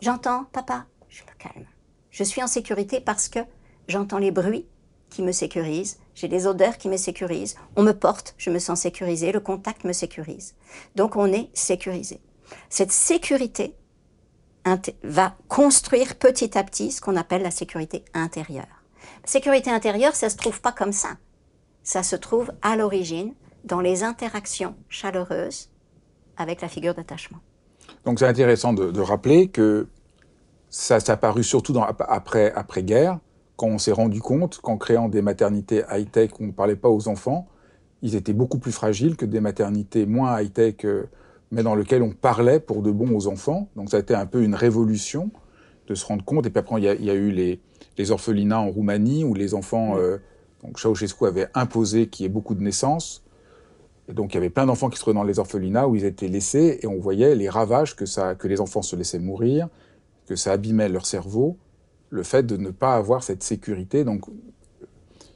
J'entends 0.00 0.44
papa, 0.52 0.86
je 1.08 1.22
me 1.22 1.38
calme. 1.38 1.66
Je 2.10 2.24
suis 2.24 2.42
en 2.42 2.46
sécurité 2.46 3.00
parce 3.00 3.28
que 3.28 3.40
j'entends 3.88 4.18
les 4.18 4.30
bruits 4.30 4.66
qui 5.08 5.22
me 5.22 5.32
sécurisent, 5.32 5.98
j'ai 6.20 6.28
les 6.28 6.46
odeurs 6.46 6.76
qui 6.76 6.90
me 6.90 6.98
sécurisent, 6.98 7.56
on 7.76 7.82
me 7.82 7.92
porte, 7.92 8.34
je 8.36 8.50
me 8.50 8.58
sens 8.58 8.80
sécurisé, 8.80 9.32
le 9.32 9.40
contact 9.40 9.84
me 9.84 9.94
sécurise. 9.94 10.54
Donc 10.94 11.16
on 11.16 11.32
est 11.32 11.48
sécurisé. 11.54 12.20
Cette 12.68 12.92
sécurité 12.92 13.74
va 15.02 15.34
construire 15.48 16.16
petit 16.16 16.58
à 16.58 16.62
petit 16.62 16.92
ce 16.92 17.00
qu'on 17.00 17.16
appelle 17.16 17.42
la 17.42 17.50
sécurité 17.50 18.04
intérieure. 18.12 18.84
Sécurité 19.24 19.70
intérieure, 19.70 20.14
ça 20.14 20.28
se 20.28 20.36
trouve 20.36 20.60
pas 20.60 20.72
comme 20.72 20.92
ça. 20.92 21.16
Ça 21.82 22.02
se 22.02 22.16
trouve 22.16 22.52
à 22.60 22.76
l'origine 22.76 23.32
dans 23.64 23.80
les 23.80 24.02
interactions 24.02 24.74
chaleureuses 24.90 25.70
avec 26.36 26.60
la 26.60 26.68
figure 26.68 26.94
d'attachement. 26.94 27.38
Donc 28.04 28.18
c'est 28.18 28.26
intéressant 28.26 28.74
de, 28.74 29.00
rappeler 29.00 29.48
que 29.48 29.88
ça 30.68 31.00
s'est 31.00 31.10
apparu 31.10 31.42
surtout 31.42 31.72
dans, 31.72 31.82
après, 31.84 32.52
après-guerre, 32.52 33.18
quand 33.60 33.66
on 33.66 33.76
s'est 33.76 33.92
rendu 33.92 34.22
compte 34.22 34.58
qu'en 34.62 34.78
créant 34.78 35.10
des 35.10 35.20
maternités 35.20 35.82
high-tech 35.90 36.30
où 36.40 36.44
on 36.44 36.46
ne 36.46 36.52
parlait 36.52 36.76
pas 36.76 36.88
aux 36.88 37.08
enfants, 37.08 37.46
ils 38.00 38.16
étaient 38.16 38.32
beaucoup 38.32 38.58
plus 38.58 38.72
fragiles 38.72 39.16
que 39.16 39.26
des 39.26 39.40
maternités 39.40 40.06
moins 40.06 40.40
high-tech, 40.40 40.76
euh, 40.86 41.10
mais 41.50 41.62
dans 41.62 41.74
lesquelles 41.74 42.02
on 42.02 42.12
parlait 42.12 42.58
pour 42.58 42.80
de 42.80 42.90
bon 42.90 43.14
aux 43.14 43.26
enfants. 43.26 43.68
Donc 43.76 43.90
ça 43.90 43.98
a 43.98 44.00
été 44.00 44.14
un 44.14 44.24
peu 44.24 44.42
une 44.42 44.54
révolution 44.54 45.30
de 45.88 45.94
se 45.94 46.06
rendre 46.06 46.24
compte. 46.24 46.46
Et 46.46 46.50
puis 46.50 46.58
après, 46.58 46.80
il 46.80 46.84
y 47.04 47.10
a, 47.10 47.14
eu 47.14 47.30
les, 47.30 47.60
les, 47.98 48.10
orphelinats 48.10 48.60
en 48.60 48.70
Roumanie 48.70 49.24
où 49.24 49.34
les 49.34 49.52
enfants, 49.52 49.98
euh, 49.98 50.16
donc 50.62 50.78
Ceausescu 50.78 51.26
avait 51.26 51.48
imposé 51.52 52.06
qu'il 52.06 52.24
y 52.24 52.26
ait 52.26 52.32
beaucoup 52.32 52.54
de 52.54 52.62
naissances. 52.62 53.22
Et 54.08 54.14
donc 54.14 54.32
il 54.32 54.36
y 54.36 54.38
avait 54.38 54.48
plein 54.48 54.64
d'enfants 54.64 54.88
qui 54.88 54.96
se 54.96 55.02
trouvaient 55.02 55.14
dans 55.18 55.22
les 55.22 55.38
orphelinats 55.38 55.86
où 55.86 55.96
ils 55.96 56.06
étaient 56.06 56.28
laissés 56.28 56.78
et 56.80 56.86
on 56.86 56.98
voyait 56.98 57.34
les 57.34 57.50
ravages 57.50 57.94
que, 57.94 58.06
ça, 58.06 58.34
que 58.34 58.48
les 58.48 58.62
enfants 58.62 58.80
se 58.80 58.96
laissaient 58.96 59.18
mourir, 59.18 59.68
que 60.24 60.34
ça 60.34 60.52
abîmait 60.52 60.88
leur 60.88 61.04
cerveau, 61.04 61.58
le 62.10 62.22
fait 62.22 62.44
de 62.44 62.56
ne 62.56 62.70
pas 62.70 62.94
avoir 62.94 63.22
cette 63.22 63.42
sécurité. 63.42 64.04
Donc, 64.04 64.24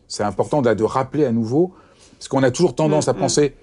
c'est 0.09 0.25
important 0.25 0.61
de, 0.61 0.73
de, 0.75 0.85
rappeler 0.85 1.25
à 1.25 1.33
nouveau, 1.33 1.75
parce 2.19 2.29
qu'on 2.29 2.43
a 2.43 2.51
toujours 2.51 2.75
tendance 2.75 3.09
à 3.09 3.13
mm, 3.13 3.17
mm. 3.17 3.21
penser 3.21 3.55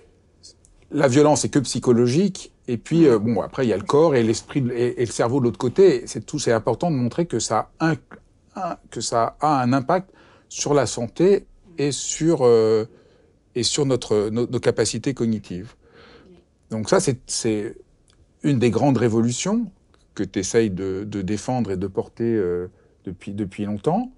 la 0.91 1.07
violence 1.07 1.45
est 1.45 1.49
que 1.49 1.59
psychologique, 1.59 2.51
et 2.68 2.78
puis 2.78 3.07
euh, 3.07 3.18
bon 3.18 3.41
après 3.41 3.66
il 3.66 3.70
y 3.70 3.74
a 3.74 3.78
le 3.78 3.84
corps 3.84 4.16
et 4.16 4.24
l'esprit 4.24 4.64
et, 4.76 5.05
le 5.05 5.12
cerveau 5.12 5.39
de 5.39 5.45
l'autre 5.45 5.57
côté. 5.57 6.03
C'est 6.05 6.26
tout, 6.26 6.39
c'est 6.39 6.51
important 6.51 6.91
de 6.91 6.95
montrer 6.95 7.26
que 7.26 7.39
ça 7.39 7.72
a 7.80 7.91
un, 7.91 8.76
que 8.89 9.01
ça 9.01 9.38
a 9.39 9.62
un 9.62 9.74
impact 9.74 10.12
sur 10.49 10.74
la 10.74 10.86
santé 10.86 11.45
et 11.78 11.91
sur 11.91 12.39
euh, 12.41 12.86
et 13.55 13.64
sur 13.64 13.86
notre 13.86 14.30
nos, 14.30 14.47
nos, 14.47 14.59
capacités 14.59 15.14
cognitives. 15.14 15.74
Donc 16.70 16.89
ça 16.89 16.99
c'est 16.99 17.76
une 18.43 18.59
des 18.59 18.70
grandes 18.70 18.97
révolutions 18.97 19.72
que 20.14 20.24
tu 20.24 20.39
essayes 20.39 20.70
de, 20.70 21.03
défendre 21.03 21.72
et 21.72 21.78
de 21.78 21.88
porter 21.88 22.36
euh, 22.36 22.68
depuis, 23.06 23.34
depuis 23.34 23.66
longtemps. 23.66 24.12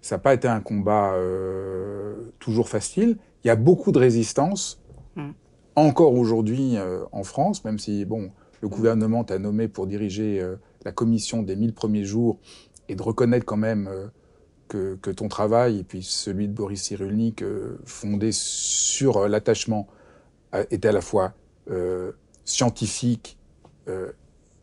Ça 0.00 0.16
n'a 0.16 0.20
pas 0.20 0.34
été 0.34 0.48
un 0.48 0.60
combat 0.60 1.12
euh, 1.14 2.32
toujours 2.38 2.68
facile. 2.68 3.18
Il 3.44 3.48
y 3.48 3.50
a 3.50 3.56
beaucoup 3.56 3.92
de 3.92 3.98
résistance, 3.98 4.80
mm. 5.16 5.30
encore 5.76 6.14
aujourd'hui 6.14 6.76
euh, 6.76 7.04
en 7.12 7.24
France, 7.24 7.64
même 7.64 7.78
si 7.78 8.04
bon, 8.04 8.30
le 8.60 8.68
gouvernement 8.68 9.24
t'a 9.24 9.38
nommé 9.38 9.68
pour 9.68 9.86
diriger 9.86 10.44
la 10.84 10.90
commission 10.92 11.42
des 11.42 11.54
1000 11.54 11.74
premiers 11.74 12.04
jours 12.04 12.38
et 12.88 12.96
de 12.96 13.02
reconnaître 13.02 13.44
quand 13.44 13.56
même 13.56 13.88
que, 14.66 14.96
que, 14.96 15.10
ton 15.10 15.28
travail, 15.28 15.78
et 15.78 15.84
puis 15.84 16.02
celui 16.02 16.48
de 16.48 16.52
Boris 16.52 16.82
Cyrulnik, 16.82 17.44
fondé 17.84 18.30
sur 18.32 19.28
l'attachement, 19.28 19.86
était 20.72 20.88
à 20.88 20.92
la 20.92 21.00
fois 21.00 21.34
scientifique 22.44 23.38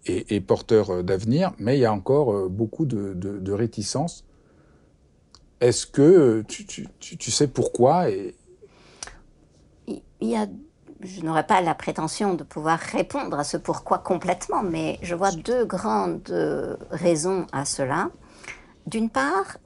et, 0.05 0.41
porteur 0.41 0.89
euh, 0.89 1.03
d'avenir, 1.03 1.53
mais 1.57 1.77
il 1.77 1.81
y 1.81 1.85
a 1.85 1.93
encore 1.93 2.33
euh, 2.33 2.47
beaucoup 2.49 2.85
de, 2.85 3.13
de, 3.13 3.51
réticence. 3.51 4.25
Est-ce 5.61 5.87
que 5.87 6.43
tu, 6.47 6.65
tu, 6.65 7.31
sais 7.31 7.47
pourquoi. 7.47 8.07
Il 9.87 10.01
y 10.21 10.35
a, 10.35 10.47
je 11.01 11.21
n'aurais 11.21 11.47
pas 11.47 11.61
la 11.61 11.73
prétention 11.73 12.33
de 12.33 12.43
pouvoir 12.43 12.79
répondre 12.79 13.39
à 13.39 13.43
ce 13.43 13.57
pourquoi 13.57 13.99
complètement, 13.99 14.63
mais 14.63 14.99
je 15.01 15.15
vois 15.15 15.31
deux 15.31 15.65
grandes 15.65 16.29
raisons 16.91 17.47
à 17.51 17.65
cela. 17.65 18.11
D'une 18.85 19.09
part, 19.09 19.57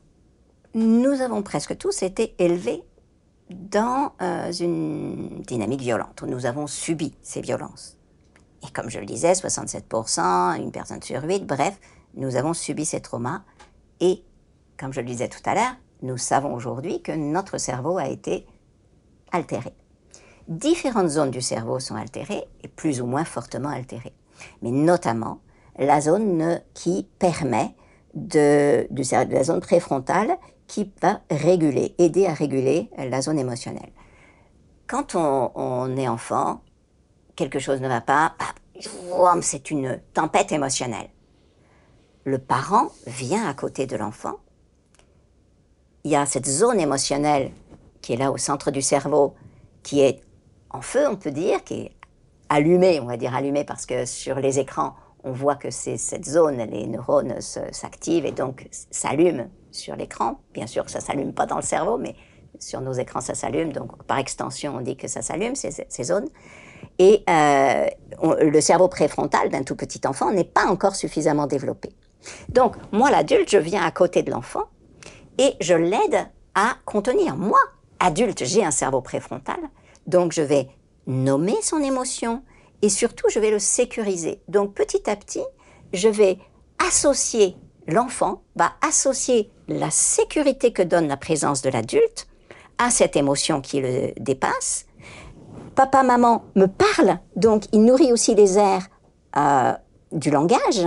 nous 0.74 1.22
avons 1.22 1.42
presque 1.42 1.78
tous 1.78 2.04
été 2.04 2.36
élevés 2.38 2.84
dans 3.50 4.14
euh, 4.22 4.52
une 4.52 5.42
dynamique 5.42 5.82
violente, 5.82 6.22
où 6.22 6.28
nous 6.28 6.46
avons 6.46 6.68
subi 6.68 7.14
ces 7.22 7.42
violences. 7.42 7.98
Et 8.64 8.72
comme 8.72 8.90
je 8.90 9.00
le 9.00 9.06
disais, 9.06 9.34
67%, 9.34 10.60
une 10.62 10.72
personne 10.72 11.02
sur 11.02 11.24
huit, 11.24 11.46
bref, 11.46 11.80
nous 12.16 12.36
avons 12.36 12.54
subi 12.54 12.86
ces 12.86 13.02
traumas. 13.02 13.42
Et, 14.00 14.24
comme 14.78 14.94
je 14.94 15.02
le 15.02 15.08
disais 15.08 15.30
tout 15.30 15.42
à 15.46 15.56
l'heure, 15.56 15.76
nous 16.02 16.18
savons 16.18 16.54
aujourd'hui 16.54 17.02
que 17.02 17.12
notre 17.12 17.58
cerveau 17.58 17.98
a 17.98 18.08
été 18.08 18.46
altéré. 19.32 19.74
Différentes 20.48 21.10
zones 21.10 21.32
du 21.32 21.42
cerveau 21.42 21.80
sont 21.80 21.96
altérées 21.96 22.46
et 22.64 22.68
plus 22.68 23.02
ou 23.02 23.06
moins 23.06 23.26
fortement 23.26 23.70
altérées. 23.70 24.14
Mais 24.62 24.72
notamment 24.72 25.42
la 25.78 26.02
zone 26.02 26.62
qui 26.74 27.08
permet 27.20 27.76
de, 28.16 28.88
de 28.90 29.34
la 29.34 29.44
zone 29.44 29.60
préfrontale 29.60 30.38
qui 30.68 30.92
va 31.02 31.22
réguler, 31.30 31.96
aider 31.98 32.26
à 32.26 32.34
réguler 32.34 32.90
la 32.98 33.22
zone 33.22 33.40
émotionnelle. 33.40 33.92
Quand 34.88 35.16
on 35.16 35.96
est 35.98 36.08
enfant, 36.08 36.62
quelque 37.40 37.60
chose 37.60 37.80
ne 37.80 37.88
va 37.88 38.02
pas, 38.02 38.34
c'est 39.42 39.72
une 39.72 40.02
tempête 40.14 40.52
émotionnelle. 40.52 41.10
Le 42.26 42.38
parent 42.38 42.90
vient 43.08 43.48
à 43.48 43.54
côté 43.54 43.88
de 43.88 43.96
l'enfant. 43.96 44.36
Il 46.04 46.12
y 46.12 46.18
a 46.18 46.26
cette 46.26 46.46
zone 46.46 46.82
émotionnelle 46.82 47.52
qui 48.02 48.12
est 48.12 48.18
là 48.18 48.32
au 48.34 48.38
centre 48.38 48.72
du 48.72 48.82
cerveau, 48.82 49.36
qui 49.84 50.02
est 50.02 50.22
en 50.70 50.82
feu, 50.82 51.08
on 51.08 51.16
peut 51.16 51.32
dire, 51.32 51.64
qui 51.64 51.76
est 51.76 51.92
allumée, 52.50 53.00
on 53.00 53.06
va 53.06 53.16
dire 53.16 53.34
allumée 53.34 53.64
parce 53.64 53.86
que 53.86 54.06
sur 54.06 54.36
les 54.36 54.60
écrans, 54.60 54.96
on 55.24 55.32
voit 55.32 55.56
que 55.56 55.72
c'est 55.72 55.98
cette 55.98 56.26
zone, 56.26 56.58
les 56.58 56.88
neurones 56.88 57.40
s'activent 57.40 58.26
et 58.26 58.34
donc 58.34 58.68
s'allument 58.92 59.50
sur 59.72 59.96
l'écran. 59.96 60.42
Bien 60.54 60.68
sûr 60.68 60.90
ça 60.90 61.00
s'allume 61.00 61.34
pas 61.34 61.46
dans 61.46 61.58
le 61.58 61.62
cerveau, 61.62 61.98
mais 61.98 62.16
sur 62.60 62.82
nos 62.82 62.94
écrans, 62.94 63.22
ça 63.22 63.36
s'allume. 63.36 63.72
Donc, 63.72 64.04
par 64.04 64.18
extension, 64.18 64.76
on 64.76 64.82
dit 64.82 64.98
que 64.98 65.08
ça 65.08 65.22
s'allume, 65.22 65.56
ces, 65.56 65.72
ces, 65.88 66.04
zones. 66.04 66.28
Et 67.00 67.24
euh, 67.30 67.88
le 68.42 68.62
cerveau 68.62 68.90
préfrontal 68.90 69.50
d'un 69.50 69.64
tout 69.64 69.76
petit 69.76 70.02
enfant 70.06 70.32
n'est 70.32 70.44
pas 70.44 70.68
encore 70.68 70.96
suffisamment 70.96 71.48
développé. 71.48 71.90
Donc, 72.50 72.76
moi, 72.92 73.10
l'adulte, 73.10 73.50
je 73.50 73.58
viens 73.58 73.84
à 73.84 73.92
côté 73.92 74.22
de 74.22 74.32
l'enfant 74.32 74.66
et 75.38 75.54
je 75.62 75.74
l'aide 75.74 76.28
à 76.56 76.76
contenir. 76.86 77.38
Moi, 77.38 77.60
adulte, 78.00 78.44
j'ai 78.44 78.64
un 78.64 78.72
cerveau 78.72 79.02
préfrontal, 79.02 79.60
donc 80.08 80.34
je 80.34 80.42
vais 80.42 80.68
nommer 81.08 81.56
son 81.62 81.80
émotion 81.80 82.44
et 82.82 82.90
surtout, 82.90 83.28
je 83.30 83.40
vais 83.40 83.52
le 83.52 83.60
sécuriser. 83.60 84.42
Donc, 84.48 84.74
petit 84.74 85.10
à 85.10 85.16
petit, 85.16 85.44
je 85.94 86.10
vais 86.10 86.38
associer 86.86 87.56
l'enfant, 87.88 88.44
va 88.56 88.74
associer 88.82 89.52
la 89.68 89.90
sécurité 89.90 90.72
que 90.74 90.82
donne 90.82 91.08
la 91.08 91.18
présence 91.18 91.62
de 91.62 91.70
l'adulte 91.70 92.28
à 92.78 92.90
cette 92.90 93.16
émotion 93.16 93.62
qui 93.62 93.82
le 93.82 94.14
dépasse. 94.18 94.86
Papa, 95.76 96.04
maman 96.04 96.44
me 96.56 96.66
parle, 96.66 97.20
donc 97.36 97.64
il 97.72 97.84
nourrit 97.84 98.12
aussi 98.12 98.36
les 98.36 98.58
airs 98.58 98.88
euh, 99.38 99.74
du 100.12 100.32
langage 100.32 100.86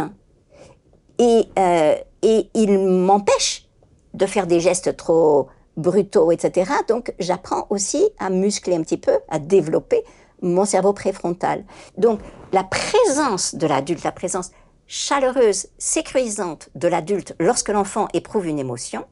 et, 1.18 1.48
euh, 1.58 1.94
et 2.22 2.50
il 2.54 2.78
m'empêche 2.78 3.68
de 4.14 4.26
faire 4.26 4.46
des 4.46 4.60
gestes 4.60 4.96
trop 4.96 5.48
brutaux, 5.76 6.30
etc. 6.32 6.70
Donc 6.88 7.14
j'apprends 7.18 7.66
aussi 7.70 8.10
à 8.18 8.30
muscler 8.30 8.76
un 8.76 8.82
petit 8.82 8.98
peu, 8.98 9.18
à 9.28 9.38
développer 9.38 10.04
mon 10.42 10.64
cerveau 10.64 10.92
préfrontal. 10.92 11.64
Donc 11.96 12.20
la 12.52 12.64
présence 12.64 13.54
de 13.54 13.66
l'adulte, 13.66 14.04
la 14.04 14.12
présence 14.12 14.50
chaleureuse, 14.86 15.68
sécurisante 15.78 16.68
de 16.74 16.88
l'adulte 16.88 17.34
lorsque 17.38 17.70
l'enfant 17.70 18.08
éprouve 18.12 18.46
une 18.46 18.58
émotion, 18.58 19.04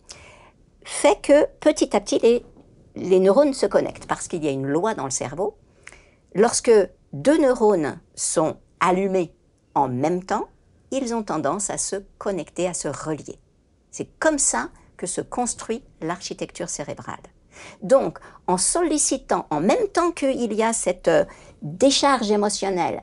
fait 0.85 1.21
que 1.23 1.47
petit 1.61 1.97
à 1.97 2.01
petit 2.01 2.19
les 2.19 2.45
les 2.97 3.21
neurones 3.21 3.55
se 3.55 3.67
connectent 3.67 4.07
parce 4.07 4.29
qu'il 4.29 4.45
y 4.45 4.49
a 4.49 4.51
une 4.51 4.67
loi 4.67 4.95
dans 4.95 5.05
le 5.05 5.11
cerveau. 5.11 5.57
Lorsque 6.35 6.73
deux 7.13 7.39
neurones 7.39 8.01
sont 8.15 8.57
allumés 8.79 9.35
en 9.75 9.89
même 9.89 10.25
temps, 10.25 10.49
ils 10.91 11.15
ont 11.15 11.23
tendance 11.23 11.71
à 11.71 11.79
se 11.79 11.97
connecter, 12.19 12.67
à 12.67 12.75
se 12.75 12.89
relier. 12.89 13.39
C'est 13.91 14.09
comme 14.19 14.39
ça 14.39 14.71
que 14.97 15.07
se 15.07 15.21
construit 15.21 15.83
l'architecture 16.01 16.69
cérébrale. 16.69 17.23
Donc, 17.83 18.19
en 18.47 18.57
sollicitant 18.57 19.47
en 19.51 19.61
même 19.61 19.89
temps 19.93 20.13
qu'il 20.13 20.53
y 20.53 20.63
a 20.63 20.73
cette 20.73 21.09
euh, 21.09 21.25
décharge 21.63 22.31
émotionnelle, 22.31 23.03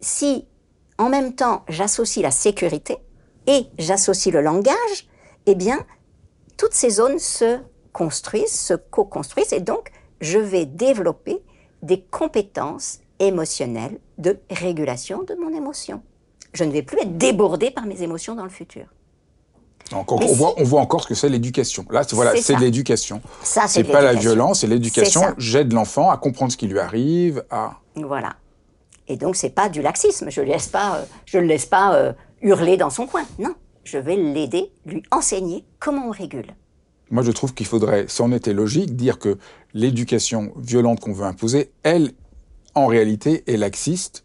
si 0.00 0.46
en 0.96 1.08
même 1.08 1.34
temps 1.34 1.64
j'associe 1.68 2.22
la 2.22 2.30
sécurité 2.30 2.98
et 3.46 3.66
j'associe 3.78 4.32
le 4.32 4.40
langage, 4.40 5.08
eh 5.46 5.54
bien, 5.54 5.84
toutes 6.56 6.74
ces 6.74 6.90
zones 6.90 7.18
se 7.18 7.58
construisent, 7.92 8.52
se 8.52 8.74
co-construisent, 8.74 9.52
et 9.52 9.60
donc 9.60 9.90
je 10.20 10.38
vais 10.38 10.66
développer 10.66 11.42
des 11.82 12.00
compétences 12.00 13.00
émotionnelles 13.18 13.98
de 14.18 14.38
régulation 14.50 15.22
de 15.22 15.34
mon 15.34 15.54
émotion. 15.56 16.02
Je 16.52 16.64
ne 16.64 16.72
vais 16.72 16.82
plus 16.82 16.98
être 17.00 17.16
débordé 17.18 17.70
par 17.70 17.86
mes 17.86 18.02
émotions 18.02 18.34
dans 18.34 18.44
le 18.44 18.50
futur. 18.50 18.86
Donc 19.90 20.12
on, 20.12 20.16
voit, 20.16 20.54
on, 20.58 20.64
voit, 20.64 20.80
encore 20.80 21.02
ce 21.02 21.08
que 21.08 21.14
c'est 21.14 21.28
l'éducation. 21.28 21.86
Là, 21.90 22.02
voilà, 22.12 22.36
c'est 22.36 22.58
l'éducation. 22.58 23.22
Ça, 23.42 23.66
c'est 23.66 23.84
pas 23.84 24.02
la 24.02 24.12
violence, 24.12 24.60
c'est 24.60 24.66
l'éducation. 24.66 25.22
J'aide 25.38 25.72
l'enfant 25.72 26.10
à 26.10 26.18
comprendre 26.18 26.52
ce 26.52 26.56
qui 26.56 26.66
lui 26.66 26.78
arrive, 26.78 27.44
à. 27.50 27.78
Voilà. 27.94 28.34
Et 29.08 29.16
donc 29.16 29.36
c'est 29.36 29.50
pas 29.50 29.70
du 29.70 29.80
laxisme. 29.80 30.30
Je 30.30 30.42
ne 30.42 30.46
laisse 30.46 30.66
pas, 30.66 30.96
euh, 30.96 31.04
je 31.24 31.38
le 31.38 31.46
laisse 31.46 31.64
pas 31.64 31.94
euh, 31.94 32.12
hurler 32.42 32.76
dans 32.76 32.90
son 32.90 33.06
coin. 33.06 33.24
Non, 33.38 33.54
je 33.84 33.96
vais 33.96 34.16
l'aider, 34.16 34.70
lui 34.84 35.02
enseigner 35.10 35.64
comment 35.78 36.08
on 36.08 36.10
régule. 36.10 36.54
Moi, 37.10 37.22
je 37.22 37.30
trouve 37.30 37.54
qu'il 37.54 37.66
faudrait, 37.66 38.06
si 38.08 38.20
on 38.20 38.32
était 38.32 38.52
logique, 38.52 38.96
dire 38.96 39.18
que 39.18 39.38
l'éducation 39.74 40.52
violente 40.56 41.00
qu'on 41.00 41.12
veut 41.12 41.24
imposer, 41.24 41.70
elle, 41.82 42.12
en 42.74 42.86
réalité, 42.86 43.44
est 43.46 43.56
laxiste 43.56 44.24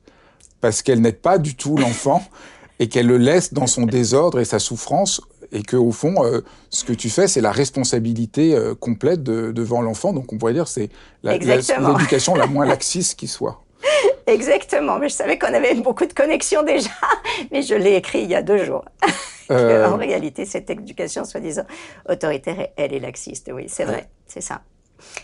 parce 0.62 0.82
qu'elle 0.82 1.02
n'aide 1.02 1.20
pas 1.20 1.38
du 1.38 1.56
tout 1.56 1.78
l'enfant 1.78 2.24
et 2.80 2.88
qu'elle 2.88 3.08
le 3.08 3.18
laisse 3.18 3.54
dans 3.54 3.68
son 3.68 3.86
désordre 3.86 4.40
et 4.40 4.46
sa 4.46 4.60
souffrance 4.60 5.22
et 5.54 5.62
que 5.62 5.78
au 5.78 5.92
fond, 5.92 6.26
euh, 6.26 6.42
ce 6.70 6.84
que 6.84 6.94
tu 6.94 7.10
fais, 7.10 7.28
c'est 7.28 7.42
la 7.42 7.52
responsabilité 7.52 8.56
euh, 8.56 8.74
complète 8.74 9.24
devant 9.24 9.82
l'enfant. 9.82 10.12
Donc, 10.12 10.34
on 10.34 10.38
pourrait 10.38 10.54
dire 10.54 10.68
c'est 10.68 10.90
l'éducation 11.24 12.36
la, 12.36 12.48
moins 12.48 12.66
laxiste 12.66 13.18
qui 13.18 13.28
soit. 13.28 13.64
Exactement, 14.28 15.00
mais 15.00 15.10
je 15.10 15.14
savais 15.14 15.38
qu'on 15.38 15.54
avait 15.54 15.76
beaucoup 15.76 16.06
de 16.06 16.14
connexions 16.14 16.64
déjà, 16.64 16.90
mais 17.52 17.62
je 17.62 17.76
l'ai 17.76 17.96
écrit 17.96 18.22
il 18.22 18.30
y 18.30 18.36
a 18.36 18.42
deux 18.42 18.64
jours. 18.64 18.86
Euh, 19.52 19.86
en 19.86 19.98
réalité, 19.98 20.46
cette 20.46 20.70
éducation 20.70 21.26
soi-disant 21.26 21.66
autoritaire, 22.08 22.70
elle 22.78 22.94
est 22.94 23.00
laxiste. 23.00 23.52
Oui, 23.54 23.66
c'est 23.68 23.84
vrai, 23.84 24.10
c'est 24.26 24.42
ça. 24.42 24.62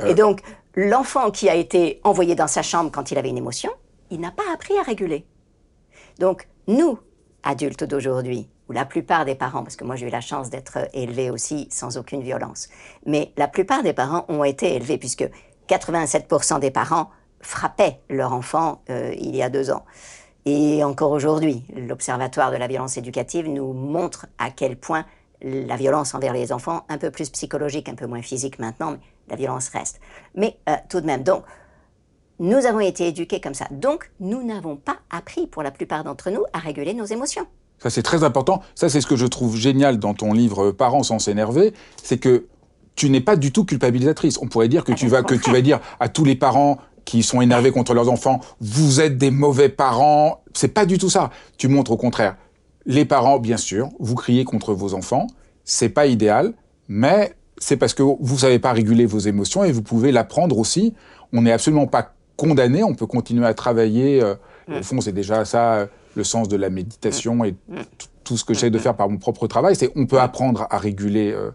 Euh. 0.01 0.07
Et 0.07 0.13
donc, 0.13 0.41
l'enfant 0.75 1.31
qui 1.31 1.49
a 1.49 1.55
été 1.55 2.01
envoyé 2.03 2.35
dans 2.35 2.45
sa 2.45 2.61
chambre 2.61 2.91
quand 2.91 3.11
il 3.11 3.17
avait 3.17 3.29
une 3.29 3.37
émotion, 3.37 3.71
il 4.11 4.19
n'a 4.19 4.31
pas 4.31 4.43
appris 4.53 4.77
à 4.77 4.83
réguler. 4.83 5.25
Donc, 6.19 6.49
nous, 6.67 6.99
adultes 7.43 7.85
d'aujourd'hui, 7.85 8.49
ou 8.67 8.73
la 8.73 8.85
plupart 8.85 9.25
des 9.25 9.35
parents, 9.35 9.63
parce 9.63 9.75
que 9.75 9.83
moi 9.83 9.95
j'ai 9.95 10.07
eu 10.07 10.11
la 10.11 10.21
chance 10.21 10.49
d'être 10.49 10.79
élevé 10.93 11.31
aussi 11.31 11.67
sans 11.71 11.97
aucune 11.97 12.21
violence, 12.21 12.69
mais 13.05 13.31
la 13.37 13.47
plupart 13.47 13.83
des 13.83 13.93
parents 13.93 14.25
ont 14.27 14.43
été 14.43 14.75
élevés, 14.75 14.97
puisque 14.97 15.27
87% 15.69 16.59
des 16.59 16.71
parents 16.71 17.09
frappaient 17.41 17.99
leur 18.09 18.33
enfant 18.33 18.81
euh, 18.89 19.13
il 19.17 19.35
y 19.35 19.41
a 19.41 19.49
deux 19.49 19.71
ans. 19.71 19.85
Et 20.45 20.83
encore 20.83 21.11
aujourd'hui, 21.11 21.63
l'Observatoire 21.75 22.51
de 22.51 22.57
la 22.57 22.67
violence 22.67 22.97
éducative 22.97 23.47
nous 23.47 23.73
montre 23.73 24.27
à 24.37 24.49
quel 24.51 24.77
point 24.77 25.05
la 25.41 25.75
violence 25.75 26.15
envers 26.15 26.33
les 26.33 26.51
enfants, 26.51 26.85
un 26.89 26.97
peu 26.97 27.11
plus 27.11 27.29
psychologique, 27.29 27.87
un 27.87 27.95
peu 27.95 28.07
moins 28.07 28.21
physique 28.21 28.59
maintenant, 28.59 28.91
mais 28.91 28.99
la 29.29 29.35
violence 29.35 29.69
reste. 29.69 29.99
Mais 30.35 30.57
euh, 30.67 30.75
tout 30.89 31.01
de 31.01 31.05
même, 31.05 31.23
donc, 31.23 31.43
nous 32.39 32.65
avons 32.65 32.79
été 32.79 33.07
éduqués 33.07 33.41
comme 33.41 33.53
ça. 33.53 33.67
Donc, 33.71 34.11
nous 34.19 34.43
n'avons 34.43 34.75
pas 34.75 34.97
appris, 35.09 35.47
pour 35.47 35.61
la 35.61 35.71
plupart 35.71 36.03
d'entre 36.03 36.29
nous, 36.29 36.43
à 36.53 36.59
réguler 36.59 36.93
nos 36.93 37.05
émotions. 37.05 37.45
Ça, 37.79 37.89
c'est 37.89 38.03
très 38.03 38.23
important. 38.23 38.61
Ça, 38.75 38.89
c'est 38.89 39.01
ce 39.01 39.07
que 39.07 39.15
je 39.15 39.25
trouve 39.25 39.55
génial 39.55 39.99
dans 39.99 40.13
ton 40.13 40.33
livre 40.33 40.71
Parents 40.71 41.03
sans 41.03 41.19
s'énerver, 41.19 41.73
c'est 42.01 42.17
que 42.17 42.47
tu 42.95 43.09
n'es 43.09 43.21
pas 43.21 43.37
du 43.37 43.53
tout 43.53 43.63
culpabilisatrice. 43.63 44.37
On 44.41 44.47
pourrait 44.47 44.67
dire 44.67 44.83
que, 44.83 44.91
ah, 44.91 44.95
tu 44.95 45.07
vas, 45.07 45.23
que 45.23 45.35
tu 45.35 45.51
vas 45.51 45.61
dire 45.61 45.79
à 46.01 46.09
tous 46.09 46.25
les 46.25 46.35
parents 46.35 46.79
qui 47.09 47.23
sont 47.23 47.41
énervés 47.41 47.71
contre 47.71 47.95
leurs 47.95 48.07
enfants, 48.07 48.39
vous 48.61 49.01
êtes 49.01 49.17
des 49.17 49.31
mauvais 49.31 49.67
parents. 49.67 50.43
C'est 50.53 50.67
pas 50.67 50.85
du 50.85 50.99
tout 50.99 51.09
ça. 51.09 51.31
Tu 51.57 51.67
montres 51.67 51.89
au 51.89 51.97
contraire. 51.97 52.37
Les 52.85 53.03
parents, 53.03 53.39
bien 53.39 53.57
sûr, 53.57 53.89
vous 53.99 54.13
criez 54.13 54.45
contre 54.45 54.75
vos 54.75 54.93
enfants. 54.93 55.25
C'est 55.63 55.89
pas 55.89 56.05
idéal, 56.05 56.53
mais 56.87 57.33
c'est 57.57 57.77
parce 57.77 57.95
que 57.95 58.03
vous 58.03 58.37
savez 58.37 58.59
pas 58.59 58.73
réguler 58.73 59.07
vos 59.07 59.17
émotions 59.17 59.63
et 59.63 59.71
vous 59.71 59.81
pouvez 59.81 60.11
l'apprendre 60.11 60.59
aussi. 60.59 60.93
On 61.33 61.41
n'est 61.41 61.51
absolument 61.51 61.87
pas 61.87 62.13
condamné. 62.37 62.83
On 62.83 62.93
peut 62.93 63.07
continuer 63.07 63.47
à 63.47 63.55
travailler. 63.55 64.21
Euh, 64.21 64.35
mm. 64.67 64.73
Au 64.75 64.83
fond, 64.83 65.01
c'est 65.01 65.11
déjà 65.11 65.45
ça 65.45 65.87
le 66.13 66.23
sens 66.23 66.47
de 66.47 66.57
la 66.57 66.69
méditation 66.69 67.37
mm. 67.37 67.45
et 67.45 67.51
mm. 67.69 67.81
tout 68.23 68.37
ce 68.37 68.45
que 68.45 68.53
j'essaie 68.53 68.69
de 68.69 68.77
faire 68.77 68.95
par 68.95 69.09
mon 69.09 69.17
propre 69.17 69.47
travail. 69.47 69.75
C'est 69.75 69.91
on 69.95 70.05
peut 70.05 70.19
apprendre 70.19 70.67
à 70.69 70.77
réguler. 70.77 71.31
Euh, 71.31 71.49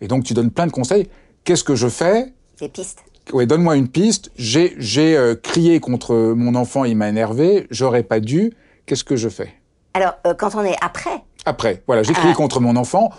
et 0.00 0.08
donc, 0.08 0.24
tu 0.24 0.34
donnes 0.34 0.50
plein 0.50 0.66
de 0.66 0.72
conseils. 0.72 1.08
Qu'est-ce 1.44 1.62
que 1.62 1.76
je 1.76 1.86
fais? 1.86 2.32
Des 2.58 2.68
pistes 2.68 3.04
ouais, 3.32 3.46
donne-moi 3.46 3.76
une 3.76 3.88
piste. 3.88 4.30
J'ai, 4.36 4.74
j'ai 4.78 5.16
euh, 5.16 5.34
crié 5.34 5.80
contre 5.80 6.14
mon 6.34 6.54
enfant, 6.54 6.84
il 6.84 6.96
m'a 6.96 7.08
énervé. 7.08 7.66
J'aurais 7.70 8.02
pas 8.02 8.20
dû. 8.20 8.52
Qu'est-ce 8.86 9.04
que 9.04 9.16
je 9.16 9.28
fais? 9.28 9.54
Alors, 9.94 10.14
euh, 10.26 10.34
quand 10.34 10.54
on 10.54 10.62
est 10.62 10.76
après. 10.82 11.22
Après, 11.44 11.82
voilà, 11.86 12.02
j'ai 12.02 12.12
crié 12.12 12.32
ah. 12.32 12.36
contre 12.36 12.60
mon 12.60 12.76
enfant. 12.76 13.10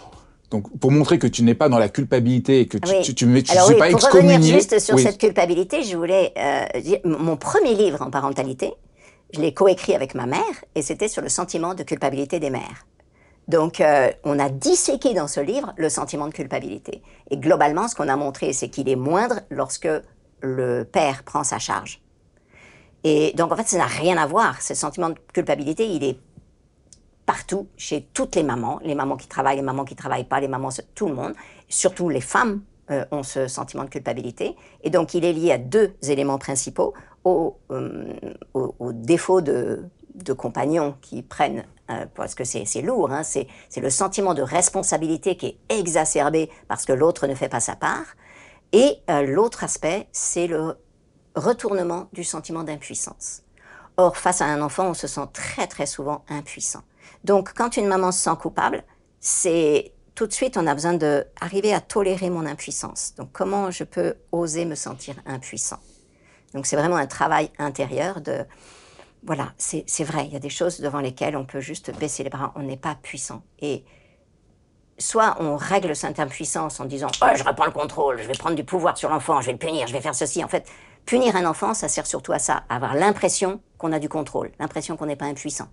Donc, 0.50 0.66
pour 0.80 0.92
montrer 0.92 1.20
que 1.20 1.28
tu 1.28 1.44
n'es 1.44 1.56
pas 1.56 1.68
dans 1.68 1.80
la 1.80 1.90
culpabilité 1.90 2.62
et 2.62 2.68
que 2.68 2.78
tu, 2.78 2.94
tu, 3.02 3.16
tu, 3.16 3.44
tu 3.44 3.52
Alors, 3.52 3.68
oui, 3.68 3.78
pas 3.78 3.90
pour 3.90 4.00
excommunié. 4.00 4.36
revenir 4.36 4.56
juste 4.56 4.80
sur 4.80 4.98
cette 4.98 5.18
culpabilité, 5.18 5.84
je 5.84 5.98
voulais 5.98 6.34
euh, 6.38 6.80
dire, 6.80 7.00
mon 7.04 7.36
premier 7.36 7.76
livre 7.76 8.02
en 8.02 8.10
parentalité, 8.10 8.74
je 9.34 9.42
l'ai 9.42 9.54
coécrit 9.54 9.94
avec 9.94 10.16
ma 10.16 10.26
mère 10.26 10.40
et 10.76 10.82
c'était 10.82 11.10
sur 11.10 11.22
le 11.22 11.28
sentiment 11.28 11.74
de 11.74 11.84
culpabilité 11.84 12.40
des 12.40 12.50
mères. 12.50 12.86
Donc, 13.48 13.80
euh, 13.80 14.12
on 14.24 14.40
a 14.40 14.50
disséqué 14.50 15.14
dans 15.14 15.28
ce 15.28 15.40
livre 15.40 15.74
le 15.78 15.90
sentiment 15.90 16.28
de 16.28 16.34
culpabilité. 16.34 17.02
Et 17.30 17.38
globalement, 17.38 17.88
ce 17.88 17.96
qu'on 17.96 18.10
a 18.10 18.16
montré, 18.16 18.52
c'est 18.52 18.70
qu'il 18.70 18.90
est 18.90 18.96
moindre 18.96 19.40
lorsque 19.50 19.88
le 20.42 20.84
père 20.84 21.24
prend 21.24 21.44
sa 21.44 21.58
charge. 21.58 22.02
Et 23.04 23.32
donc, 23.38 23.52
en 23.52 23.56
fait, 23.56 23.68
ça 23.68 23.78
n'a 23.78 23.86
rien 23.86 24.18
à 24.18 24.28
voir. 24.28 24.62
Ce 24.62 24.74
sentiment 24.74 25.10
de 25.10 25.16
culpabilité, 25.34 25.88
il 25.88 26.04
est 26.04 26.20
partout, 27.26 27.68
chez 27.78 28.08
toutes 28.14 28.36
les 28.36 28.44
mamans, 28.44 28.80
les 28.84 28.96
mamans 28.96 29.18
qui 29.18 29.28
travaillent, 29.28 29.58
les 29.58 29.62
mamans 29.62 29.86
qui 29.86 29.96
travaillent 29.96 30.28
pas, 30.28 30.40
les 30.40 30.48
mamans, 30.48 30.70
tout 30.96 31.08
le 31.08 31.16
monde, 31.16 31.34
surtout 31.70 32.10
les 32.10 32.22
femmes 32.22 32.62
euh, 32.92 33.06
ont 33.12 33.24
ce 33.24 33.48
sentiment 33.48 33.84
de 33.84 33.90
culpabilité. 33.90 34.56
Et 34.84 34.90
donc, 34.90 35.14
il 35.14 35.24
est 35.24 35.34
lié 35.34 35.54
à 35.54 35.58
deux 35.58 35.94
éléments 36.04 36.38
principaux, 36.38 36.94
au, 37.24 37.58
euh, 37.72 38.14
au, 38.54 38.76
au 38.80 38.94
défaut 38.94 39.42
de, 39.42 39.84
de 40.18 40.34
compagnons 40.34 40.96
qui 41.02 41.22
prennent, 41.22 41.66
euh, 41.90 42.06
parce 42.16 42.36
que 42.36 42.44
c'est 42.44 42.82
lourd, 42.82 43.12
hein, 43.12 43.24
c'est 43.24 43.48
le 43.78 43.90
sentiment 43.90 44.34
de 44.34 44.42
responsabilité 44.42 45.38
qui 45.38 45.46
est 45.48 45.80
exacerbé 45.80 46.50
parce 46.68 46.86
que 46.86 46.94
l'autre 46.94 47.28
ne 47.28 47.36
fait 47.36 47.50
pas 47.50 47.60
sa 47.60 47.76
part. 47.76 48.06
Et 48.74 48.98
euh, 49.10 49.22
l'autre 49.22 49.64
aspect, 49.64 50.08
c'est 50.12 50.48
le 50.48 50.76
retournement 51.36 52.10
du 52.14 52.24
sentiment 52.24 52.64
d'impuissance. 52.64 53.44
Or, 53.96 54.18
face 54.18 54.42
à 54.42 54.46
un 54.46 54.62
enfant, 54.62 54.90
on 54.90 54.94
se 54.94 55.08
sent 55.08 55.28
très 55.34 55.68
très 55.68 55.86
souvent 55.86 56.26
impuissant. 56.30 56.84
Donc, 57.24 57.54
quand 57.54 57.78
une 57.78 57.88
maman 57.88 58.12
se 58.12 58.20
sent 58.24 58.36
coupable, 58.40 58.84
c'est 59.20 59.94
tout 60.14 60.28
de 60.28 60.34
suite, 60.34 60.58
on 60.58 60.68
a 60.68 60.74
besoin 60.74 60.96
d'arriver 60.96 61.74
à 61.74 61.80
tolérer 61.80 62.30
mon 62.30 62.46
impuissance. 62.46 63.14
Donc, 63.18 63.30
comment 63.32 63.72
je 63.72 63.84
peux 63.84 64.16
oser 64.32 64.66
me 64.66 64.76
sentir 64.76 65.16
impuissant? 65.26 65.80
Donc, 66.54 66.66
c'est 66.66 66.76
vraiment 66.76 66.96
un 66.96 67.08
travail 67.08 67.52
intérieur 67.60 68.22
de 68.22 68.46
voilà, 69.24 69.54
c'est 69.58 70.04
vrai, 70.04 70.26
il 70.26 70.34
y 70.34 70.36
a 70.36 70.40
des 70.40 70.50
choses 70.50 70.80
devant 70.80 71.00
lesquelles 71.00 71.36
on 71.36 71.46
peut 71.46 71.60
juste 71.60 71.98
baisser 71.98 72.24
les 72.24 72.30
bras, 72.30 72.54
on 72.56 72.64
n'est 72.64 72.78
pas 72.78 72.96
puissant. 72.96 73.44
Et 73.60 73.84
soit 74.98 75.38
on 75.40 75.58
règle 75.58 75.96
cette 75.96 76.20
impuissance 76.20 76.80
en 76.80 76.86
disant 76.86 77.10
oh, 77.22 77.28
je 77.36 77.44
reprends 77.44 77.66
le 77.66 77.72
contrôle, 77.72 78.22
je 78.22 78.28
vais 78.28 78.34
prendre 78.34 78.56
du 78.56 78.64
pouvoir 78.64 78.98
sur 78.98 79.10
l'enfant, 79.10 79.42
je 79.42 79.48
vais 79.48 79.52
le 79.54 79.58
punir, 79.58 79.88
je 79.88 79.94
vais 79.94 80.02
faire 80.02 80.16
ceci. 80.16 80.44
En 80.44 80.48
fait, 80.48 80.68
punir 81.06 81.36
un 81.36 81.46
enfant, 81.46 81.74
ça 81.74 81.88
sert 81.88 82.08
surtout 82.08 82.34
à 82.34 82.40
ça, 82.40 82.64
à 82.70 82.76
avoir 82.76 82.96
l'impression 82.96 83.62
qu'on 83.78 83.92
a 83.92 84.00
du 84.00 84.10
contrôle, 84.10 84.52
l'impression 84.60 84.98
qu'on 84.98 85.06
n'est 85.06 85.16
pas 85.16 85.26
impuissant. 85.26 85.68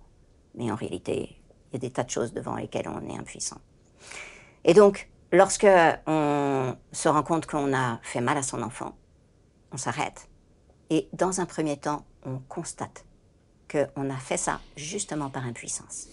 Mais 0.55 0.71
en 0.71 0.75
réalité, 0.75 1.37
il 1.71 1.73
y 1.73 1.75
a 1.77 1.79
des 1.79 1.91
tas 1.91 2.03
de 2.03 2.09
choses 2.09 2.33
devant 2.33 2.55
lesquelles 2.55 2.87
on 2.87 3.07
est 3.07 3.17
impuissant. 3.17 3.57
Et 4.63 4.73
donc, 4.73 5.09
lorsque 5.31 5.67
on 6.07 6.75
se 6.91 7.09
rend 7.09 7.23
compte 7.23 7.45
qu'on 7.45 7.73
a 7.75 7.99
fait 8.01 8.21
mal 8.21 8.37
à 8.37 8.43
son 8.43 8.61
enfant, 8.61 8.95
on 9.71 9.77
s'arrête. 9.77 10.29
Et 10.89 11.09
dans 11.13 11.41
un 11.41 11.45
premier 11.45 11.77
temps, 11.77 12.05
on 12.25 12.39
constate 12.47 13.05
qu'on 13.75 14.09
a 14.09 14.17
fait 14.17 14.37
ça 14.37 14.59
justement 14.75 15.29
par 15.29 15.45
impuissance. 15.45 16.07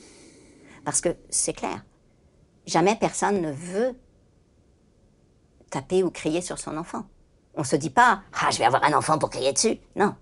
Parce 0.84 1.00
que 1.00 1.16
c'est 1.30 1.52
clair, 1.52 1.84
jamais 2.66 2.96
personne 2.96 3.40
ne 3.40 3.52
veut 3.52 3.94
taper 5.70 6.02
ou 6.02 6.10
crier 6.10 6.40
sur 6.40 6.58
son 6.58 6.76
enfant. 6.76 7.06
On 7.54 7.64
se 7.64 7.76
dit 7.76 7.90
pas 7.90 8.22
Ah, 8.40 8.50
je 8.50 8.58
vais 8.58 8.64
avoir 8.64 8.84
un 8.84 8.92
enfant 8.92 9.18
pour 9.18 9.30
crier 9.30 9.52
dessus. 9.52 9.78
Non. 9.96 10.14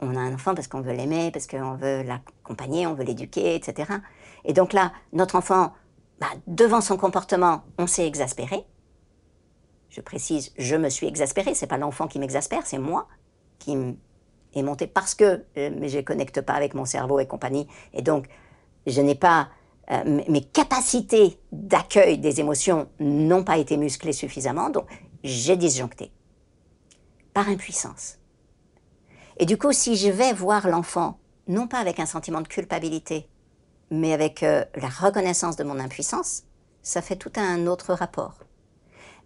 On 0.00 0.16
a 0.16 0.20
un 0.20 0.34
enfant 0.34 0.54
parce 0.54 0.66
qu'on 0.66 0.80
veut 0.80 0.92
l'aimer, 0.92 1.30
parce 1.30 1.46
qu'on 1.46 1.74
veut 1.74 2.02
l'accompagner, 2.02 2.86
on 2.86 2.94
veut 2.94 3.04
l'éduquer, 3.04 3.54
etc. 3.54 3.92
Et 4.44 4.52
donc 4.52 4.72
là, 4.72 4.92
notre 5.12 5.36
enfant, 5.36 5.72
bah, 6.20 6.28
devant 6.46 6.80
son 6.80 6.96
comportement, 6.96 7.64
on 7.78 7.86
s'est 7.86 8.06
exaspéré. 8.06 8.64
Je 9.88 10.00
précise, 10.00 10.52
je 10.58 10.74
me 10.74 10.88
suis 10.88 11.06
exaspéré, 11.06 11.54
c'est 11.54 11.66
pas 11.66 11.76
l'enfant 11.76 12.08
qui 12.08 12.18
m'exaspère, 12.18 12.66
c'est 12.66 12.78
moi 12.78 13.06
qui 13.58 13.76
est 14.54 14.62
monté 14.62 14.86
parce 14.86 15.14
que 15.14 15.44
euh, 15.56 15.88
je 15.88 15.96
ne 15.96 16.02
connecte 16.02 16.40
pas 16.40 16.54
avec 16.54 16.74
mon 16.74 16.84
cerveau 16.84 17.18
et 17.20 17.26
compagnie. 17.26 17.66
Et 17.92 18.02
donc, 18.02 18.26
je 18.86 19.00
n'ai 19.00 19.14
pas. 19.14 19.48
Euh, 19.90 20.22
mes 20.28 20.42
capacités 20.42 21.38
d'accueil 21.50 22.18
des 22.18 22.40
émotions 22.40 22.88
n'ont 23.00 23.44
pas 23.44 23.58
été 23.58 23.76
musclées 23.76 24.12
suffisamment, 24.12 24.70
donc 24.70 24.86
j'ai 25.24 25.56
disjoncté. 25.56 26.12
Par 27.34 27.48
impuissance. 27.48 28.18
Et 29.38 29.46
du 29.46 29.56
coup, 29.56 29.72
si 29.72 29.96
je 29.96 30.08
vais 30.08 30.32
voir 30.32 30.68
l'enfant, 30.68 31.18
non 31.48 31.66
pas 31.66 31.78
avec 31.78 31.98
un 31.98 32.06
sentiment 32.06 32.40
de 32.40 32.48
culpabilité, 32.48 33.28
mais 33.90 34.12
avec 34.12 34.42
euh, 34.42 34.64
la 34.76 34.88
reconnaissance 34.88 35.56
de 35.56 35.64
mon 35.64 35.78
impuissance, 35.78 36.44
ça 36.82 37.02
fait 37.02 37.16
tout 37.16 37.32
un 37.36 37.66
autre 37.66 37.92
rapport. 37.94 38.44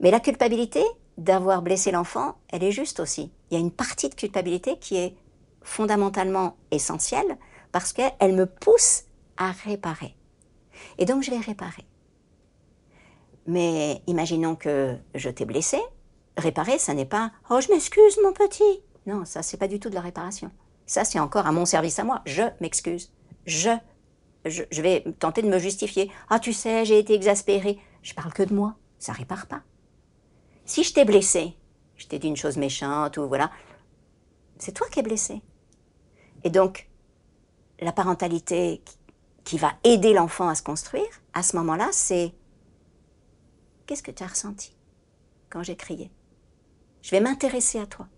Mais 0.01 0.11
la 0.11 0.21
culpabilité, 0.21 0.83
d'avoir 1.19 1.63
blessé 1.63 1.91
l'enfant, 1.91 2.37
elle 2.49 2.65
est 2.65 2.73
juste 2.73 3.01
aussi. 3.01 3.33
Il 3.51 3.55
y 3.55 3.57
a 3.57 3.61
une 3.61 3.71
partie 3.71 4.09
de 4.09 4.15
culpabilité 4.15 4.79
qui 4.79 4.97
est 4.97 5.17
fondamentalement 5.63 6.57
essentielle 6.71 7.39
parce 7.73 7.93
qu'elle 7.93 8.35
me 8.35 8.47
pousse 8.47 9.05
à 9.37 9.51
réparer. 9.51 10.15
Et 10.99 11.05
donc 11.05 11.23
je 11.23 11.31
vais 11.31 11.39
réparer. 11.39 11.85
Mais 13.47 14.03
imaginons 14.07 14.57
que 14.57 14.97
je 15.15 15.31
t'ai 15.31 15.45
blessé. 15.45 15.79
Réparer, 16.37 16.79
ça 16.79 16.95
n'est 16.95 17.07
pas 17.07 17.33
Oh, 17.49 17.61
je 17.61 17.73
m'excuse, 17.73 18.19
mon 18.23 18.33
petit. 18.33 18.83
Non, 19.07 19.25
ça, 19.25 19.43
c'est 19.43 19.57
pas 19.57 19.69
du 19.69 19.79
tout 19.79 19.89
de 19.89 19.95
la 19.95 20.01
réparation. 20.01 20.51
Ça, 20.85 21.05
c'est 21.05 21.21
encore 21.21 21.47
à 21.47 21.53
mon 21.53 21.65
service 21.65 21.99
à 21.99 22.05
moi. 22.05 22.23
Je 22.27 22.43
m'excuse. 22.61 23.13
Je, 23.47 23.71
je, 24.45 24.65
je, 24.71 24.83
vais 24.83 25.05
tenter 25.19 25.43
de 25.43 25.49
me 25.49 25.59
justifier. 25.59 26.11
Ah, 26.29 26.41
tu 26.41 26.53
sais, 26.53 26.85
j'ai 26.85 26.99
été 26.99 27.15
exaspéré. 27.15 27.79
Je 28.03 28.15
parle 28.15 28.33
que 28.33 28.43
de 28.43 28.53
moi. 28.53 28.75
Ça 28.99 29.13
répare 29.13 29.47
pas. 29.47 29.63
Si 30.67 30.83
je 30.83 30.93
t'ai 30.93 31.05
blessé, 31.05 31.57
je 31.97 32.07
t'ai 32.07 32.19
dit 32.19 32.27
une 32.27 32.37
chose 32.37 32.57
méchante 32.57 33.17
ou 33.19 33.29
voilà, 33.29 33.53
c'est 34.59 34.73
toi 34.73 34.89
qui 34.89 34.99
es 34.99 35.03
blessé. 35.03 35.41
Et 36.43 36.51
donc, 36.51 36.91
la 37.81 37.93
parentalité 37.93 38.83
qui 39.45 39.59
va 39.59 39.75
aider 39.85 40.13
l'enfant 40.13 40.49
à 40.49 40.57
se 40.57 40.65
construire, 40.65 41.09
à 41.35 41.45
ce 41.45 41.55
moment-là, 41.57 41.89
c'est 41.93 42.35
qu'est-ce 43.87 44.03
que 44.03 44.11
tu 44.11 44.25
as 44.25 44.27
ressenti 44.27 44.77
quand 45.51 45.63
j'ai 45.63 45.77
crié? 45.77 46.11
Je 47.01 47.13
vais 47.13 47.21
m'intéresser 47.21 47.79
à 47.79 47.87
toi. 47.87 48.09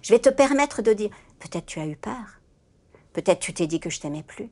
Je 0.00 0.14
vais 0.14 0.20
te 0.20 0.30
permettre 0.30 0.80
de 0.80 0.94
dire, 0.94 1.10
peut-être 1.38 1.66
tu 1.66 1.80
as 1.80 1.86
eu 1.86 1.96
peur, 1.96 2.40
peut-être 3.12 3.40
tu 3.40 3.52
t'es 3.52 3.66
dit 3.66 3.78
que 3.78 3.90
je 3.90 4.00
t'aimais 4.00 4.22
plus. 4.22 4.50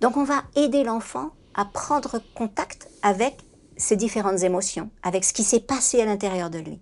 Donc 0.00 0.16
on 0.16 0.24
va 0.24 0.44
aider 0.54 0.84
l'enfant 0.84 1.32
à 1.54 1.64
prendre 1.64 2.20
contact 2.34 2.88
avec 3.02 3.36
ces 3.78 3.96
différentes 3.96 4.42
émotions, 4.42 4.90
avec 5.02 5.24
ce 5.24 5.32
qui 5.32 5.44
s'est 5.44 5.60
passé 5.60 6.02
à 6.02 6.04
l'intérieur 6.04 6.50
de 6.50 6.58
lui. 6.58 6.80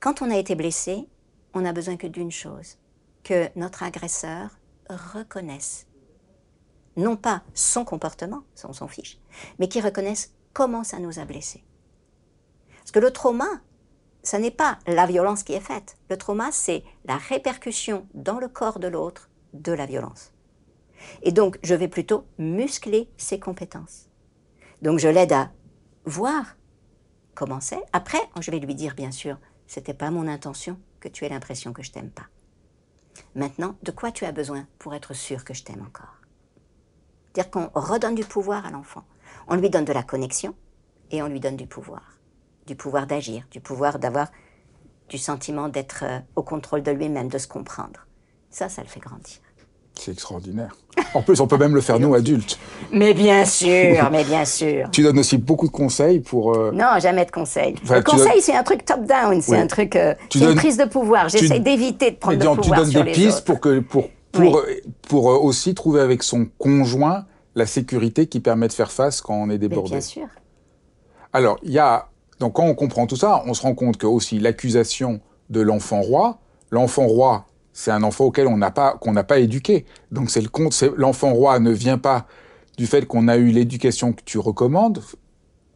Quand 0.00 0.22
on 0.22 0.30
a 0.30 0.38
été 0.38 0.54
blessé, 0.54 1.06
on 1.52 1.60
n'a 1.60 1.72
besoin 1.72 1.96
que 1.96 2.06
d'une 2.06 2.30
chose, 2.30 2.78
que 3.24 3.50
notre 3.56 3.82
agresseur 3.82 4.58
reconnaisse 4.88 5.86
non 6.96 7.16
pas 7.16 7.42
son 7.54 7.84
comportement, 7.84 8.42
ça 8.54 8.68
on 8.68 8.72
s'en 8.72 8.88
fiche, 8.88 9.18
mais 9.58 9.68
qu'il 9.68 9.84
reconnaisse 9.84 10.32
comment 10.52 10.84
ça 10.84 10.98
nous 10.98 11.18
a 11.18 11.24
blessés. 11.24 11.64
Parce 12.78 12.90
que 12.90 12.98
le 12.98 13.12
trauma, 13.12 13.48
ça 14.22 14.38
n'est 14.38 14.50
pas 14.50 14.78
la 14.86 15.06
violence 15.06 15.42
qui 15.42 15.52
est 15.52 15.60
faite. 15.60 15.96
Le 16.10 16.16
trauma, 16.16 16.50
c'est 16.52 16.82
la 17.04 17.16
répercussion 17.16 18.06
dans 18.14 18.38
le 18.38 18.48
corps 18.48 18.78
de 18.78 18.88
l'autre 18.88 19.30
de 19.52 19.72
la 19.72 19.86
violence. 19.86 20.32
Et 21.22 21.32
donc, 21.32 21.58
je 21.62 21.74
vais 21.74 21.88
plutôt 21.88 22.24
muscler 22.38 23.08
ses 23.16 23.38
compétences. 23.38 24.07
Donc 24.82 24.98
je 24.98 25.08
l'aide 25.08 25.32
à 25.32 25.50
voir 26.04 26.56
comment 27.34 27.60
c'est. 27.60 27.82
Après, 27.92 28.20
je 28.40 28.50
vais 28.50 28.58
lui 28.58 28.74
dire, 28.74 28.94
bien 28.94 29.10
sûr, 29.10 29.38
c'était 29.66 29.94
pas 29.94 30.10
mon 30.10 30.28
intention 30.28 30.78
que 31.00 31.08
tu 31.08 31.24
aies 31.24 31.28
l'impression 31.28 31.72
que 31.72 31.82
je 31.82 31.92
t'aime 31.92 32.10
pas. 32.10 32.26
Maintenant, 33.34 33.76
de 33.82 33.90
quoi 33.90 34.12
tu 34.12 34.24
as 34.24 34.32
besoin 34.32 34.66
pour 34.78 34.94
être 34.94 35.14
sûr 35.14 35.44
que 35.44 35.54
je 35.54 35.64
t'aime 35.64 35.82
encore? 35.82 36.16
C'est-à-dire 37.32 37.50
qu'on 37.50 37.70
redonne 37.74 38.14
du 38.14 38.24
pouvoir 38.24 38.66
à 38.66 38.70
l'enfant. 38.70 39.04
On 39.48 39.56
lui 39.56 39.70
donne 39.70 39.84
de 39.84 39.92
la 39.92 40.02
connexion 40.02 40.54
et 41.10 41.22
on 41.22 41.28
lui 41.28 41.40
donne 41.40 41.56
du 41.56 41.66
pouvoir. 41.66 42.18
Du 42.66 42.76
pouvoir 42.76 43.06
d'agir, 43.06 43.46
du 43.50 43.60
pouvoir 43.60 43.98
d'avoir 43.98 44.28
du 45.08 45.18
sentiment 45.18 45.68
d'être 45.68 46.04
euh, 46.04 46.20
au 46.36 46.42
contrôle 46.42 46.82
de 46.82 46.90
lui-même, 46.90 47.28
de 47.28 47.38
se 47.38 47.48
comprendre. 47.48 48.06
Ça, 48.50 48.68
ça 48.68 48.82
le 48.82 48.88
fait 48.88 49.00
grandir. 49.00 49.38
C'est 49.98 50.12
extraordinaire. 50.12 50.76
En 51.14 51.22
plus, 51.22 51.40
on 51.40 51.46
peut 51.46 51.56
même 51.56 51.74
le 51.74 51.80
faire 51.80 51.98
nous 51.98 52.14
adultes. 52.14 52.58
Mais 52.92 53.14
bien 53.14 53.44
sûr, 53.44 54.08
mais 54.10 54.24
bien 54.24 54.44
sûr. 54.44 54.88
Tu 54.92 55.02
donnes 55.02 55.18
aussi 55.18 55.38
beaucoup 55.38 55.66
de 55.66 55.72
conseils 55.72 56.20
pour. 56.20 56.54
Euh, 56.54 56.70
non, 56.72 56.98
jamais 57.00 57.24
de 57.24 57.30
conseils. 57.30 57.74
le 57.88 58.02
conseil, 58.02 58.40
c'est 58.40 58.54
un 58.54 58.62
truc 58.62 58.84
top-down, 58.84 59.40
c'est 59.40 59.58
un 59.58 59.66
truc, 59.66 59.96
euh, 59.96 60.14
c'est 60.30 60.40
une 60.40 60.54
prise 60.54 60.76
de 60.76 60.84
pouvoir. 60.84 61.28
J'essaie 61.28 61.60
d'éviter 61.60 62.12
de 62.12 62.16
prendre 62.16 62.38
le 62.38 62.44
pouvoir 62.44 62.84
Tu 62.84 62.92
donnes 62.92 63.04
des 63.04 63.12
pistes 63.12 63.44
pour 63.44 63.60
que 63.60 63.80
pour 63.80 64.08
pour 64.32 64.62
pour 65.08 65.30
euh, 65.30 65.36
aussi 65.36 65.74
trouver 65.74 66.00
avec 66.00 66.22
son 66.22 66.46
conjoint 66.58 67.26
la 67.54 67.66
sécurité 67.66 68.26
qui 68.26 68.40
permet 68.40 68.68
de 68.68 68.72
faire 68.72 68.92
face 68.92 69.20
quand 69.20 69.34
on 69.34 69.50
est 69.50 69.58
débordé. 69.58 69.90
bien 69.90 70.00
sûr. 70.00 70.26
Alors, 71.32 71.58
il 71.62 71.72
y 71.72 71.78
a 71.78 72.08
donc 72.38 72.54
quand 72.54 72.64
on 72.64 72.74
comprend 72.74 73.06
tout 73.06 73.16
ça, 73.16 73.42
on 73.46 73.54
se 73.54 73.62
rend 73.62 73.74
compte 73.74 73.96
que 73.96 74.06
aussi 74.06 74.38
l'accusation 74.38 75.20
de 75.50 75.60
l'enfant 75.60 76.00
roi, 76.02 76.38
l'enfant 76.70 77.06
roi 77.06 77.46
c'est 77.78 77.92
un 77.92 78.02
enfant 78.02 78.24
auquel 78.24 78.48
on 78.48 78.56
n'a 78.56 78.72
pas 78.72 78.98
qu'on 79.00 79.12
n'a 79.12 79.22
pas 79.22 79.38
éduqué. 79.38 79.84
Donc 80.10 80.30
c'est 80.30 80.40
le 80.40 80.48
compte, 80.48 80.82
l'enfant 80.96 81.32
roi 81.32 81.60
ne 81.60 81.70
vient 81.70 81.96
pas 81.96 82.26
du 82.76 82.88
fait 82.88 83.06
qu'on 83.06 83.28
a 83.28 83.36
eu 83.36 83.50
l'éducation 83.50 84.12
que 84.12 84.20
tu 84.24 84.36
recommandes, 84.36 85.00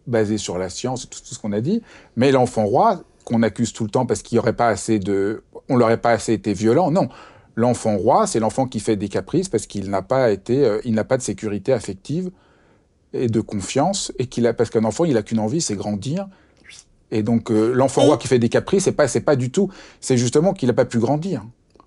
basée 0.09 0.37
sur 0.37 0.59
la 0.59 0.69
science, 0.69 1.09
tout, 1.09 1.21
tout 1.21 1.33
ce 1.33 1.39
qu'on 1.39 1.53
a 1.53 1.61
dit, 1.61 1.81
mais 2.17 2.33
l'enfant 2.33 2.65
roi 2.65 3.05
qu'on 3.25 3.45
accuse 3.45 3.73
tout 3.73 3.85
le 3.85 3.91
temps 3.91 4.05
parce 4.05 4.23
qu'il 4.23 4.37
aurait 4.41 4.53
pas 4.53 4.67
assez 4.67 4.99
de, 4.99 5.45
on 5.69 5.77
l'aurait 5.77 6.01
pas 6.01 6.11
assez 6.11 6.33
été 6.33 6.55
violent. 6.55 6.91
Non, 6.91 7.09
l'enfant 7.55 7.97
roi, 7.97 8.27
c'est 8.27 8.41
l'enfant 8.41 8.67
qui 8.67 8.81
fait 8.81 8.97
des 8.97 9.09
caprices 9.09 9.49
parce 9.49 9.67
qu'il 9.67 9.89
n'a 9.89 10.03
pas 10.03 10.33
été, 10.33 10.65
euh, 10.65 10.81
il 10.85 10.95
n'a 10.95 11.05
pas 11.05 11.17
de 11.17 11.23
sécurité 11.23 11.73
affective 11.73 12.33
et 13.13 13.29
de 13.29 13.41
confiance 13.41 14.11
et 14.19 14.27
qu'il 14.27 14.49
a 14.49 14.55
parce 14.55 14.71
qu'un 14.71 14.83
enfant 14.83 15.05
il 15.05 15.17
a 15.17 15.23
qu'une 15.23 15.39
envie, 15.39 15.61
c'est 15.61 15.77
grandir. 15.77 16.27
Et 17.13 17.23
donc 17.23 17.53
euh, 17.53 17.73
l'enfant 17.73 18.03
roi 18.03 18.19
qui 18.19 18.27
fait 18.27 18.41
des 18.41 18.49
caprices, 18.49 18.83
c'est 18.85 18.91
pas 18.91 19.07
c'est 19.07 19.21
pas 19.21 19.37
du 19.37 19.53
tout, 19.53 19.71
c'est 20.01 20.17
justement 20.17 20.53
qu'il 20.53 20.67
n'a 20.67 20.75
pas 20.75 20.85
pu 20.85 20.99
grandir. 20.99 21.45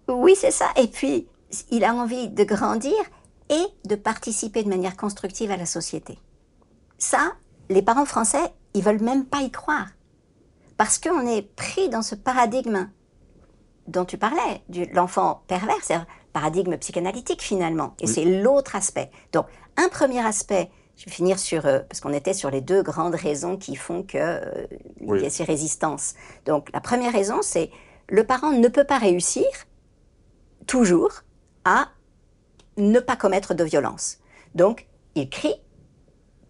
Oui, 0.07 0.35
c'est 0.35 0.51
ça. 0.51 0.67
Et 0.77 0.87
puis, 0.87 1.27
il 1.71 1.83
a 1.83 1.93
envie 1.93 2.29
de 2.29 2.43
grandir 2.43 2.93
et 3.49 3.65
de 3.87 3.95
participer 3.95 4.63
de 4.63 4.69
manière 4.69 4.97
constructive 4.97 5.51
à 5.51 5.57
la 5.57 5.65
société. 5.65 6.17
Ça, 6.97 7.33
les 7.69 7.81
parents 7.81 8.05
français, 8.05 8.53
ils 8.73 8.83
veulent 8.83 9.01
même 9.01 9.25
pas 9.25 9.41
y 9.41 9.51
croire. 9.51 9.87
Parce 10.77 10.97
qu'on 10.97 11.25
est 11.25 11.41
pris 11.41 11.89
dans 11.89 12.01
ce 12.01 12.15
paradigme 12.15 12.89
dont 13.87 14.05
tu 14.05 14.17
parlais, 14.17 14.61
de 14.69 14.87
l'enfant 14.93 15.43
pervers, 15.47 15.77
c'est 15.83 15.97
paradigme 16.33 16.75
psychanalytique 16.77 17.41
finalement. 17.41 17.95
Et 17.99 18.07
c'est 18.07 18.25
l'autre 18.25 18.75
aspect. 18.75 19.09
Donc, 19.31 19.45
un 19.77 19.87
premier 19.89 20.25
aspect, 20.25 20.69
je 20.97 21.05
vais 21.05 21.11
finir 21.11 21.39
sur, 21.39 21.65
euh, 21.65 21.79
parce 21.79 22.01
qu'on 22.01 22.13
était 22.13 22.33
sur 22.33 22.51
les 22.51 22.61
deux 22.61 22.83
grandes 22.83 23.15
raisons 23.15 23.57
qui 23.57 23.75
font 23.75 24.03
que 24.03 24.17
euh, 24.17 24.67
y 25.01 25.25
a 25.25 25.29
ces 25.29 25.43
résistances. 25.43 26.15
Donc, 26.45 26.69
la 26.73 26.81
première 26.81 27.13
raison, 27.13 27.41
c'est 27.41 27.69
le 28.09 28.25
parent 28.25 28.51
ne 28.51 28.67
peut 28.67 28.83
pas 28.83 28.97
réussir 28.97 29.45
toujours 30.65 31.11
à 31.63 31.89
ne 32.77 32.99
pas 32.99 33.15
commettre 33.15 33.53
de 33.53 33.63
violence. 33.63 34.19
Donc, 34.53 34.87
il 35.15 35.29
crie 35.29 35.55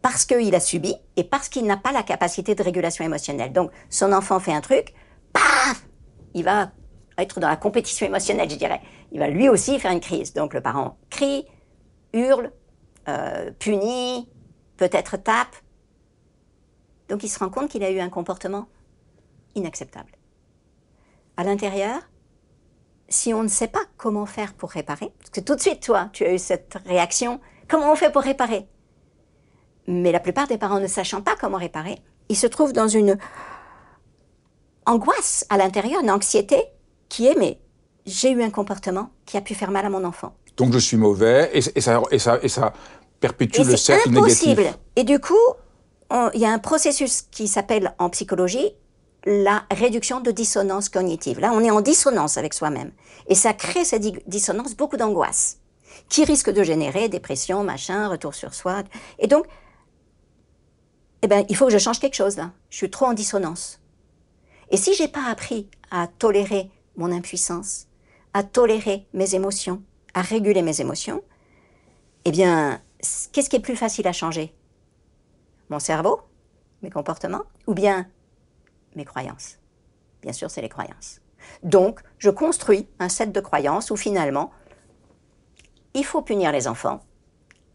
parce 0.02 0.26
qu'il 0.26 0.54
a 0.54 0.60
subi 0.60 0.96
et 1.16 1.24
parce 1.24 1.50
qu'il 1.50 1.66
n'a 1.66 1.78
pas 1.78 1.92
la 1.92 2.04
capacité 2.04 2.54
de 2.54 2.62
régulation 2.62 3.04
émotionnelle. 3.04 3.54
Donc, 3.54 3.72
son 3.90 4.12
enfant 4.14 4.40
fait 4.40 4.54
un 4.54 4.62
truc, 4.62 4.94
paf, 5.34 5.86
il 6.34 6.44
va 6.44 6.72
être 7.18 7.40
dans 7.40 7.48
la 7.48 7.56
compétition 7.56 8.06
émotionnelle, 8.06 8.50
je 8.50 8.56
dirais. 8.56 8.82
Il 9.12 9.20
va 9.20 9.28
lui 9.28 9.50
aussi 9.50 9.80
faire 9.80 9.92
une 9.92 10.02
crise. 10.02 10.34
Donc, 10.34 10.54
le 10.54 10.62
parent 10.62 10.98
crie, 11.10 11.46
hurle, 12.14 12.52
euh, 13.08 13.52
punit, 13.58 14.30
peut-être 14.78 15.18
tape. 15.18 15.56
Donc, 17.10 17.24
il 17.24 17.30
se 17.30 17.40
rend 17.40 17.50
compte 17.50 17.70
qu'il 17.70 17.84
a 17.84 17.90
eu 17.90 18.00
un 18.00 18.10
comportement 18.10 18.68
inacceptable. 19.56 20.12
À 21.38 21.44
l'intérieur, 21.44 22.02
si 23.08 23.34
on 23.34 23.44
ne 23.44 23.48
sait 23.48 23.68
pas 23.68 23.84
comment 23.98 24.26
faire 24.26 24.54
pour 24.54 24.72
réparer, 24.72 25.12
parce 25.20 25.30
que 25.30 25.40
tout 25.40 25.56
de 25.56 25.62
suite, 25.62 25.82
toi, 25.82 26.10
tu 26.12 26.26
as 26.26 26.34
eu 26.34 26.40
cette 26.40 26.78
réaction, 26.86 27.40
comment 27.68 27.92
on 27.92 27.96
fait 27.96 28.12
pour 28.12 28.24
réparer? 28.24 28.68
Mais 29.88 30.12
la 30.12 30.20
plupart 30.20 30.48
des 30.48 30.58
parents 30.58 30.80
ne 30.80 30.88
sachant 30.88 31.22
pas 31.22 31.36
comment 31.40 31.58
réparer, 31.58 32.00
ils 32.30 32.36
se 32.36 32.48
trouvent 32.48 32.74
dans 32.74 32.88
une 32.88 33.18
angoisse 34.86 35.46
à 35.50 35.58
l'intérieur, 35.58 36.02
une 36.02 36.12
anxiété 36.12 36.58
qui 37.10 37.28
est, 37.28 37.36
mais 37.36 37.60
j'ai 38.06 38.32
eu 38.32 38.42
un 38.42 38.50
comportement 38.50 39.12
qui 39.26 39.38
a 39.38 39.42
pu 39.42 39.54
faire 39.54 39.72
mal 39.72 39.86
à 39.86 39.90
mon 39.90 40.04
enfant. 40.04 40.36
Donc 40.58 40.74
je 40.74 40.80
suis 40.80 40.98
mauvais 40.98 41.52
et, 41.54 41.62
ça, 41.82 42.02
et 42.12 42.20
ça, 42.20 42.40
et 42.42 42.50
ça 42.50 42.74
perpétue 43.20 43.62
le 43.62 43.78
cercle 43.78 44.10
impossible. 44.10 44.64
Et 44.96 45.04
du 45.04 45.20
coup, 45.20 45.34
il 46.34 46.40
y 46.40 46.46
a 46.46 46.52
un 46.52 46.60
processus 46.60 47.24
qui 47.24 47.48
s'appelle 47.48 47.94
en 48.00 48.10
psychologie 48.10 48.72
la 49.26 49.66
réduction 49.72 50.22
de 50.22 50.32
dissonance 50.32 50.90
cognitive. 50.90 51.40
Là, 51.40 51.52
on 51.54 51.62
est 51.62 51.72
en 51.72 51.82
dissonance 51.82 52.38
avec 52.38 52.54
soi-même. 52.54 52.92
Et 53.28 53.36
ça 53.36 53.54
crée 53.54 53.84
cette 53.84 54.04
dissonance 54.30 54.76
beaucoup 54.76 54.98
d'angoisse, 54.98 55.60
qui 56.10 56.24
risque 56.26 56.52
de 56.52 56.64
générer 56.64 57.10
dépression, 57.10 57.64
machin, 57.64 58.08
retour 58.08 58.36
sur 58.36 58.54
soi. 58.54 58.84
Et 59.18 59.28
donc, 59.28 59.46
eh 61.22 61.28
ben, 61.28 61.44
il 61.50 61.56
faut 61.56 61.66
que 61.66 61.72
je 61.72 61.80
change 61.80 62.00
quelque 62.00 62.16
chose 62.16 62.38
là. 62.38 62.52
Je 62.70 62.78
suis 62.78 62.92
trop 62.92 63.08
en 63.08 63.14
dissonance. 63.14 63.82
Et 64.70 64.78
si 64.78 64.94
j'ai 64.94 65.08
pas 65.08 65.26
appris 65.28 65.70
à 65.90 66.08
tolérer 66.08 66.70
mon 66.98 67.12
impuissance, 67.12 67.88
à 68.34 68.44
tolérer 68.44 69.08
mes 69.14 69.34
émotions, 69.34 69.82
à 70.14 70.22
réguler 70.22 70.62
mes 70.62 70.82
émotions, 70.82 71.24
eh 72.26 72.32
bien, 72.32 72.82
qu'est-ce 73.32 73.50
qui 73.50 73.56
est 73.56 73.62
plus 73.62 73.76
facile 73.76 74.08
à 74.08 74.14
changer? 74.14 74.54
Mon 75.70 75.80
cerveau 75.80 76.22
Mes 76.84 76.90
comportements 76.92 77.44
Ou 77.66 77.74
bien 77.74 78.08
mes 78.96 79.06
croyances 79.06 79.60
Bien 80.22 80.34
sûr, 80.34 80.50
c'est 80.50 80.62
les 80.62 80.70
croyances. 80.70 81.22
Donc, 81.64 82.00
je 82.18 82.30
construis 82.30 82.88
un 83.00 83.10
set 83.10 83.32
de 83.32 83.40
croyances 83.40 83.92
où 83.92 83.96
finalement, 83.96 84.52
il 85.94 86.04
faut 86.04 86.22
punir 86.22 86.52
les 86.52 86.68
enfants. 86.68 87.02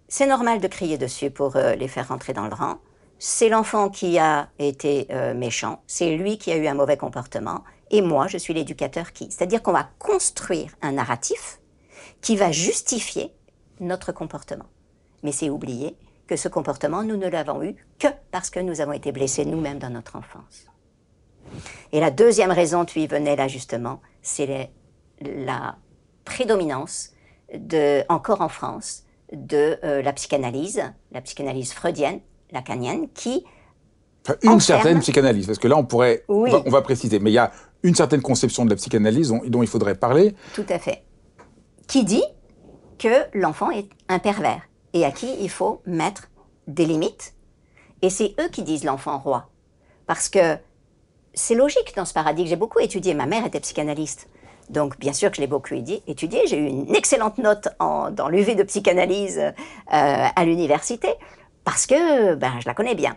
C'est 0.09 0.27
normal 0.27 0.61
de 0.61 0.67
crier 0.67 0.99
dessus 0.99 1.31
pour 1.31 1.55
euh, 1.55 1.77
les 1.77 1.87
faire 1.87 2.09
rentrer 2.09 2.33
dans 2.33 2.49
le 2.49 2.55
rang. 2.55 2.79
C'est 3.21 3.49
l'enfant 3.49 3.89
qui 3.89 4.19
a 4.19 4.49
été 4.59 5.07
euh, 5.11 5.35
méchant, 5.35 5.83
c'est 5.87 6.17
lui 6.17 6.39
qui 6.39 6.51
a 6.51 6.57
eu 6.57 6.67
un 6.67 6.75
mauvais 6.75 6.97
comportement, 6.97 7.63
et 7.91 8.03
moi, 8.03 8.27
je 8.29 8.39
suis 8.39 8.55
l'éducateur 8.55 9.13
qui. 9.13 9.31
C'est-à-dire 9.31 9.63
qu'on 9.63 9.73
va 9.73 9.89
construire 9.99 10.75
un 10.81 10.93
narratif 10.93 11.61
qui 12.21 12.37
va 12.37 12.51
justifier 12.51 13.35
notre 13.79 14.13
comportement. 14.13 14.67
Mais 15.23 15.33
c'est 15.33 15.51
oublier 15.51 15.97
que 16.27 16.37
ce 16.37 16.49
comportement, 16.49 17.03
nous 17.03 17.17
ne 17.17 17.29
l'avons 17.29 17.63
eu 17.63 17.75
que 17.99 18.09
parce 18.31 18.51
que 18.51 18.61
nous 18.61 18.81
avons 18.81 18.93
été 18.93 19.13
blessés 19.13 19.45
nous-mêmes 19.45 19.79
dans 19.79 19.91
notre 19.91 20.17
enfance. 20.17 20.70
Et 21.93 22.01
la 22.01 22.11
deuxième 22.11 22.51
raison, 22.51 22.85
tu 22.85 23.01
y 23.01 23.07
venais 23.07 23.37
là 23.37 23.49
justement, 23.49 24.01
c'est 24.23 24.71
la 25.21 25.77
prédominance, 26.25 27.13
de, 27.55 28.05
encore 28.09 28.41
en 28.41 28.49
France, 28.49 29.05
de 29.33 29.79
euh, 29.85 30.03
la 30.03 30.13
psychanalyse, 30.13 30.83
la 31.13 31.21
psychanalyse 31.21 31.73
freudienne, 31.73 32.21
lacanienne, 32.53 33.09
qui... 33.15 33.45
une 34.43 34.61
certaine 34.61 35.01
psychanalyse, 35.01 35.47
parce 35.47 35.59
que 35.59 35.69
là 35.69 35.77
on 35.77 35.85
pourrait... 35.85 36.25
On, 36.29 36.71
va, 36.71 36.83
préciser, 36.83 37.19
mais 37.19 37.31
il 37.31 37.35
y 37.35 37.39
a 37.39 37.51
une 37.83 37.95
certaine 37.95 38.23
conception 38.23 38.65
de 38.65 38.71
la 38.71 38.77
psychanalyse 38.77 39.29
dont, 39.29 39.41
dont 39.47 39.63
il 39.63 39.69
faudrait 39.69 39.95
parler. 39.95 40.35
Tout 40.55 40.67
à 40.69 40.79
fait. 40.79 41.05
Qui 41.87 42.05
dit 42.05 42.25
que 42.99 43.09
l'enfant 43.35 43.71
est 43.71 43.89
un 44.09 44.19
pervers 44.19 44.63
et 44.93 45.05
à 45.05 45.11
qui 45.11 45.35
il 45.41 45.51
faut 45.51 45.83
mettre 45.87 46.29
des 46.67 46.87
limites. 46.87 47.35
Et 48.03 48.11
c'est 48.11 48.35
eux 48.41 48.49
qui 48.49 48.63
disent 48.63 48.85
l'enfant 48.85 49.19
roi. 49.19 49.49
Parce 50.07 50.29
que 50.29 50.57
c'est 51.35 51.55
logique 51.55 51.95
dans 51.97 52.05
ce 52.05 52.13
paradigme. 52.13 52.49
J'ai 52.49 52.57
beaucoup 52.57 52.81
étudié. 52.81 53.15
Ma 53.15 53.27
mère 53.27 53.45
était 53.47 53.61
psychanalyste. 53.61 54.29
Donc, 54.69 54.99
bien 54.99 55.13
sûr 55.13 55.31
que 55.31 55.37
je 55.37 55.41
l'ai 55.41 55.47
beaucoup 55.47 55.75
étudié. 55.75 56.47
J'ai 56.47 56.57
eu 56.57 56.67
une 56.67 56.95
excellente 56.95 57.39
note 57.39 57.69
en, 57.81 58.11
dans 58.11 58.29
l'UV 58.29 58.55
de 58.55 58.63
psychanalyse 58.63 59.39
euh, 59.39 59.53
à 59.89 60.45
l'université 60.45 61.09
parce 61.65 61.87
que 61.87 62.35
ben, 62.35 62.53
je 62.61 62.67
la 62.67 62.75
connais 62.75 62.95
bien. 62.95 63.17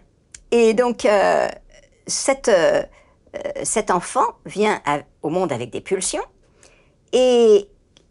Et 0.51 0.74
donc, 0.74 1.05
euh, 1.05 1.47
cette, 2.07 2.49
euh, 2.49 2.84
cet 3.64 3.91
enfant 3.91 4.26
vient 4.45 4.82
au 5.22 5.30
monde 5.30 5.51
avec 5.51 5.70
des 5.70 5.82
pulsions 5.82 6.24
et 7.11 7.70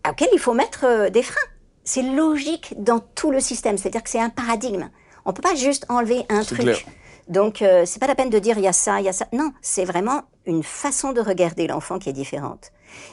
auxquelles 0.09 0.31
il 0.33 0.39
faut 0.39 0.55
mettre 0.55 1.11
des 1.11 1.23
freins. 1.23 1.41
C'est 1.85 2.03
logique 2.03 2.75
dans 2.79 3.01
tout 3.01 3.33
le 3.33 3.41
système. 3.41 3.77
C'est-à-dire 3.77 4.05
que 4.05 4.11
c'est 4.11 4.21
un 4.21 4.31
paradigme. 4.31 4.89
On 5.25 5.31
ne 5.31 5.35
peut 5.35 5.43
pas 5.43 5.57
juste 5.57 5.85
enlever 5.89 6.25
un 6.29 6.43
truc. 6.43 6.87
Donc, 7.29 7.63
euh, 7.63 7.85
c'est 7.87 8.01
pas 8.01 8.07
la 8.07 8.15
peine 8.15 8.31
de 8.31 8.39
dire 8.39 8.59
il 8.59 8.65
y 8.65 8.69
a 8.69 8.73
ça, 8.73 9.01
il 9.01 9.05
y 9.05 9.09
a 9.09 9.13
ça. 9.13 9.27
Non, 9.33 9.53
c'est 9.61 9.85
vraiment 9.85 10.23
une 10.47 10.63
façon 10.63 11.13
de 11.13 11.21
regarder 11.21 11.67
l'enfant 11.67 11.99
qui 11.99 12.09
est 12.09 12.15
différente. 12.15 12.73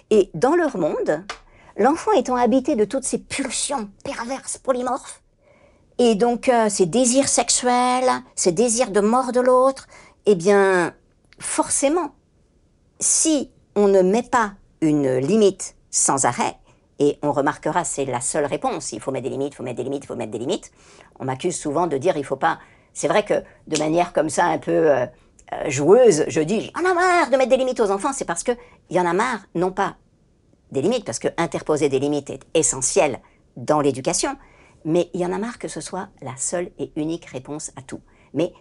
Et 0.10 0.30
dans 0.34 0.56
leur 0.56 0.78
monde, 0.78 1.24
l'enfant 1.78 2.12
étant 2.14 2.36
habité 2.36 2.76
de 2.76 2.86
toutes 2.86 3.04
ces 3.04 3.20
pulsions 3.20 3.90
perverses, 4.04 4.58
polymorphes, 4.58 5.22
et 5.98 6.16
donc 6.16 6.50
euh, 6.50 6.70
ces 6.70 6.86
désirs 6.86 7.28
sexuels, 7.28 8.10
ces 8.36 8.52
désirs 8.52 8.92
de 8.92 9.02
mort 9.02 9.32
de 9.32 9.42
l'autre, 9.42 9.88
eh 10.26 10.36
bien, 10.36 10.94
forcément, 11.40 12.16
si 13.00 13.52
on 13.76 13.88
ne 13.88 14.02
met 14.02 14.24
pas 14.24 14.54
une 14.82 15.18
limite 15.18 15.76
sans 15.92 16.26
arrêt, 16.26 16.56
et 17.00 17.18
on 17.22 17.32
remarquera, 17.32 17.86
c'est 17.86 18.06
la 18.06 18.20
seule 18.20 18.46
réponse, 18.46 18.92
il 18.92 19.00
faut 19.00 19.12
mettre 19.12 19.24
des 19.24 19.30
limites, 19.30 19.54
il 19.54 19.56
faut 19.56 19.64
mettre 19.64 19.78
des 19.78 19.84
limites, 19.84 20.04
il 20.04 20.08
faut 20.08 20.16
mettre 20.16 20.32
des 20.32 20.38
limites. 20.38 20.72
On 21.20 21.26
m'accuse 21.26 21.56
souvent 21.56 21.88
de 21.88 21.98
dire 21.98 22.18
il 22.18 22.26
faut 22.26 22.36
pas 22.36 22.60
c'est 22.94 23.08
vrai 23.08 23.24
que 23.24 23.36
de 23.68 23.78
manière 23.78 24.14
comme 24.14 24.30
ça 24.30 24.46
un 24.46 24.58
peu 24.58 24.72
euh, 24.72 25.06
euh, 25.54 25.70
joueuse, 25.70 26.26
je 26.28 26.42
dis 26.42 26.72
j'en 26.76 26.92
ai 26.92 26.94
marre 26.94 27.30
de 27.30 27.38
mettre 27.38 27.50
des 27.50 27.58
limites 27.58 27.80
aux 27.80 27.92
enfants, 27.92 28.14
c'est 28.14 28.26
parce 28.26 28.44
que 28.44 28.52
il 28.90 28.98
y 28.98 29.00
en 29.00 29.06
a 29.06 29.14
marre, 29.14 29.42
non 29.56 29.72
pas 29.72 29.96
des 30.72 30.82
limites, 30.82 31.06
parce 31.06 31.20
que 31.20 31.30
interposer 31.38 31.90
des 31.90 32.00
limites 32.00 32.30
est 32.30 32.42
essentiel 32.54 33.20
dans 33.58 33.82
l'éducation, 33.82 34.36
mais 34.86 35.10
il 35.14 35.22
y 35.22 35.26
en 35.26 35.34
a 35.34 35.38
marre 35.38 35.58
que 35.58 35.68
ce 35.68 35.82
soit 35.82 36.10
la 36.22 36.36
seule 36.38 36.72
et 36.78 36.92
unique 36.96 37.26
réponse 37.26 37.72
à 37.76 37.82
tout. 37.82 38.02
Mais 38.34 38.54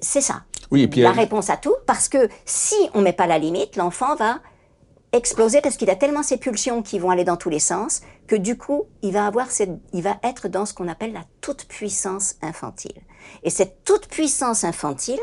c'est 0.00 0.20
ça. 0.20 0.44
Oui, 0.70 0.82
et 0.82 0.88
puis 0.88 1.02
la 1.02 1.12
réponse 1.12 1.50
à 1.50 1.56
tout, 1.56 1.74
parce 1.86 2.08
que 2.08 2.28
si 2.46 2.74
on 2.94 3.02
met 3.02 3.12
pas 3.12 3.26
la 3.26 3.38
limite, 3.38 3.76
l'enfant 3.76 4.16
va 4.16 4.40
exploser 5.12 5.60
parce 5.60 5.76
qu'il 5.76 5.90
a 5.90 5.96
tellement 5.96 6.22
ses 6.22 6.38
pulsions 6.38 6.82
qui 6.82 6.98
vont 6.98 7.10
aller 7.10 7.24
dans 7.24 7.36
tous 7.36 7.50
les 7.50 7.58
sens 7.58 8.00
que 8.26 8.36
du 8.36 8.56
coup, 8.56 8.84
il 9.02 9.12
va 9.12 9.26
avoir 9.26 9.48
il 9.92 10.02
va 10.02 10.16
être 10.22 10.48
dans 10.48 10.64
ce 10.66 10.74
qu'on 10.74 10.88
appelle 10.88 11.12
la 11.12 11.24
toute 11.40 11.66
puissance 11.66 12.36
infantile. 12.42 13.02
Et 13.42 13.50
cette 13.50 13.84
toute 13.84 14.08
puissance 14.08 14.64
infantile 14.64 15.20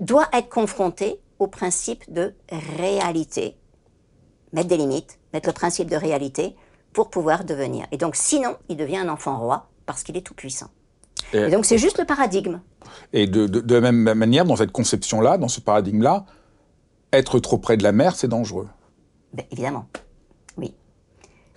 doit 0.00 0.28
être 0.32 0.48
confrontée 0.48 1.20
au 1.38 1.46
principe 1.46 2.10
de 2.12 2.34
réalité. 2.78 3.56
Mettre 4.52 4.68
des 4.68 4.76
limites, 4.76 5.18
mettre 5.32 5.48
le 5.48 5.52
principe 5.52 5.90
de 5.90 5.96
réalité 5.96 6.56
pour 6.92 7.10
pouvoir 7.10 7.44
devenir. 7.44 7.86
Et 7.92 7.98
donc, 7.98 8.16
sinon, 8.16 8.56
il 8.68 8.76
devient 8.76 8.98
un 8.98 9.08
enfant 9.08 9.38
roi 9.38 9.68
parce 9.84 10.02
qu'il 10.02 10.16
est 10.16 10.22
tout 10.22 10.34
puissant. 10.34 10.68
Et, 11.32 11.50
donc, 11.50 11.64
c'est 11.64 11.78
juste 11.78 11.98
le 11.98 12.04
paradigme. 12.04 12.60
Et 13.12 13.26
de, 13.26 13.46
de 13.46 13.74
la 13.74 13.80
même 13.80 14.14
manière, 14.14 14.44
dans 14.44 14.56
cette 14.56 14.70
conception-là, 14.70 15.36
dans 15.36 15.48
ce 15.48 15.60
paradigme-là, 15.60 16.24
être 17.12 17.40
trop 17.40 17.58
près 17.58 17.76
de 17.76 17.82
la 17.82 17.92
mère, 17.92 18.14
c'est 18.14 18.28
dangereux. 18.28 18.68
Ben, 19.34 19.44
évidemment, 19.50 19.86
oui. 20.56 20.72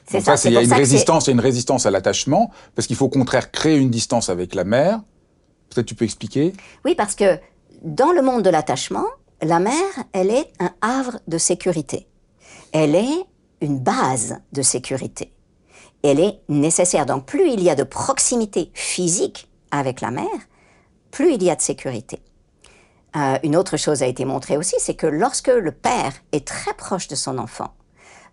C'est 0.10 0.20
ça. 0.20 0.36
Il 0.46 0.54
y 0.54 0.58
a 0.58 0.64
une 0.64 0.74
résistance, 0.74 1.28
une 1.28 1.40
résistance 1.40 1.86
à 1.86 1.92
l'attachement, 1.92 2.52
parce 2.76 2.88
qu'il 2.88 2.96
faut 2.96 3.06
au 3.06 3.10
contraire 3.10 3.52
créer 3.52 3.78
une 3.78 3.92
distance 3.92 4.30
avec 4.30 4.56
la 4.56 4.64
mère. 4.64 5.02
Peut-être 5.70 5.86
tu 5.86 5.96
peux 5.96 6.06
expliquer? 6.06 6.54
Oui, 6.86 6.96
parce 6.96 7.14
que 7.14 7.40
dans 7.84 8.12
le 8.12 8.22
monde 8.22 8.42
de 8.42 8.50
l'attachement, 8.50 9.06
la 9.44 9.60
mère, 9.60 9.74
elle 10.14 10.32
est 10.32 10.52
un 10.60 10.72
havre 10.82 11.20
de 11.28 11.38
sécurité. 11.38 12.08
Elle 12.72 12.96
est 12.96 13.26
une 13.62 13.80
base 13.80 14.40
de 14.54 14.62
sécurité. 14.64 15.32
Elle 16.04 16.20
est 16.20 16.40
nécessaire. 16.50 17.06
Donc 17.06 17.26
plus 17.26 17.52
il 17.52 17.62
y 17.62 17.70
a 17.70 17.76
de 17.76 17.84
proximité 17.84 18.72
physique 18.74 19.50
avec 19.70 20.02
la 20.02 20.10
mère, 20.10 20.26
plus 21.12 21.34
il 21.34 21.44
y 21.44 21.50
a 21.52 21.56
de 21.56 21.62
sécurité. 21.62 22.20
Euh, 23.16 23.38
une 23.44 23.56
autre 23.56 23.78
chose 23.78 24.04
a 24.04 24.06
été 24.06 24.26
montrée 24.26 24.58
aussi, 24.58 24.76
c'est 24.80 24.96
que 24.96 25.08
lorsque 25.08 25.48
le 25.48 25.72
père 25.72 26.14
est 26.32 26.46
très 26.48 26.74
proche 26.74 27.08
de 27.08 27.16
son 27.16 27.38
enfant, 27.38 27.74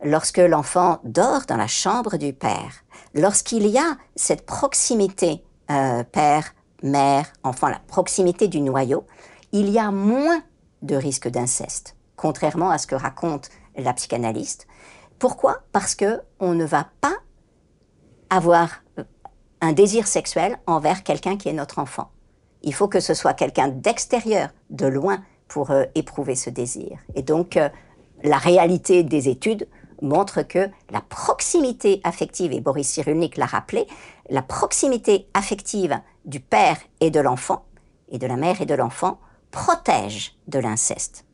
lorsque 0.02 0.38
l'enfant 0.38 1.00
dort 1.04 1.46
dans 1.46 1.56
la 1.56 1.66
chambre 1.66 2.16
du 2.16 2.32
père, 2.32 2.84
lorsqu'il 3.14 3.66
y 3.66 3.78
a 3.78 3.96
cette 4.16 4.44
proximité 4.44 5.44
euh, 5.70 6.02
père, 6.04 6.54
mère, 6.82 7.26
enfant, 7.42 7.68
la 7.68 7.80
proximité 7.86 8.48
du 8.48 8.60
noyau, 8.60 9.06
il 9.52 9.70
y 9.70 9.78
a 9.78 9.90
moins 9.90 10.42
de 10.82 10.96
risque 10.96 11.28
d'inceste, 11.28 11.96
contrairement 12.16 12.70
à 12.70 12.78
ce 12.78 12.86
que 12.86 12.94
raconte 12.96 13.48
la 13.76 13.94
psychanalyste. 13.94 14.66
Pourquoi? 15.18 15.62
Parce 15.72 15.94
que 15.94 16.20
on 16.40 16.54
ne 16.54 16.64
va 16.64 16.88
pas 17.00 17.14
avoir 18.28 18.82
un 19.60 19.72
désir 19.72 20.06
sexuel 20.06 20.58
envers 20.66 21.02
quelqu'un 21.04 21.36
qui 21.36 21.48
est 21.48 21.54
notre 21.54 21.78
enfant. 21.78 22.10
Il 22.64 22.74
faut 22.74 22.88
que 22.88 23.00
ce 23.00 23.14
soit 23.14 23.34
quelqu'un 23.34 23.68
d'extérieur, 23.68 24.48
de 24.70 24.86
loin, 24.86 25.22
pour 25.48 25.70
euh, 25.70 25.84
éprouver 25.94 26.34
ce 26.34 26.50
désir. 26.50 26.98
Et 27.14 27.22
donc, 27.22 27.56
euh, 27.56 27.68
la 28.22 28.38
réalité 28.38 29.02
des 29.02 29.28
études 29.28 29.68
montre 30.00 30.42
que 30.42 30.70
la 30.90 31.02
proximité 31.02 32.00
affective, 32.04 32.52
et 32.52 32.60
Boris 32.60 32.88
Cyrulnik 32.88 33.36
l'a 33.36 33.46
rappelé, 33.46 33.86
la 34.30 34.42
proximité 34.42 35.28
affective 35.34 36.00
du 36.24 36.40
père 36.40 36.78
et 37.00 37.10
de 37.10 37.20
l'enfant, 37.20 37.66
et 38.10 38.18
de 38.18 38.26
la 38.26 38.36
mère 38.36 38.60
et 38.62 38.66
de 38.66 38.74
l'enfant, 38.74 39.20
protège 39.50 40.36
de 40.48 40.58
l'inceste. 40.58 41.26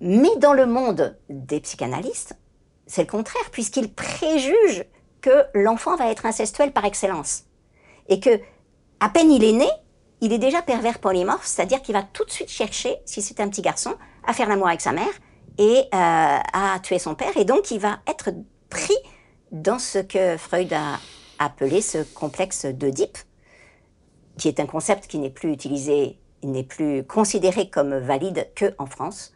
Mais 0.00 0.36
dans 0.38 0.52
le 0.52 0.66
monde 0.66 1.16
des 1.30 1.60
psychanalystes, 1.60 2.36
c'est 2.86 3.02
le 3.02 3.10
contraire, 3.10 3.50
puisqu'ils 3.50 3.92
préjugent 3.92 4.84
que 5.22 5.44
l'enfant 5.54 5.96
va 5.96 6.10
être 6.10 6.26
incestuel 6.26 6.72
par 6.72 6.84
excellence. 6.84 7.44
Et 8.08 8.20
que, 8.20 8.40
à 9.00 9.08
peine 9.08 9.30
il 9.30 9.42
est 9.44 9.52
né, 9.52 9.70
il 10.22 10.32
est 10.32 10.38
déjà 10.38 10.62
pervers 10.62 11.00
polymorphe, 11.00 11.44
c'est-à-dire 11.44 11.82
qu'il 11.82 11.94
va 11.94 12.04
tout 12.04 12.24
de 12.24 12.30
suite 12.30 12.48
chercher, 12.48 12.96
si 13.04 13.20
c'est 13.20 13.40
un 13.40 13.48
petit 13.48 13.60
garçon, 13.60 13.92
à 14.24 14.32
faire 14.32 14.48
l'amour 14.48 14.68
avec 14.68 14.80
sa 14.80 14.92
mère 14.92 15.12
et 15.58 15.80
euh, 15.80 15.84
à 15.92 16.78
tuer 16.80 17.00
son 17.00 17.16
père. 17.16 17.36
Et 17.36 17.44
donc, 17.44 17.72
il 17.72 17.80
va 17.80 17.98
être 18.06 18.30
pris 18.70 18.94
dans 19.50 19.80
ce 19.80 19.98
que 19.98 20.36
Freud 20.36 20.72
a 20.72 21.00
appelé 21.40 21.82
ce 21.82 21.98
complexe 22.14 22.66
d'Oedipe, 22.66 23.18
qui 24.38 24.46
est 24.46 24.60
un 24.60 24.66
concept 24.66 25.08
qui 25.08 25.18
n'est 25.18 25.28
plus 25.28 25.52
utilisé, 25.52 26.16
n'est 26.44 26.62
plus 26.62 27.04
considéré 27.04 27.68
comme 27.68 27.98
valide 27.98 28.48
qu'en 28.56 28.86
France. 28.86 29.34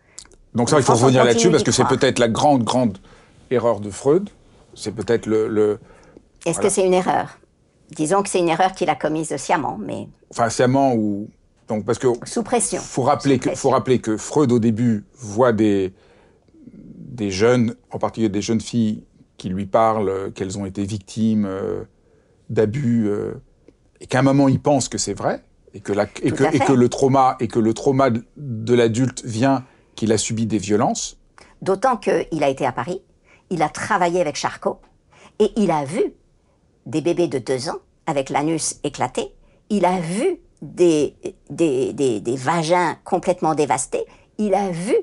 Donc 0.54 0.70
ça, 0.70 0.78
il 0.78 0.84
faut 0.84 0.94
revenir 0.94 1.24
là-dessus 1.24 1.50
parce 1.50 1.64
que 1.64 1.72
c'est 1.72 1.84
peut-être 1.84 2.20
la 2.20 2.28
grande, 2.28 2.62
grande 2.62 2.98
erreur 3.50 3.80
de 3.80 3.90
Freud. 3.90 4.30
C'est 4.74 4.92
peut-être 4.92 5.26
le... 5.26 5.80
Est-ce 6.44 6.60
que 6.60 6.68
c'est 6.68 6.86
une 6.86 6.94
erreur? 6.94 7.38
Disons 7.90 8.22
que 8.22 8.28
c'est 8.28 8.40
une 8.40 8.48
erreur 8.48 8.72
qu'il 8.72 8.90
a 8.90 8.94
commise 8.94 9.36
sciemment, 9.36 9.78
mais... 9.80 10.08
Enfin, 10.30 10.48
sciemment 10.48 10.94
ou... 10.94 11.28
Donc, 11.68 11.84
parce 11.84 11.98
que... 11.98 12.08
Sous 12.24 12.42
pression. 12.42 12.80
Faut 12.80 13.02
rappeler, 13.02 13.38
que, 13.38 13.54
faut 13.54 13.70
rappeler 13.70 14.00
que 14.00 14.16
Freud, 14.16 14.52
au 14.52 14.58
début, 14.58 15.04
voit 15.14 15.52
des, 15.52 15.92
des 16.72 17.30
jeunes, 17.30 17.74
en 17.90 17.98
particulier 17.98 18.28
des 18.28 18.42
jeunes 18.42 18.60
filles, 18.60 19.04
qui 19.36 19.48
lui 19.48 19.66
parlent 19.66 20.32
qu'elles 20.32 20.58
ont 20.58 20.66
été 20.66 20.84
victimes 20.84 21.44
euh, 21.44 21.84
d'abus, 22.50 23.08
euh, 23.08 23.34
et 24.00 24.06
qu'à 24.06 24.20
un 24.20 24.22
moment, 24.22 24.48
il 24.48 24.60
pense 24.60 24.88
que 24.88 24.98
c'est 24.98 25.14
vrai, 25.14 25.42
et 25.74 25.80
que, 25.80 25.92
la, 25.92 26.04
et, 26.22 26.30
que, 26.30 26.54
et 26.54 26.58
que, 26.58 26.72
le 26.72 26.88
trauma, 26.88 27.36
et 27.40 27.48
que 27.48 27.58
le 27.58 27.74
trauma 27.74 28.10
de 28.10 28.74
l'adulte 28.74 29.24
vient 29.24 29.64
qu'il 29.94 30.12
a 30.12 30.18
subi 30.18 30.46
des 30.46 30.58
violences. 30.58 31.18
D'autant 31.62 31.96
qu'il 31.96 32.42
a 32.42 32.48
été 32.48 32.66
à 32.66 32.72
Paris, 32.72 33.02
il 33.50 33.62
a 33.62 33.68
travaillé 33.68 34.20
avec 34.20 34.36
Charcot, 34.36 34.78
et 35.38 35.52
il 35.56 35.70
a 35.70 35.84
vu 35.84 36.14
des 36.86 37.00
bébés 37.00 37.28
de 37.28 37.38
deux 37.38 37.68
ans 37.68 37.78
avec 38.06 38.30
l'anus 38.30 38.76
éclaté, 38.84 39.34
il 39.68 39.84
a 39.84 39.98
vu 39.98 40.40
des, 40.62 41.16
des, 41.50 41.92
des, 41.92 42.20
des, 42.20 42.36
vagins 42.36 42.96
complètement 43.04 43.54
dévastés, 43.54 44.04
il 44.38 44.54
a 44.54 44.70
vu 44.70 44.96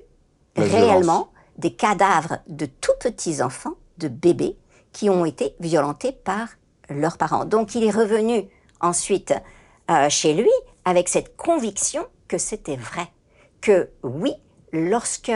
réellement 0.55 1.29
des 1.57 1.73
cadavres 1.73 2.39
de 2.47 2.65
tout 2.65 2.93
petits 2.99 3.41
enfants, 3.41 3.75
de 3.97 4.07
bébés, 4.07 4.57
qui 4.91 5.09
ont 5.09 5.25
été 5.25 5.55
violentés 5.59 6.11
par 6.11 6.47
leurs 6.89 7.17
parents. 7.17 7.45
Donc 7.45 7.75
il 7.75 7.83
est 7.83 7.91
revenu 7.91 8.47
ensuite 8.81 9.33
euh, 9.91 10.09
chez 10.09 10.33
lui 10.33 10.49
avec 10.85 11.09
cette 11.09 11.35
conviction 11.35 12.05
que 12.27 12.37
c'était 12.37 12.77
vrai, 12.77 13.07
que 13.61 13.89
oui, 14.03 14.33
lorsque 14.71 15.31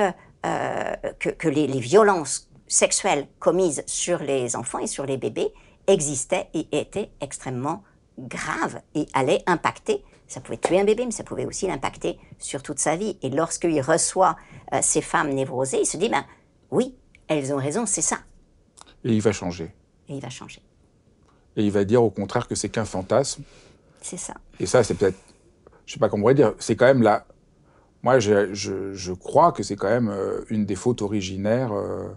euh, 0.45 0.95
que, 1.19 1.29
que 1.29 1.47
les, 1.47 1.67
les, 1.67 1.79
violences 1.79 2.49
sexuelles 2.67 3.27
commises 3.39 3.83
sur 3.87 4.19
les 4.19 4.55
enfants 4.55 4.79
et 4.79 4.87
sur 4.87 5.05
les 5.05 5.17
bébés 5.17 5.51
existaient 5.87 6.49
et 6.53 6.67
étaient 6.71 7.09
extrêmement 7.21 7.83
graves 8.19 8.81
et 8.95 9.07
allaient 9.13 9.43
impacter. 9.47 10.03
Ça 10.27 10.41
pouvait 10.41 10.57
tuer 10.57 10.79
un 10.79 10.83
bébé, 10.83 11.05
mais 11.05 11.11
ça 11.11 11.23
pouvait 11.23 11.45
aussi 11.45 11.67
l'impacter 11.67 12.19
sur 12.37 12.61
toute 12.61 12.79
sa 12.79 12.95
vie. 12.95 13.17
Et 13.21 13.29
lorsqu'il 13.29 13.79
reçoit 13.81 14.35
euh, 14.73 14.79
ces 14.81 15.01
femmes 15.01 15.29
névrosées, 15.29 15.79
il 15.81 15.85
se 15.85 15.97
dit, 15.97 16.09
ben 16.09 16.25
oui, 16.69 16.95
elles 17.27 17.53
ont 17.53 17.57
raison, 17.57 17.85
c'est 17.85 18.01
ça. 18.01 18.17
Et 19.03 19.13
il 19.13 19.21
va 19.21 19.31
changer. 19.31 19.73
Et 20.09 20.15
il 20.15 20.21
va 20.21 20.29
changer. 20.29 20.61
Et 21.55 21.63
il 21.63 21.71
va 21.71 21.85
dire 21.85 22.03
au 22.03 22.09
contraire 22.09 22.47
que 22.47 22.55
c'est 22.55 22.69
qu'un 22.69 22.85
fantasme. 22.85 23.43
C'est 24.01 24.17
ça. 24.17 24.33
Et 24.59 24.65
ça, 24.65 24.83
c'est 24.83 24.95
peut-être, 24.95 25.17
je 25.85 25.93
sais 25.93 25.99
pas 25.99 26.09
comment 26.09 26.21
on 26.21 26.23
pourrait 26.23 26.35
dire, 26.35 26.53
c'est 26.59 26.75
quand 26.75 26.85
même 26.85 27.01
la... 27.01 27.25
Moi, 28.03 28.19
je, 28.19 28.53
je, 28.53 28.93
je 28.93 29.13
crois 29.13 29.51
que 29.51 29.63
c'est 29.63 29.75
quand 29.75 29.89
même 29.89 30.09
euh, 30.09 30.45
une 30.49 30.65
des 30.65 30.75
fautes 30.75 31.01
originaires 31.01 31.73
euh, 31.73 32.09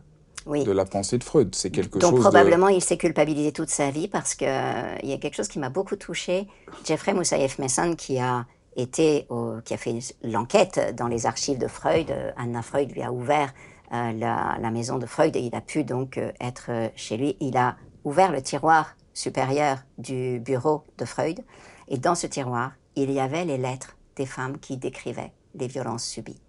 oui. 0.47 0.65
de 0.65 0.73
la 0.73 0.85
pensée 0.85 1.19
de 1.19 1.25
Freud. 1.25 1.55
C'est 1.55 1.71
quelque 1.71 1.99
Donc, 1.99 2.13
chose. 2.13 2.21
probablement, 2.21 2.69
de... 2.69 2.75
il 2.75 2.83
s'est 2.83 2.97
culpabilisé 2.97 3.53
toute 3.53 3.71
sa 3.71 3.91
vie 3.91 4.09
parce 4.09 4.35
qu'il 4.35 4.49
euh, 4.49 4.97
y 5.03 5.13
a 5.13 5.19
quelque 5.19 5.35
chose 5.35 5.49
qui 5.49 5.59
m'a 5.59 5.71
beaucoup 5.71 5.97
touché. 5.97 6.49
Jeffrey 6.85 7.15
Moussaïef 7.15 7.59
Messon, 7.59 7.95
qui 7.97 8.19
a 8.19 8.47
été, 8.77 9.27
au, 9.29 9.57
qui 9.65 9.75
a 9.75 9.77
fait 9.77 9.99
l'enquête 10.23 10.95
dans 10.97 11.09
les 11.09 11.27
archives 11.27 11.59
de 11.59 11.69
Freud, 11.69 12.13
Anna 12.37 12.63
Freud 12.63 12.93
lui 12.93 13.03
a 13.03 13.13
ouvert 13.13 13.53
euh, 13.93 14.13
la, 14.13 14.57
la, 14.61 14.71
maison 14.71 14.99
de 14.99 15.07
Freud 15.07 15.35
et 15.35 15.41
il 15.41 15.55
a 15.55 15.61
pu 15.61 15.85
donc 15.85 16.17
euh, 16.17 16.31
être 16.41 16.71
chez 16.95 17.17
lui. 17.17 17.37
Il 17.41 17.57
a 17.57 17.77
ouvert 18.05 18.31
le 18.31 18.41
tiroir 18.41 18.95
supérieur 19.13 19.79
du 19.99 20.39
bureau 20.39 20.85
de 20.99 21.05
Freud 21.05 21.41
et 21.89 21.99
dans 21.99 22.15
ce 22.15 22.27
tiroir, 22.27 22.73
il 22.95 23.11
y 23.11 23.21
avait 23.21 23.45
les 23.45 23.59
lettres 23.59 23.97
des 24.17 24.27
femmes 24.27 24.59
qui 24.59 24.77
décrivaient 24.77 25.33
les 25.55 25.67
violences 25.67 26.05
subies. 26.05 26.41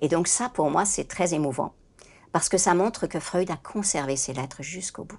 Et 0.00 0.08
donc 0.08 0.26
ça, 0.26 0.48
pour 0.48 0.70
moi, 0.70 0.84
c'est 0.84 1.04
très 1.04 1.34
émouvant 1.34 1.72
parce 2.32 2.48
que 2.48 2.58
ça 2.58 2.74
montre 2.74 3.06
que 3.06 3.20
Freud 3.20 3.50
a 3.50 3.56
conservé 3.56 4.16
ses 4.16 4.32
lettres 4.32 4.62
jusqu'au 4.62 5.04
bout. 5.04 5.18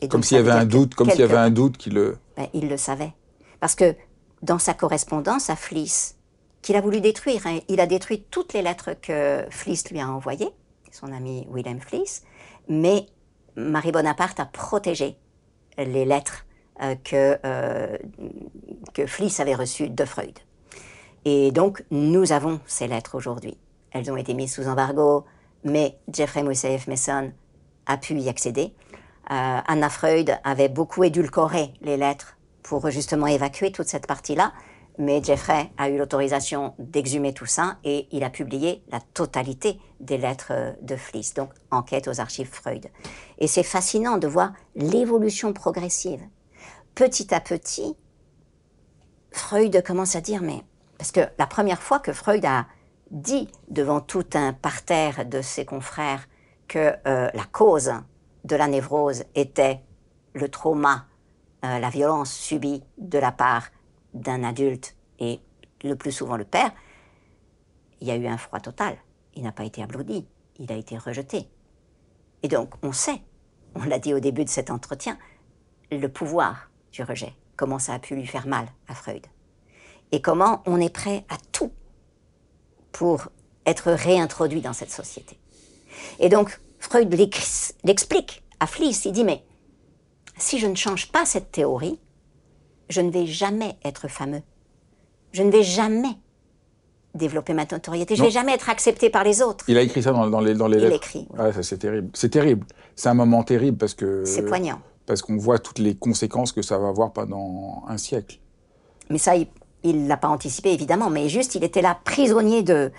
Et 0.00 0.08
comme 0.08 0.22
s'il 0.22 0.36
y 0.36 0.40
avait 0.40 0.50
un 0.50 0.66
doute, 0.66 0.94
comme 0.94 1.10
s'il 1.10 1.20
y 1.20 1.24
avait 1.24 1.36
un 1.36 1.50
doute 1.50 1.76
qu'il 1.76 1.94
le. 1.94 2.18
Ben, 2.36 2.48
il 2.52 2.68
le 2.68 2.76
savait, 2.76 3.12
parce 3.60 3.74
que 3.74 3.94
dans 4.42 4.58
sa 4.58 4.74
correspondance 4.74 5.48
à 5.48 5.56
Fliss, 5.56 6.16
qu'il 6.60 6.76
a 6.76 6.80
voulu 6.80 7.00
détruire, 7.00 7.46
hein, 7.46 7.60
il 7.68 7.80
a 7.80 7.86
détruit 7.86 8.24
toutes 8.30 8.52
les 8.52 8.62
lettres 8.62 8.90
que 9.00 9.44
Fliss 9.50 9.90
lui 9.90 10.00
a 10.00 10.08
envoyées, 10.08 10.50
son 10.90 11.12
ami 11.12 11.46
Wilhelm 11.50 11.80
Fliss, 11.80 12.22
mais 12.68 13.06
Marie 13.56 13.92
Bonaparte 13.92 14.38
a 14.40 14.46
protégé 14.46 15.16
les 15.78 16.04
lettres 16.04 16.44
euh, 16.82 16.94
que 17.04 17.38
euh, 17.44 17.96
que 18.92 19.06
Fliss 19.06 19.40
avait 19.40 19.54
reçues 19.54 19.88
de 19.88 20.04
Freud. 20.04 20.38
Et 21.24 21.50
donc 21.52 21.84
nous 21.90 22.32
avons 22.32 22.60
ces 22.66 22.86
lettres 22.86 23.14
aujourd'hui. 23.14 23.56
Elles 23.92 24.10
ont 24.10 24.16
été 24.16 24.34
mises 24.34 24.54
sous 24.54 24.68
embargo, 24.68 25.24
mais 25.66 25.98
Jeffrey 26.08 26.42
Moussaïef 26.42 26.86
Messon 26.86 27.32
a 27.86 27.96
pu 27.98 28.14
y 28.14 28.28
accéder. 28.28 28.72
Euh, 29.30 29.60
Anna 29.66 29.90
Freud 29.90 30.38
avait 30.44 30.68
beaucoup 30.68 31.04
édulcoré 31.04 31.74
les 31.82 31.96
lettres 31.96 32.38
pour 32.62 32.88
justement 32.90 33.26
évacuer 33.26 33.72
toute 33.72 33.88
cette 33.88 34.06
partie-là, 34.06 34.52
mais 34.98 35.22
Jeffrey 35.22 35.70
a 35.76 35.90
eu 35.90 35.98
l'autorisation 35.98 36.74
d'exhumer 36.78 37.34
tout 37.34 37.46
ça 37.46 37.78
et 37.84 38.08
il 38.12 38.24
a 38.24 38.30
publié 38.30 38.82
la 38.90 39.00
totalité 39.00 39.78
des 40.00 40.18
lettres 40.18 40.76
de 40.82 40.96
Fliss, 40.96 41.34
donc 41.34 41.50
enquête 41.70 42.08
aux 42.08 42.20
archives 42.20 42.50
Freud. 42.50 42.86
Et 43.38 43.48
c'est 43.48 43.62
fascinant 43.62 44.18
de 44.18 44.28
voir 44.28 44.52
l'évolution 44.76 45.52
progressive. 45.52 46.22
Petit 46.94 47.34
à 47.34 47.40
petit, 47.40 47.96
Freud 49.32 49.82
commence 49.84 50.16
à 50.16 50.20
dire, 50.20 50.42
mais 50.42 50.62
parce 50.98 51.12
que 51.12 51.20
la 51.38 51.46
première 51.46 51.82
fois 51.82 51.98
que 51.98 52.12
Freud 52.12 52.44
a 52.44 52.66
dit 53.10 53.48
devant 53.68 54.00
tout 54.00 54.26
un 54.34 54.52
parterre 54.52 55.26
de 55.26 55.40
ses 55.40 55.64
confrères 55.64 56.26
que 56.68 56.94
euh, 57.06 57.30
la 57.32 57.44
cause 57.50 57.92
de 58.44 58.56
la 58.56 58.68
névrose 58.68 59.24
était 59.34 59.80
le 60.34 60.48
trauma, 60.48 61.06
euh, 61.64 61.78
la 61.78 61.90
violence 61.90 62.32
subie 62.32 62.82
de 62.98 63.18
la 63.18 63.32
part 63.32 63.68
d'un 64.14 64.44
adulte 64.44 64.96
et 65.18 65.40
le 65.82 65.94
plus 65.94 66.12
souvent 66.12 66.36
le 66.36 66.44
père, 66.44 66.72
il 68.00 68.08
y 68.08 68.10
a 68.10 68.16
eu 68.16 68.26
un 68.26 68.36
froid 68.36 68.60
total. 68.60 68.96
Il 69.34 69.42
n'a 69.42 69.52
pas 69.52 69.64
été 69.64 69.82
applaudi, 69.82 70.26
il 70.58 70.70
a 70.72 70.76
été 70.76 70.98
rejeté. 70.98 71.48
Et 72.42 72.48
donc 72.48 72.74
on 72.82 72.92
sait, 72.92 73.22
on 73.74 73.84
l'a 73.84 73.98
dit 73.98 74.14
au 74.14 74.20
début 74.20 74.44
de 74.44 74.50
cet 74.50 74.70
entretien, 74.70 75.18
le 75.90 76.08
pouvoir 76.08 76.70
du 76.92 77.02
rejet, 77.02 77.34
comment 77.56 77.78
ça 77.78 77.94
a 77.94 77.98
pu 77.98 78.14
lui 78.16 78.26
faire 78.26 78.46
mal 78.46 78.66
à 78.88 78.94
Freud. 78.94 79.26
Et 80.12 80.20
comment 80.22 80.62
on 80.66 80.80
est 80.80 80.92
prêt 80.92 81.24
à 81.28 81.36
tout 81.52 81.72
pour 82.98 83.28
être 83.66 83.90
réintroduit 83.92 84.60
dans 84.62 84.72
cette 84.72 84.90
société. 84.90 85.38
Et 86.18 86.28
donc, 86.28 86.60
Freud 86.78 87.12
l'explique 87.84 88.42
à 88.60 88.66
Fliss, 88.66 89.04
il 89.04 89.12
dit, 89.12 89.24
mais 89.24 89.42
si 90.38 90.58
je 90.58 90.66
ne 90.66 90.74
change 90.74 91.10
pas 91.12 91.26
cette 91.26 91.50
théorie, 91.52 91.98
je 92.88 93.00
ne 93.00 93.10
vais 93.10 93.26
jamais 93.26 93.76
être 93.84 94.08
fameux. 94.08 94.42
Je 95.32 95.42
ne 95.42 95.50
vais 95.50 95.62
jamais 95.62 96.16
développer 97.14 97.52
ma 97.54 97.64
notoriété. 97.66 98.14
Je 98.16 98.22
vais 98.22 98.30
jamais 98.30 98.52
être 98.52 98.70
accepté 98.70 99.10
par 99.10 99.24
les 99.24 99.42
autres. 99.42 99.64
Il 99.68 99.76
a 99.76 99.82
écrit 99.82 100.02
ça 100.02 100.12
dans, 100.12 100.28
dans 100.30 100.40
les, 100.40 100.54
dans 100.54 100.68
les 100.68 100.78
Il 100.78 100.84
lettres. 100.84 100.96
écrit. 100.96 101.26
Ouais, 101.36 101.52
ça 101.52 101.62
c'est 101.62 101.78
terrible. 101.78 102.10
C'est 102.14 102.30
terrible. 102.30 102.66
C'est 102.94 103.08
un 103.08 103.14
moment 103.14 103.42
terrible 103.42 103.76
parce 103.76 103.94
que. 103.94 104.24
C'est 104.24 104.44
poignant. 104.44 104.80
Parce 105.06 105.22
qu'on 105.22 105.36
voit 105.36 105.58
toutes 105.58 105.78
les 105.78 105.96
conséquences 105.96 106.52
que 106.52 106.62
ça 106.62 106.78
va 106.78 106.88
avoir 106.88 107.12
pendant 107.12 107.84
un 107.88 107.96
siècle. 107.98 108.38
Mais 109.10 109.18
ça, 109.18 109.36
il- 109.36 109.48
il 109.82 110.06
l'a 110.08 110.16
pas 110.16 110.28
anticipé 110.28 110.72
évidemment. 110.72 111.10
Mais 111.10 111.28
juste, 111.28 111.54
il 111.54 111.64
était 111.64 111.82
là 111.82 111.98
prisonnier 112.04 112.62
de. 112.62 112.92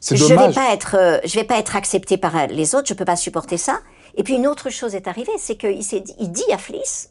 C'est 0.00 0.16
Je 0.16 0.24
vais 0.24 0.36
dommage. 0.36 0.54
pas 0.54 0.72
être, 0.72 0.96
euh, 0.96 1.18
je 1.24 1.34
vais 1.34 1.44
pas 1.44 1.58
être 1.58 1.76
accepté 1.76 2.16
par 2.16 2.36
euh, 2.36 2.46
les 2.46 2.74
autres. 2.74 2.88
Je 2.88 2.94
peux 2.94 3.04
pas 3.04 3.16
supporter 3.16 3.56
ça. 3.56 3.80
Et 4.14 4.22
puis 4.22 4.34
une 4.34 4.46
autre 4.46 4.70
chose 4.70 4.94
est 4.94 5.08
arrivée, 5.08 5.32
c'est 5.38 5.56
qu'il 5.56 5.82
s'est 5.82 6.00
dit, 6.00 6.14
il 6.18 6.30
dit 6.30 6.52
à 6.52 6.58
Fliss, 6.58 7.10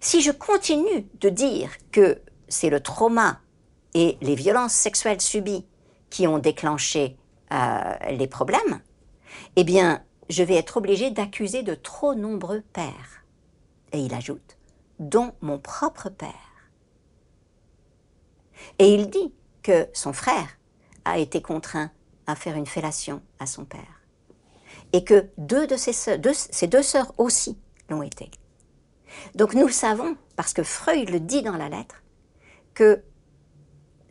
si 0.00 0.22
je 0.22 0.30
continue 0.30 1.06
de 1.20 1.28
dire 1.28 1.70
que 1.92 2.20
c'est 2.48 2.70
le 2.70 2.80
trauma 2.80 3.40
et 3.94 4.16
les 4.22 4.34
violences 4.34 4.72
sexuelles 4.72 5.20
subies 5.20 5.66
qui 6.10 6.26
ont 6.26 6.38
déclenché 6.38 7.16
euh, 7.52 7.94
les 8.10 8.26
problèmes, 8.26 8.80
eh 9.56 9.64
bien, 9.64 10.02
je 10.30 10.42
vais 10.42 10.56
être 10.56 10.78
obligé 10.78 11.10
d'accuser 11.10 11.62
de 11.62 11.74
trop 11.74 12.14
nombreux 12.14 12.62
pères. 12.72 13.24
Et 13.92 13.98
il 13.98 14.14
ajoute, 14.14 14.56
dont 14.98 15.32
mon 15.40 15.58
propre 15.58 16.08
père. 16.08 16.47
Et 18.78 18.94
il 18.94 19.10
dit 19.10 19.34
que 19.62 19.88
son 19.92 20.12
frère 20.12 20.48
a 21.04 21.18
été 21.18 21.42
contraint 21.42 21.90
à 22.26 22.34
faire 22.34 22.56
une 22.56 22.66
fellation 22.66 23.22
à 23.38 23.46
son 23.46 23.64
père. 23.64 24.02
Et 24.92 25.04
que 25.04 25.28
deux 25.38 25.66
de 25.66 25.76
ses, 25.76 26.18
deux- 26.18 26.32
ses 26.34 26.66
deux 26.66 26.82
sœurs 26.82 27.12
aussi 27.18 27.58
l'ont 27.88 28.02
été. 28.02 28.30
Donc 29.34 29.54
nous 29.54 29.68
savons, 29.68 30.16
parce 30.36 30.52
que 30.52 30.62
Freud 30.62 31.10
le 31.10 31.20
dit 31.20 31.42
dans 31.42 31.56
la 31.56 31.68
lettre, 31.68 32.02
que 32.74 33.02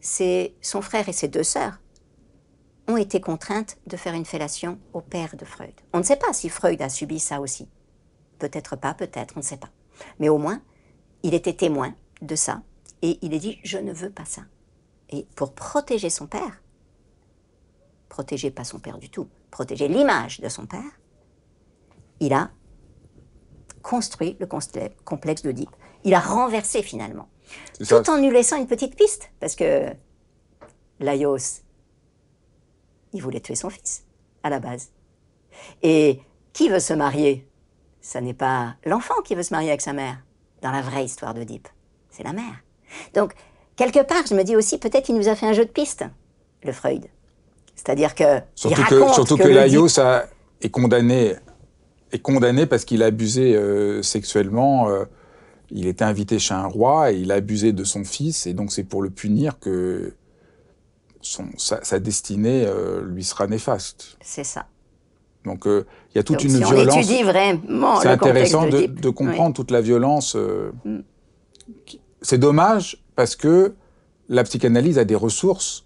c'est 0.02 0.56
son 0.62 0.82
frère 0.82 1.08
et 1.10 1.14
ses 1.14 1.28
deux 1.28 1.44
sœurs 1.44 1.80
ont 2.88 2.98
été 2.98 3.20
contraintes 3.20 3.78
de 3.88 3.98
faire 3.98 4.14
une 4.14 4.26
fellation 4.26 4.80
au 4.94 5.02
père 5.02 5.36
de 5.36 5.46
Freud. 5.46 5.74
On 5.94 6.00
ne 6.00 6.04
sait 6.04 6.16
pas 6.16 6.34
si 6.34 6.50
Freud 6.50 6.82
a 6.82 6.90
subi 6.90 7.20
ça 7.20 7.42
aussi. 7.42 7.68
Peut-être 8.40 8.76
pas, 8.76 8.94
peut-être, 8.94 9.34
on 9.36 9.40
ne 9.40 9.46
sait 9.46 9.58
pas. 9.58 9.70
Mais 10.20 10.30
au 10.30 10.38
moins, 10.38 10.62
il 11.24 11.34
était 11.34 11.56
témoin 11.56 11.94
de 12.22 12.36
ça 12.36 12.62
et 13.02 13.20
il 13.22 13.34
a 13.34 13.38
dit 13.38 13.60
je 13.64 13.78
ne 13.78 13.94
veux 13.94 14.10
pas 14.10 14.26
ça. 14.26 14.42
Et 15.10 15.26
pour 15.36 15.54
protéger 15.54 16.10
son 16.10 16.28
père, 16.28 16.62
protéger 18.10 18.52
pas 18.52 18.64
son 18.64 18.80
père 18.80 18.98
du 18.98 19.10
tout, 19.10 19.30
protéger 19.52 19.88
l'image 19.88 20.40
de 20.40 20.50
son 20.50 20.66
père, 20.66 21.00
il 22.20 22.34
a 22.34 22.52
construit 23.82 24.36
le 24.40 24.48
complexe 25.06 25.44
d'Oedipe. 25.44 25.76
Il 26.04 26.14
a 26.14 26.20
renversé 26.20 26.84
finalement, 26.84 27.30
ça. 27.80 28.02
tout 28.02 28.10
en 28.10 28.18
lui 28.18 28.30
laissant 28.32 28.58
une 28.58 28.68
petite 28.68 28.96
piste, 28.96 29.32
parce 29.40 29.56
que 29.56 29.94
Laios, 31.00 31.62
il 33.14 33.22
voulait 33.22 33.40
tuer 33.40 33.56
son 33.56 33.70
fils 33.70 34.04
à 34.44 34.50
la 34.50 34.60
base. 34.60 34.92
Et 35.82 36.22
qui 36.54 36.70
veut 36.70 36.80
se 36.80 36.94
marier? 36.94 37.50
Ce 38.02 38.18
n'est 38.18 38.34
pas 38.34 38.76
l'enfant 38.86 39.22
qui 39.24 39.36
veut 39.36 39.44
se 39.44 39.54
marier 39.54 39.70
avec 39.70 39.82
sa 39.82 39.94
mère, 39.94 40.24
dans 40.62 40.72
la 40.72 40.82
vraie 40.82 41.06
histoire 41.06 41.34
d'Oedipe, 41.34 41.68
c'est 42.10 42.24
la 42.24 42.34
mère. 42.34 42.64
Donc, 43.14 43.34
quelque 43.76 44.04
part, 44.04 44.26
je 44.30 44.36
me 44.36 44.44
dis 44.44 44.56
aussi, 44.56 44.78
peut-être 44.78 45.10
il 45.10 45.16
nous 45.16 45.28
a 45.28 45.36
fait 45.36 45.46
un 45.46 45.54
jeu 45.54 45.66
de 45.66 45.70
piste, 45.72 46.04
le 46.64 46.72
Freud. 46.72 47.06
C'est-à-dire 47.76 48.16
que. 48.16 48.42
Surtout 48.56 48.82
il 48.82 48.88
que, 48.88 49.14
surtout 49.14 49.38
que, 49.38 49.44
l'Oedipe- 49.44 49.72
Laios 49.72 50.00
a- 50.00 50.26
est 50.62 50.70
condamné, 50.70 51.36
est 52.12 52.20
condamné 52.20 52.66
parce 52.66 52.86
qu'il 52.86 53.04
a 53.04 53.08
abusé 53.08 53.56
euh, 53.56 54.02
sexuellement. 54.02 54.90
euh, 54.90 55.06
il 55.70 55.86
était 55.86 56.06
invité 56.06 56.40
chez 56.40 56.54
un 56.54 56.66
roi 56.66 57.12
et 57.12 57.18
il 57.18 57.30
a 57.32 57.36
abusé 57.36 57.74
de 57.74 57.84
son 57.84 58.06
fils 58.06 58.48
et 58.48 58.54
donc 58.54 58.72
c'est 58.72 58.86
pour 58.86 59.02
le 59.02 59.10
punir 59.10 59.60
que 59.60 60.14
son, 61.22 61.46
sa, 61.58 61.84
sa 61.84 62.00
destinée 62.00 62.64
euh, 62.66 63.02
lui 63.06 63.26
sera 63.26 63.48
néfaste. 63.48 64.18
C'est 64.22 64.46
ça. 64.46 64.68
Donc 65.44 65.68
euh, 65.68 65.86
il 66.14 66.18
y 66.18 66.20
a 66.20 66.24
toute 66.24 66.38
Donc, 66.38 66.46
une 66.46 66.56
si 66.58 66.64
on 66.64 66.70
violence. 66.72 66.96
étudie 66.96 67.22
vraiment 67.24 68.00
C'est 68.00 68.08
intéressant 68.08 68.66
de, 68.68 69.10
comprendre 69.10 69.54
toute 69.54 69.72
la 69.72 69.82
violence. 69.82 70.36
euh, 70.38 70.72
Mm. 70.86 71.00
qui- 71.86 72.00
C'est 72.28 72.38
dommage 72.38 73.02
parce 73.16 73.38
que 73.38 73.74
la 74.28 74.44
psychanalyse 74.44 75.00
a 75.00 75.06
des 75.06 75.16
ressources. 75.16 75.86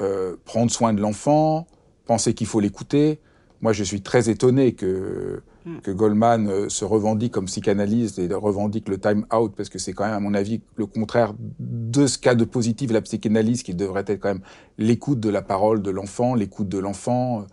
euh, 0.00 0.36
prendre 0.46 0.70
soin 0.70 0.94
de 0.94 1.00
l'enfant, 1.00 1.66
penser 2.06 2.32
qu'il 2.34 2.46
faut 2.46 2.58
l'écouter. 2.58 3.20
Moi, 3.60 3.72
je 3.72 3.84
suis 3.84 4.00
très 4.00 4.30
étonné 4.30 4.72
que, 4.72 5.42
Mm. 5.64 5.78
que 5.80 5.90
Goldman 5.92 6.48
euh, 6.48 6.68
se 6.68 6.84
revendique 6.84 7.32
comme 7.32 7.44
psychanalyste 7.44 8.18
et 8.18 8.26
revendique 8.32 8.88
le 8.88 8.98
time 8.98 9.26
out 9.32 9.52
parce 9.56 9.68
que 9.68 9.78
c'est 9.78 9.92
quand 9.92 10.04
même, 10.04 10.14
à 10.14 10.20
mon 10.20 10.34
avis, 10.34 10.60
le 10.76 10.86
contraire 10.86 11.34
de 11.60 12.06
ce 12.06 12.18
cas 12.18 12.34
de 12.34 12.44
positif 12.44 12.90
la 12.90 13.00
psychanalyse 13.00 13.62
qui 13.62 13.74
devrait 13.74 14.04
être 14.06 14.18
quand 14.20 14.30
même 14.30 14.42
l'écoute 14.78 15.20
de 15.20 15.28
la 15.28 15.42
parole 15.42 15.82
de 15.82 15.90
l'enfant, 15.90 16.34
l'écoute 16.34 16.68
de 16.68 16.78
l'enfant, 16.78 17.42
euh, 17.42 17.44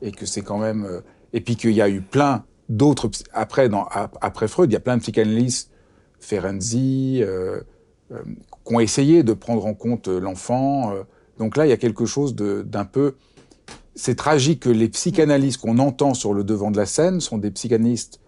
et 0.00 0.12
que 0.12 0.24
c'est 0.24 0.42
quand 0.42 0.58
même. 0.58 0.86
et 1.32 1.40
puis 1.40 1.56
qu'il 1.56 1.72
y 1.72 1.82
a 1.82 1.88
eu 1.88 2.00
plein 2.00 2.44
d'autres. 2.68 3.10
Après, 3.32 3.68
dans, 3.68 3.86
après 4.20 4.48
Freud, 4.48 4.70
il 4.70 4.74
y 4.74 4.76
a 4.76 4.80
plein 4.80 4.96
de 4.96 5.02
psychanalystes, 5.02 5.70
Ferenczi, 6.20 7.20
euh, 7.22 7.60
euh, 8.12 8.22
qui 8.64 8.74
ont 8.74 8.80
essayé 8.80 9.22
de 9.22 9.32
prendre 9.32 9.66
en 9.66 9.74
compte 9.74 10.08
euh, 10.08 10.20
l'enfant. 10.20 10.92
donc 11.38 11.56
là, 11.56 11.66
il 11.66 11.70
y 11.70 11.72
a 11.72 11.76
quelque 11.76 12.06
chose 12.06 12.34
d'un 12.34 12.84
peu. 12.84 13.14
C'est 13.94 14.14
tragique 14.14 14.60
que 14.60 14.70
les 14.70 14.88
psychanalystes 14.88 15.60
qu'on 15.60 15.78
entend 15.78 16.14
sur 16.14 16.32
le 16.32 16.44
devant 16.44 16.70
de 16.70 16.76
la 16.76 16.86
scène 16.86 17.20
sont 17.20 17.38
des 17.38 17.50
psychanalystes 17.50 18.20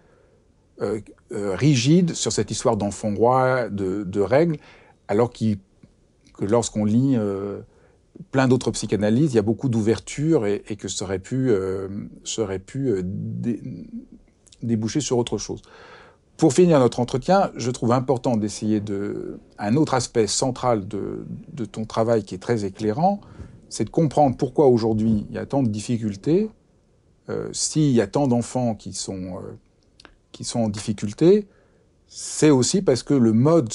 rigides 1.29 2.15
sur 2.15 2.31
cette 2.31 2.49
histoire 2.49 2.75
d'enfant 2.75 3.13
roi, 3.13 3.69
de, 3.69 4.19
règles, 4.19 4.57
alors 5.07 5.31
que 5.31 5.55
lorsqu'on 6.41 6.83
lit 6.83 7.17
plein 8.31 8.47
d'autres 8.47 8.71
psychanalyses, 8.71 9.33
il 9.33 9.35
y 9.35 9.39
a 9.39 9.43
beaucoup 9.43 9.69
d'ouverture 9.69 10.45
et, 10.45 10.75
que 10.77 10.87
ça 10.87 11.05
aurait 11.05 11.19
pu, 11.19 11.51
ça 12.25 12.41
aurait 12.41 12.59
pu 12.59 13.01
dé- 13.03 13.61
déboucher 14.63 14.99
sur 14.99 15.17
autre 15.17 15.37
chose. 15.37 15.61
Pour 16.41 16.53
finir 16.53 16.79
notre 16.79 16.99
entretien, 16.99 17.51
je 17.55 17.69
trouve 17.69 17.91
important 17.91 18.35
d'essayer 18.35 18.79
de... 18.79 19.37
Un 19.59 19.75
autre 19.75 19.93
aspect 19.93 20.25
central 20.25 20.87
de, 20.87 21.23
de 21.53 21.65
ton 21.65 21.85
travail 21.85 22.23
qui 22.23 22.33
est 22.33 22.39
très 22.39 22.65
éclairant, 22.65 23.21
c'est 23.69 23.85
de 23.85 23.91
comprendre 23.91 24.35
pourquoi 24.35 24.65
aujourd'hui 24.65 25.27
il 25.29 25.35
y 25.35 25.37
a 25.37 25.45
tant 25.45 25.61
de 25.61 25.69
difficultés, 25.69 26.49
euh, 27.29 27.49
s'il 27.53 27.91
y 27.91 28.01
a 28.01 28.07
tant 28.07 28.27
d'enfants 28.27 28.73
qui 28.73 28.93
sont, 28.93 29.35
euh, 29.35 29.53
qui 30.31 30.43
sont 30.43 30.61
en 30.61 30.69
difficulté, 30.69 31.47
c'est 32.07 32.49
aussi 32.49 32.81
parce 32.81 33.03
que 33.03 33.13
le 33.13 33.33
mode 33.33 33.71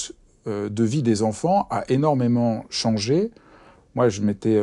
euh, 0.49 0.69
de 0.69 0.83
vie 0.83 1.05
des 1.05 1.23
enfants 1.23 1.69
a 1.71 1.85
énormément 1.89 2.65
changé. 2.69 3.31
Moi, 3.95 4.09
je 4.09 4.23
m'étais, 4.23 4.61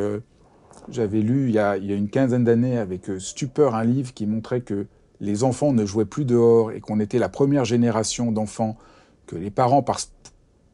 j'avais 0.89 1.21
lu 1.21 1.47
il 1.47 1.55
y, 1.55 1.59
a, 1.59 1.77
il 1.77 1.85
y 1.85 1.93
a 1.93 1.95
une 1.95 2.09
quinzaine 2.09 2.43
d'années 2.43 2.77
avec 2.77 3.09
stupeur 3.19 3.75
un 3.75 3.85
livre 3.85 4.13
qui 4.13 4.25
montrait 4.25 4.59
que 4.59 4.87
les 5.23 5.43
enfants 5.43 5.71
ne 5.73 5.85
jouaient 5.85 6.05
plus 6.05 6.25
dehors 6.25 6.71
et 6.71 6.79
qu'on 6.81 6.99
était 6.99 7.17
la 7.17 7.29
première 7.29 7.65
génération 7.65 8.31
d'enfants 8.31 8.75
que 9.25 9.35
les 9.37 9.49
parents, 9.49 9.81
par, 9.81 9.99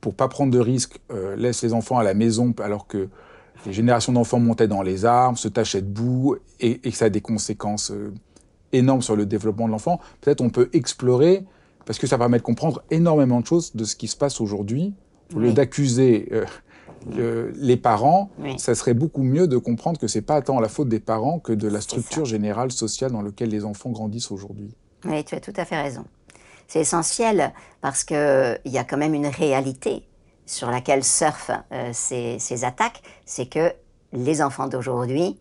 pour 0.01 0.15
pas 0.15 0.27
prendre 0.27 0.51
de 0.51 0.59
risques, 0.59 0.99
euh, 1.11 1.35
laissent 1.35 1.61
les 1.61 1.73
enfants 1.73 1.99
à 1.99 2.03
la 2.03 2.13
maison 2.15 2.53
alors 2.61 2.87
que 2.87 3.07
les 3.65 3.73
générations 3.73 4.11
d'enfants 4.13 4.39
montaient 4.39 4.67
dans 4.67 4.81
les 4.81 5.05
arbres, 5.05 5.37
se 5.37 5.47
tachaient 5.49 5.81
debout 5.83 6.35
et, 6.59 6.79
et 6.83 6.91
que 6.91 6.97
ça 6.97 7.05
a 7.05 7.09
des 7.09 7.21
conséquences 7.21 7.91
euh, 7.91 8.11
énormes 8.73 9.01
sur 9.03 9.15
le 9.15 9.25
développement 9.25 9.67
de 9.67 9.71
l'enfant. 9.71 9.99
Peut-être 10.21 10.41
on 10.41 10.49
peut 10.49 10.69
explorer 10.73 11.45
parce 11.85 11.99
que 11.99 12.07
ça 12.07 12.17
permet 12.17 12.37
de 12.37 12.43
comprendre 12.43 12.81
énormément 12.89 13.41
de 13.41 13.45
choses 13.45 13.75
de 13.75 13.83
ce 13.83 13.95
qui 13.95 14.07
se 14.07 14.15
passe 14.17 14.41
aujourd'hui. 14.41 14.93
Au 15.35 15.39
lieu 15.39 15.49
Oui. 15.49 15.53
d'accuser 15.53 16.27
euh, 16.31 16.45
le- 17.15 17.51
les 17.55 17.77
parents, 17.77 18.29
Oui. 18.39 18.57
ça 18.59 18.75
serait 18.75 18.93
beaucoup 18.93 19.23
mieux 19.23 19.47
de 19.47 19.57
comprendre 19.57 19.99
que 19.99 20.07
c'est 20.07 20.21
pas 20.21 20.41
tant 20.41 20.59
la 20.59 20.69
faute 20.69 20.89
des 20.89 20.99
parents 20.99 21.39
que 21.39 21.53
de 21.53 21.67
la 21.67 21.81
structure 21.81 22.25
générale 22.25 22.71
sociale 22.71 23.11
dans 23.11 23.21
laquelle 23.21 23.49
les 23.49 23.65
enfants 23.65 23.89
grandissent 23.91 24.31
aujourd'hui. 24.31 24.73
Oui, 25.05 25.23
tu 25.23 25.35
as 25.35 25.39
tout 25.39 25.53
à 25.55 25.65
fait 25.65 25.81
raison. 25.81 26.05
C'est 26.67 26.81
essentiel 26.81 27.51
parce 27.81 28.03
qu'il 28.03 28.59
y 28.65 28.77
a 28.77 28.83
quand 28.83 28.97
même 28.97 29.13
une 29.13 29.27
réalité 29.27 30.03
sur 30.45 30.69
laquelle 30.69 31.03
surfent 31.03 31.51
euh, 31.71 31.89
ces, 31.93 32.37
ces 32.39 32.63
attaques, 32.63 33.01
c'est 33.25 33.47
que 33.47 33.71
les 34.13 34.41
enfants 34.41 34.67
d'aujourd'hui 34.67 35.39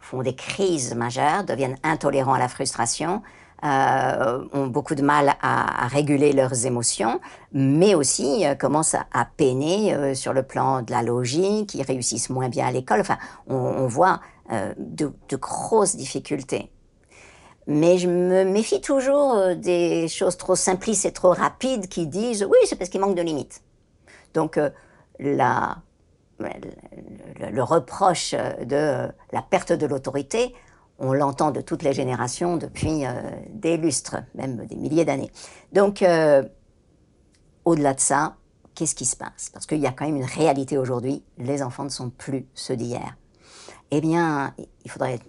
font 0.00 0.22
des 0.22 0.34
crises 0.34 0.94
majeures, 0.94 1.44
deviennent 1.44 1.76
intolérants 1.82 2.32
à 2.34 2.38
la 2.38 2.48
frustration, 2.48 3.22
euh, 3.64 4.44
ont 4.52 4.68
beaucoup 4.68 4.94
de 4.94 5.02
mal 5.02 5.34
à, 5.42 5.88
réguler 5.88 6.32
leurs 6.32 6.64
émotions, 6.64 7.20
mais 7.52 7.96
aussi 7.96 8.46
euh, 8.46 8.54
commencent 8.54 8.94
à, 8.94 9.24
peiner 9.36 9.94
euh, 9.94 10.14
sur 10.14 10.32
le 10.32 10.44
plan 10.44 10.82
de 10.82 10.92
la 10.92 11.02
logique, 11.02 11.74
ils 11.74 11.82
réussissent 11.82 12.30
moins 12.30 12.48
bien 12.48 12.68
à 12.68 12.70
l'école. 12.70 13.00
Enfin, 13.00 13.18
on, 13.48 13.88
voit 13.88 14.20
de, 14.78 15.12
grosses 15.32 15.96
difficultés. 15.96 16.70
Mais 17.66 17.98
je 17.98 18.08
me 18.08 18.44
méfie 18.44 18.80
toujours 18.80 19.56
des 19.56 20.06
choses 20.06 20.36
trop 20.36 20.54
simplistes 20.54 21.04
et 21.04 21.12
trop 21.12 21.32
rapides 21.32 21.88
qui 21.88 22.06
disent 22.06 22.44
oui, 22.44 22.58
c'est 22.64 22.76
parce 22.76 22.90
qu'il 22.90 23.00
manque 23.00 23.16
de 23.16 23.22
limites. 23.22 23.62
Donc, 24.34 24.58
le, 25.18 25.42
reproche 27.60 28.34
de 28.34 29.08
la 29.32 29.42
perte 29.42 29.72
de 29.72 29.86
l'autorité, 29.86 30.54
on 30.98 31.12
l'entend 31.12 31.50
de 31.50 31.60
toutes 31.60 31.82
les 31.82 31.92
générations 31.92 32.56
depuis 32.56 33.06
euh, 33.06 33.12
des 33.50 33.76
lustres, 33.76 34.16
même 34.34 34.66
des 34.66 34.76
milliers 34.76 35.04
d'années. 35.04 35.30
Donc, 35.72 36.02
euh, 36.02 36.42
au-delà 37.64 37.94
de 37.94 38.00
ça, 38.00 38.36
qu'est-ce 38.74 38.94
qui 38.94 39.04
se 39.04 39.16
passe? 39.16 39.50
Parce 39.52 39.66
qu'il 39.66 39.78
y 39.78 39.86
a 39.86 39.92
quand 39.92 40.06
même 40.06 40.16
une 40.16 40.24
réalité 40.24 40.76
aujourd'hui, 40.76 41.22
les 41.38 41.62
enfants 41.62 41.84
ne 41.84 41.88
sont 41.88 42.10
plus 42.10 42.46
ceux 42.54 42.76
d'hier. 42.76 43.16
Eh 43.90 44.00
bien, 44.00 44.54
il 44.84 44.90
faudrait 44.90 45.20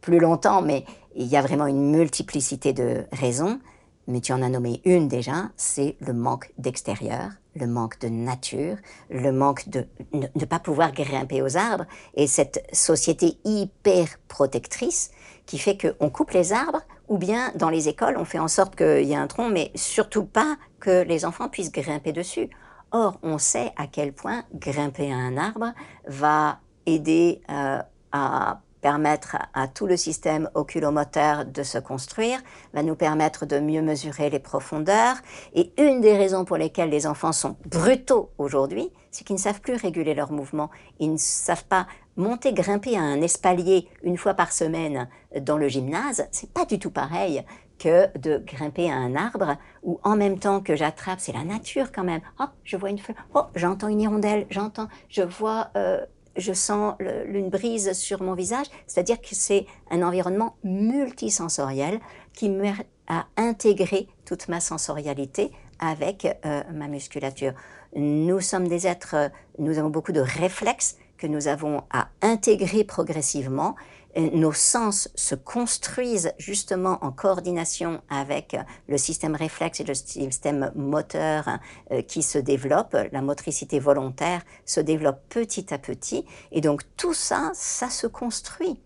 plus 0.00 0.18
longtemps, 0.18 0.62
mais 0.62 0.84
il 1.14 1.26
y 1.26 1.36
a 1.36 1.42
vraiment 1.42 1.66
une 1.66 1.90
multiplicité 1.90 2.72
de 2.72 3.04
raisons. 3.12 3.60
Mais 4.06 4.22
tu 4.22 4.32
en 4.32 4.40
as 4.40 4.48
nommé 4.48 4.80
une 4.86 5.06
déjà, 5.06 5.50
c'est 5.58 5.96
le 6.00 6.14
manque 6.14 6.50
d'extérieur, 6.56 7.32
le 7.54 7.66
manque 7.66 7.98
de 8.00 8.08
nature, 8.08 8.76
le 9.10 9.32
manque 9.32 9.68
de 9.68 9.86
ne 10.14 10.44
pas 10.46 10.58
pouvoir 10.58 10.92
grimper 10.92 11.42
aux 11.42 11.58
arbres 11.58 11.84
et 12.14 12.26
cette 12.26 12.66
société 12.72 13.36
hyper 13.44 14.18
protectrice 14.28 15.10
qui 15.48 15.58
fait 15.58 15.78
qu'on 15.78 16.10
coupe 16.10 16.30
les 16.30 16.52
arbres 16.52 16.82
ou 17.08 17.16
bien 17.16 17.50
dans 17.56 17.70
les 17.70 17.88
écoles 17.88 18.16
on 18.18 18.24
fait 18.24 18.38
en 18.38 18.48
sorte 18.48 18.76
qu'il 18.76 19.04
y 19.04 19.12
ait 19.12 19.16
un 19.16 19.26
tronc 19.26 19.48
mais 19.48 19.72
surtout 19.74 20.24
pas 20.24 20.56
que 20.78 21.02
les 21.02 21.24
enfants 21.24 21.48
puissent 21.48 21.72
grimper 21.72 22.12
dessus. 22.12 22.48
Or, 22.92 23.18
on 23.22 23.38
sait 23.38 23.72
à 23.76 23.86
quel 23.86 24.12
point 24.12 24.44
grimper 24.54 25.12
à 25.12 25.16
un 25.16 25.36
arbre 25.36 25.72
va 26.06 26.60
aider 26.86 27.42
euh, 27.50 27.82
à 28.12 28.60
permettre 28.80 29.36
à 29.54 29.68
tout 29.68 29.86
le 29.86 29.96
système 29.96 30.48
oculomoteur 30.54 31.44
de 31.44 31.62
se 31.62 31.78
construire, 31.78 32.38
va 32.74 32.82
nous 32.82 32.94
permettre 32.94 33.44
de 33.44 33.58
mieux 33.58 33.82
mesurer 33.82 34.30
les 34.30 34.38
profondeurs. 34.38 35.16
Et 35.54 35.72
une 35.78 36.00
des 36.00 36.16
raisons 36.16 36.44
pour 36.44 36.56
lesquelles 36.56 36.90
les 36.90 37.06
enfants 37.06 37.32
sont 37.32 37.56
brutaux 37.66 38.30
aujourd'hui, 38.38 38.90
c'est 39.10 39.24
qu'ils 39.24 39.36
ne 39.36 39.40
savent 39.40 39.60
plus 39.60 39.74
réguler 39.74 40.14
leurs 40.14 40.32
mouvements. 40.32 40.70
Ils 41.00 41.12
ne 41.12 41.18
savent 41.18 41.64
pas 41.64 41.86
monter, 42.18 42.52
grimper 42.52 42.96
à 42.96 43.00
un 43.00 43.22
espalier 43.22 43.88
une 44.02 44.18
fois 44.18 44.34
par 44.34 44.52
semaine 44.52 45.08
dans 45.40 45.56
le 45.56 45.68
gymnase. 45.68 46.28
C'est 46.30 46.52
pas 46.52 46.66
du 46.66 46.78
tout 46.78 46.90
pareil 46.90 47.42
que 47.78 48.16
de 48.18 48.42
grimper 48.44 48.90
à 48.90 48.94
un 48.94 49.14
arbre 49.14 49.56
où 49.82 50.00
en 50.02 50.16
même 50.16 50.38
temps 50.38 50.60
que 50.60 50.76
j'attrape, 50.76 51.20
c'est 51.20 51.32
la 51.32 51.44
nature 51.44 51.92
quand 51.92 52.04
même. 52.04 52.20
Oh, 52.40 52.46
je 52.64 52.76
vois 52.76 52.90
une 52.90 52.98
fleur. 52.98 53.16
Oh, 53.34 53.44
j'entends 53.54 53.88
une 53.88 54.00
hirondelle. 54.00 54.46
J'entends, 54.50 54.88
je 55.08 55.22
vois 55.22 55.70
euh, 55.76 56.04
je 56.38 56.52
sens 56.52 56.94
une 57.00 57.50
brise 57.50 57.92
sur 57.92 58.22
mon 58.22 58.34
visage, 58.34 58.66
c'est-à-dire 58.86 59.20
que 59.20 59.32
c'est 59.34 59.66
un 59.90 60.02
environnement 60.02 60.56
multisensoriel 60.62 62.00
qui 62.32 62.48
m'aide 62.48 62.86
à 63.08 63.26
intégrer 63.36 64.08
toute 64.24 64.48
ma 64.48 64.60
sensorialité 64.60 65.50
avec 65.78 66.26
euh, 66.44 66.62
ma 66.72 66.88
musculature. 66.88 67.52
Nous 67.94 68.40
sommes 68.40 68.68
des 68.68 68.86
êtres, 68.86 69.14
euh, 69.14 69.28
nous 69.58 69.78
avons 69.78 69.90
beaucoup 69.90 70.12
de 70.12 70.20
réflexes 70.20 70.96
que 71.16 71.26
nous 71.26 71.48
avons 71.48 71.82
à 71.90 72.07
intégrer 72.22 72.84
progressivement. 72.84 73.76
Nos 74.16 74.52
sens 74.52 75.10
se 75.14 75.34
construisent 75.34 76.32
justement 76.38 76.98
en 77.02 77.12
coordination 77.12 78.00
avec 78.08 78.56
le 78.88 78.98
système 78.98 79.36
réflexe 79.36 79.80
et 79.80 79.84
le 79.84 79.94
système 79.94 80.72
moteur 80.74 81.58
euh, 81.92 82.02
qui 82.02 82.22
se 82.22 82.38
développe, 82.38 82.96
la 83.12 83.22
motricité 83.22 83.78
volontaire 83.78 84.42
se 84.64 84.80
développe 84.80 85.20
petit 85.28 85.72
à 85.72 85.78
petit, 85.78 86.24
et 86.50 86.60
donc 86.60 86.82
tout 86.96 87.14
ça, 87.14 87.52
ça 87.54 87.90
se 87.90 88.06
construit. 88.06 88.80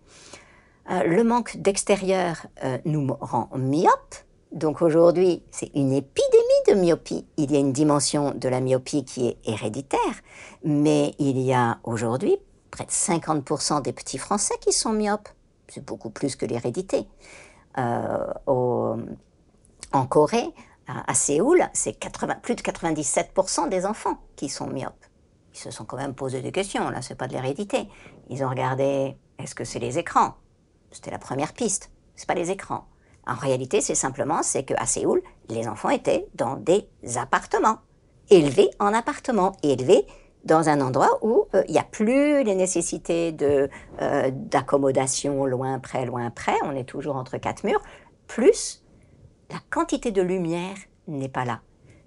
Euh, 0.91 1.05
le 1.05 1.25
manque 1.25 1.57
d'extérieur 1.57 2.45
euh, 2.65 2.77
nous 2.85 3.17
rend 3.21 3.49
myopes, 3.57 4.17
donc 4.51 4.83
aujourd'hui, 4.83 5.43
c'est 5.51 5.71
une 5.75 5.93
épidémie 5.93 6.63
de 6.69 6.75
myopie. 6.75 7.25
Il 7.39 7.53
y 7.53 7.57
a 7.57 7.59
une 7.59 7.73
dimension 7.73 8.33
de 8.35 8.49
la 8.51 8.61
myopie 8.61 9.05
qui 9.05 9.29
est 9.29 9.39
héréditaire, 9.47 10.01
mais 10.63 11.15
il 11.19 11.41
y 11.41 11.55
a 11.55 11.79
aujourd'hui 11.85 12.37
près 12.73 12.85
de 12.85 12.91
50% 12.91 13.83
des 13.83 13.93
petits 13.93 14.19
Français 14.19 14.55
qui 14.61 14.73
sont 14.73 14.93
myopes. 14.93 15.29
C'est 15.69 15.85
beaucoup 15.85 16.11
plus 16.11 16.35
que 16.35 16.45
l'hérédité. 16.45 17.07
Euh, 17.79 18.33
en 18.47 20.07
Corée, 20.07 20.51
à, 20.89 21.15
Séoul, 21.15 21.63
c'est 21.73 21.99
plus 22.43 22.55
de 22.57 22.63
97% 22.63 23.69
des 23.69 23.87
enfants 23.87 24.19
qui 24.37 24.49
sont 24.49 24.67
myopes. 24.67 25.05
Ils 25.55 25.59
se 25.59 25.71
sont 25.71 25.85
quand 25.85 25.97
même 25.97 26.15
posé 26.15 26.41
des 26.41 26.51
questions, 26.51 26.89
là, 26.91 27.03
c'est 27.03 27.15
pas 27.15 27.29
de 27.29 27.35
l'hérédité. 27.35 27.89
Ils 28.31 28.43
ont 28.43 28.49
regardé, 28.49 29.17
est-ce 29.39 29.55
que 29.55 29.65
c'est 29.65 29.79
les 29.79 29.99
écrans? 29.99 30.35
C'était 30.91 31.11
la 31.11 31.19
première 31.19 31.53
piste. 31.53 31.91
C'est 32.17 32.27
pas 32.27 32.35
les 32.35 32.51
écrans. 32.51 32.87
En 33.27 33.35
réalité, 33.35 33.81
c'est 33.81 33.95
simplement, 33.95 34.43
c'est 34.43 34.65
qu'à 34.65 34.87
Séoul, 34.87 35.23
les 35.49 35.69
enfants 35.69 35.91
étaient 35.91 36.27
dans 36.35 36.57
des 36.57 36.89
appartements, 37.17 37.79
élevés 38.31 38.71
en 38.81 38.93
appartements, 38.93 39.53
élevés 39.63 40.07
dans 40.45 40.69
un 40.69 40.81
endroit 40.81 41.19
où 41.23 41.47
euh, 41.55 41.63
il 41.69 41.73
n'y 41.73 41.79
a 41.79 41.85
plus 41.85 42.43
les 42.43 42.55
nécessités 42.55 43.33
de 43.33 43.69
euh, 44.01 44.31
d'accommodation 44.33 45.45
loin, 45.47 45.79
près, 45.79 46.05
loin, 46.05 46.31
près, 46.31 46.57
on 46.65 46.75
est 46.75 46.85
toujours 46.85 47.17
entre 47.17 47.39
quatre 47.39 47.65
murs, 47.65 47.83
plus 48.27 48.83
la 49.51 49.59
quantité 49.71 50.11
de 50.11 50.23
lumière 50.23 50.77
n'est 51.07 51.29
pas 51.29 51.45
là. 51.45 51.61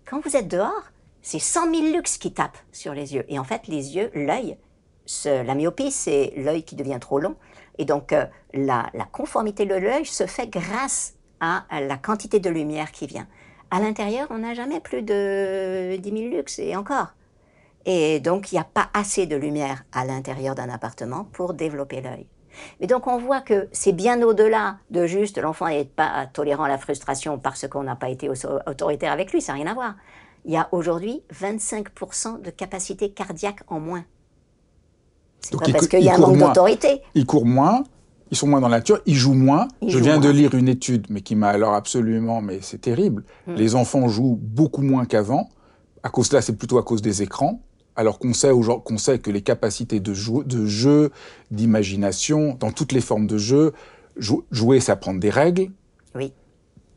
Quand 0.05 0.19
vous 0.19 0.35
êtes 0.35 0.47
dehors, 0.47 0.91
c'est 1.21 1.39
100 1.39 1.73
000 1.73 1.95
lux 1.95 2.17
qui 2.17 2.33
tapent 2.33 2.57
sur 2.71 2.93
les 2.93 3.15
yeux. 3.15 3.25
Et 3.29 3.39
en 3.39 3.43
fait, 3.43 3.67
les 3.67 3.95
yeux, 3.95 4.11
l'œil, 4.13 4.57
la 5.25 5.55
myopie, 5.55 5.91
c'est 5.91 6.33
l'œil 6.35 6.63
qui 6.63 6.75
devient 6.75 6.99
trop 6.99 7.19
long. 7.19 7.35
Et 7.77 7.85
donc, 7.85 8.13
euh, 8.13 8.25
la, 8.53 8.89
conformité 9.11 9.65
de 9.65 9.75
l'œil 9.75 10.05
se 10.05 10.25
fait 10.25 10.47
grâce 10.47 11.15
à, 11.39 11.65
à 11.69 11.81
la 11.81 11.97
quantité 11.97 12.39
de 12.39 12.49
lumière 12.49 12.91
qui 12.91 13.07
vient. 13.07 13.27
À 13.71 13.79
l'intérieur, 13.79 14.27
on 14.29 14.39
n'a 14.39 14.53
jamais 14.53 14.79
plus 14.79 15.01
de 15.01 15.97
10 15.97 16.09
000 16.09 16.35
lux, 16.35 16.59
et 16.59 16.75
encore. 16.75 17.13
Et 17.85 18.19
donc, 18.19 18.51
il 18.51 18.55
n'y 18.55 18.61
a 18.61 18.65
pas 18.65 18.89
assez 18.93 19.27
de 19.27 19.35
lumière 19.35 19.83
à 19.91 20.05
l'intérieur 20.05 20.55
d'un 20.55 20.69
appartement 20.69 21.27
pour 21.31 21.53
développer 21.53 22.01
l'œil. 22.01 22.25
Mais 22.79 22.87
donc, 22.87 23.07
on 23.07 23.17
voit 23.17 23.41
que 23.41 23.67
c'est 23.71 23.91
bien 23.91 24.21
au-delà 24.21 24.77
de 24.89 25.05
juste 25.05 25.37
l'enfant 25.37 25.67
n'est 25.67 25.85
pas 25.85 26.25
tolérant 26.31 26.63
à 26.63 26.69
la 26.69 26.77
frustration 26.77 27.37
parce 27.37 27.67
qu'on 27.67 27.83
n'a 27.83 27.95
pas 27.95 28.09
été 28.09 28.29
autoritaire 28.29 29.11
avec 29.11 29.31
lui, 29.31 29.41
ça 29.41 29.53
n'a 29.53 29.59
rien 29.59 29.71
à 29.71 29.73
voir. 29.73 29.95
Il 30.45 30.53
y 30.53 30.57
a 30.57 30.69
aujourd'hui 30.71 31.21
25% 31.33 32.41
de 32.41 32.49
capacité 32.49 33.09
cardiaque 33.09 33.61
en 33.67 33.79
moins. 33.79 34.03
C'est 35.41 35.59
pas 35.59 35.71
parce 35.71 35.87
qu'il 35.87 36.01
y 36.01 36.09
a 36.09 36.15
un 36.15 36.17
manque 36.17 36.37
d'autorité. 36.37 37.01
Ils 37.13 37.25
courent 37.25 37.45
moins, 37.45 37.83
ils 38.31 38.37
sont 38.37 38.47
moins 38.47 38.61
dans 38.61 38.69
la 38.69 38.77
nature, 38.77 38.99
ils 39.05 39.15
jouent 39.15 39.33
moins. 39.33 39.67
Je 39.85 39.99
viens 39.99 40.19
de 40.19 40.29
lire 40.29 40.55
une 40.55 40.69
étude, 40.69 41.07
mais 41.09 41.21
qui 41.21 41.35
m'a 41.35 41.49
alors 41.49 41.73
absolument, 41.73 42.41
mais 42.41 42.59
c'est 42.61 42.79
terrible. 42.79 43.25
Hmm. 43.45 43.55
Les 43.55 43.75
enfants 43.75 44.07
jouent 44.07 44.39
beaucoup 44.41 44.81
moins 44.81 45.05
qu'avant. 45.05 45.49
À 46.01 46.09
cause 46.09 46.29
de 46.29 46.35
là, 46.35 46.41
c'est 46.41 46.55
plutôt 46.55 46.77
à 46.77 46.83
cause 46.83 47.01
des 47.01 47.21
écrans 47.21 47.59
alors 47.95 48.19
qu'on 48.19 48.33
sait, 48.33 48.51
qu'on 48.83 48.97
sait 48.97 49.19
que 49.19 49.31
les 49.31 49.41
capacités 49.41 49.99
de, 49.99 50.13
de 50.43 50.65
jeu, 50.65 51.11
d'imagination, 51.51 52.55
dans 52.59 52.71
toutes 52.71 52.91
les 52.91 53.01
formes 53.01 53.27
de 53.27 53.37
jeu, 53.37 53.73
jouer, 54.17 54.79
c'est 54.79 54.91
apprendre 54.91 55.19
des 55.19 55.29
règles. 55.29 55.71
Oui. 56.13 56.33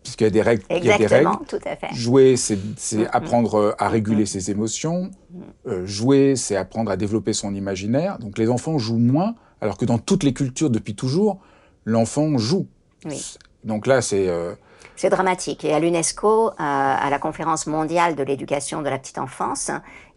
Puisqu'il 0.03 0.25
y 0.25 0.27
a 0.27 0.31
des 0.31 0.43
règles. 0.43 0.63
Exactement, 0.71 0.81
il 0.81 1.01
y 1.01 1.05
a 1.05 1.09
des 1.09 1.15
règles. 1.15 1.47
tout 1.49 1.59
à 1.65 1.77
fait. 1.77 1.95
Jouer, 1.95 2.37
c'est 2.37 2.57
mm-hmm. 2.57 3.09
apprendre 3.13 3.55
euh, 3.57 3.75
à 3.79 3.89
réguler 3.89 4.25
mm-hmm. 4.25 4.27
ses 4.27 4.51
émotions. 4.51 5.03
Mm-hmm. 5.03 5.71
Euh, 5.71 5.87
jouer, 5.87 6.37
c'est 6.37 6.57
apprendre 6.57 6.91
à 6.91 6.97
développer 6.97 7.33
son 7.33 7.55
imaginaire. 7.55 8.19
Donc 8.19 8.39
les 8.39 8.49
enfants 8.49 8.79
jouent 8.79 8.99
moins, 8.99 9.35
alors 9.61 9.77
que 9.77 9.85
dans 9.85 9.99
toutes 9.99 10.23
les 10.23 10.33
cultures 10.33 10.71
depuis 10.71 10.95
toujours, 10.95 11.41
l'enfant 11.85 12.39
joue. 12.39 12.67
Oui. 13.05 13.37
Donc 13.65 13.87
là, 13.87 14.01
c'est... 14.01 14.29
Euh, 14.29 14.55
c'est 14.97 15.11
dramatique. 15.11 15.65
Et 15.65 15.73
à 15.73 15.79
l'UNESCO, 15.79 16.51
à 16.59 17.09
la 17.09 17.19
conférence 17.21 17.69
mondiale 17.69 18.17
de 18.17 18.23
l'éducation 18.25 18.83
de 18.83 18.89
la 18.89 18.99
petite 18.99 19.19
enfance, 19.19 19.71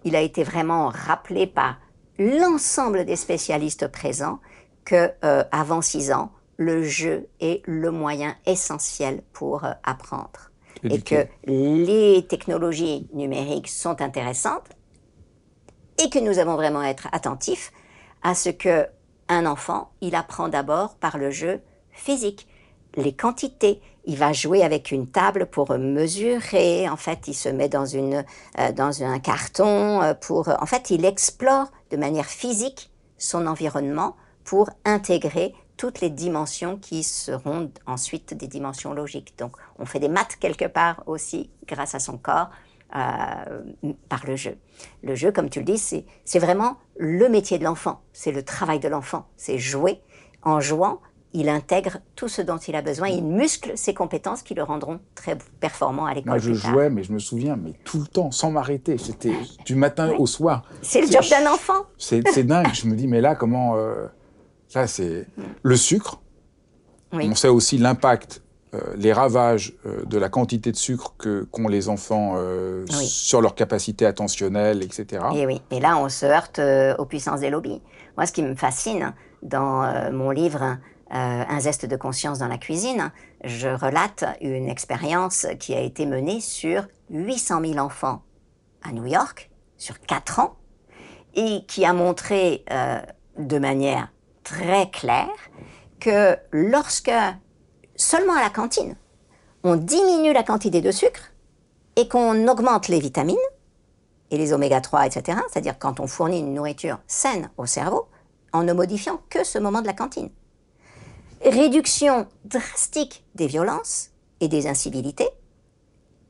il 0.04 0.16
a 0.16 0.22
été 0.22 0.44
vraiment 0.44 0.90
rappelé 0.90 1.48
par 1.48 1.78
l'ensemble 2.18 3.06
des 3.06 3.16
spécialistes 3.16 3.88
présents 3.88 4.40
que 4.86 5.12
euh, 5.24 5.44
avant 5.52 5.82
6 5.82 6.12
ans, 6.12 6.32
le 6.58 6.84
jeu 6.84 7.28
est 7.40 7.62
le 7.66 7.92
moyen 7.92 8.36
essentiel 8.46 9.24
pour 9.34 9.66
euh, 9.66 9.72
apprendre. 9.84 10.52
Et 10.84 11.02
que 11.02 11.28
les 11.46 12.26
technologies 12.28 13.08
numériques 13.14 13.70
sont 13.70 14.02
intéressantes 14.02 14.70
et 16.04 16.10
que 16.10 16.18
nous 16.18 16.40
avons 16.40 16.56
vraiment 16.56 16.80
à 16.80 16.88
être 16.88 17.08
attentifs 17.12 17.72
à 18.24 18.34
ce 18.34 18.50
que 18.50 18.88
un 19.30 19.46
enfant, 19.46 19.92
il 20.02 20.16
apprend 20.16 20.50
d'abord 20.50 20.96
par 20.96 21.18
le 21.18 21.30
jeu 21.30 21.62
physique, 21.92 22.48
les 22.96 23.14
quantités, 23.14 23.82
il 24.06 24.18
va 24.18 24.34
jouer 24.34 24.64
avec 24.64 24.92
une 24.92 25.08
table 25.08 25.46
pour 25.46 25.78
mesurer. 25.78 26.90
En 26.90 26.98
fait, 26.98 27.28
il 27.28 27.34
se 27.34 27.50
met 27.50 27.70
dans, 27.70 27.86
une, 27.86 28.26
euh, 28.60 28.72
dans 28.72 29.04
un 29.04 29.20
carton 29.20 30.02
euh, 30.02 30.14
pour. 30.14 30.50
En 30.50 30.66
fait, 30.66 30.90
il 30.90 31.06
explore 31.06 31.72
de 31.92 31.98
manière 31.98 32.26
physique 32.26 32.92
son 33.18 33.48
environnement 33.48 34.16
pour 34.44 34.70
intégrer 34.86 35.54
toutes 35.78 36.02
les 36.02 36.10
dimensions 36.10 36.78
qui 36.78 37.04
seront 37.04 37.72
ensuite 37.86 38.34
des 38.34 38.48
dimensions 38.48 38.94
logiques. 38.94 39.36
Donc, 39.38 39.56
on 39.80 39.86
fait 39.86 40.00
des 40.00 40.10
maths 40.10 40.38
quelque 40.40 40.66
part 40.66 41.04
aussi 41.06 41.50
grâce 41.68 41.96
à 41.96 42.00
son 42.00 42.18
corps. 42.18 42.50
Euh, 42.94 43.62
par 44.10 44.26
le 44.26 44.36
jeu. 44.36 44.58
Le 45.02 45.16
jeu, 45.16 45.32
comme 45.32 45.50
tu 45.50 45.60
le 45.60 45.66
dis, 45.66 45.78
c'est 45.78 46.40
vraiment 46.40 46.76
le 46.98 47.30
métier 47.30 47.58
de 47.58 47.64
l'enfant, 47.64 48.02
c'est 48.12 48.34
le 48.34 48.44
travail 48.44 48.82
de 48.82 48.90
l'enfant, 48.90 49.30
c'est 49.38 49.58
jouer. 49.58 50.02
En 50.44 50.60
jouant, 50.60 51.00
il 51.34 51.50
intègre 51.50 51.98
tout 52.16 52.28
ce 52.28 52.42
dont 52.42 52.58
il 52.58 52.76
a 52.76 52.82
besoin, 52.82 53.08
il 53.08 53.24
muscle 53.24 53.72
ses 53.76 53.94
compétences 53.94 54.42
qui 54.42 54.54
le 54.54 54.64
rendront 54.64 55.00
très 55.16 55.38
performant 55.60 56.06
à 56.06 56.14
l'école. 56.14 56.30
Moi, 56.30 56.38
je 56.40 56.54
jouais, 56.54 56.90
mais 56.90 57.04
je 57.04 57.14
me 57.14 57.20
souviens, 57.20 57.56
mais 57.56 57.74
tout 57.84 58.00
le 58.00 58.08
temps, 58.08 58.32
sans 58.32 58.52
m'arrêter. 58.52 58.98
C'était 58.98 59.36
du 59.66 59.76
matin 59.76 60.12
au 60.18 60.28
soir. 60.28 60.64
C'est 60.82 61.02
le 61.02 61.08
job 61.08 61.24
d'un 61.30 61.52
enfant. 61.52 61.86
C'est 61.98 62.44
dingue. 62.44 62.74
je 62.74 62.88
me 62.88 62.96
dis, 62.96 63.08
mais 63.08 63.22
là, 63.22 63.36
comment. 63.36 63.76
Euh, 63.78 64.08
là, 64.76 64.88
c'est. 64.88 65.26
Le 65.64 65.76
sucre. 65.76 66.20
On 67.14 67.36
sait 67.36 67.50
aussi 67.50 67.78
l'impact 67.78 68.42
les 68.96 69.12
ravages 69.12 69.74
de 70.06 70.18
la 70.18 70.30
quantité 70.30 70.72
de 70.72 70.78
sucre 70.78 71.14
que 71.18 71.44
qu'ont 71.52 71.68
les 71.68 71.90
enfants 71.90 72.38
sur 72.88 73.42
leur 73.42 73.54
capacité 73.54 74.06
attentionnelle, 74.06 74.82
etc. 74.82 75.26
Et 75.36 75.46
oui, 75.46 75.62
et 75.72 75.82
là 75.82 75.98
on 75.98 76.08
se 76.08 76.26
heurte 76.26 76.62
aux 76.98 77.06
puissances 77.06 77.42
des 77.42 77.50
lobbies. 77.50 77.82
Moi, 78.16 78.26
ce 78.26 78.32
qui 78.32 78.44
me 78.44 78.56
fascine 78.56 79.14
dans 79.44 80.12
mon 80.14 80.30
livre 80.30 80.78
Un 81.14 81.60
zeste 81.60 81.86
de 81.86 81.98
conscience 81.98 82.40
dans 82.40 82.48
la 82.48 82.58
cuisine, 82.58 83.12
je 83.44 83.68
relate 83.68 84.24
une 84.40 84.70
expérience 84.70 85.46
qui 85.60 85.74
a 85.74 85.82
été 85.82 86.06
menée 86.06 86.40
sur 86.40 86.88
800 87.10 87.62
000 87.66 87.78
enfants 87.80 88.24
à 88.82 88.94
New 88.94 89.06
York, 89.06 89.52
sur 89.78 90.00
4 90.00 90.40
ans, 90.40 90.56
et 91.36 91.66
qui 91.68 91.84
a 91.84 91.92
montré 91.92 92.64
de 93.38 93.60
manière 93.60 94.14
très 94.44 94.90
claire 94.90 95.28
que 96.00 96.38
lorsque, 96.52 97.12
seulement 97.98 98.36
à 98.36 98.42
la 98.42 98.50
cantine, 98.50 98.96
on 99.64 99.76
diminue 99.76 100.32
la 100.32 100.44
quantité 100.44 100.80
de 100.80 100.92
sucre 100.92 101.34
et 101.98 102.08
qu'on 102.08 102.48
augmente 102.48 102.88
les 102.88 103.02
vitamines 103.02 103.36
et 104.32 104.38
les 104.38 104.54
oméga 104.54 104.80
3, 104.80 105.08
etc., 105.08 105.40
c'est-à-dire 105.52 105.78
quand 105.78 106.00
on 106.00 106.08
fournit 106.08 106.40
une 106.40 106.54
nourriture 106.54 107.00
saine 107.06 107.50
au 107.58 107.66
cerveau, 107.66 108.08
en 108.54 108.64
ne 108.64 108.72
modifiant 108.72 109.20
que 109.30 109.44
ce 109.44 109.60
moment 109.60 109.82
de 109.82 109.88
la 109.88 109.94
cantine. 109.94 110.30
Réduction 111.44 112.28
drastique 112.46 113.24
des 113.36 113.48
violences 113.48 114.12
et 114.40 114.48
des 114.48 114.68
incivilités 114.68 115.30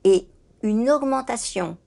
et 0.03 0.27
une 0.63 0.89
augmentation 0.89 1.77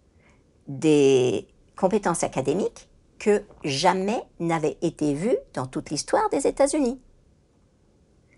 des 0.69 1.47
compétences 1.77 2.23
académiques 2.23 2.89
que 3.19 3.43
jamais 3.65 4.23
n'avait 4.41 4.77
été 4.83 5.15
vu 5.15 5.37
dans 5.55 5.67
toute 5.67 5.91
l'histoire 5.91 6.29
des 6.31 6.47
États-Unis. 6.47 6.99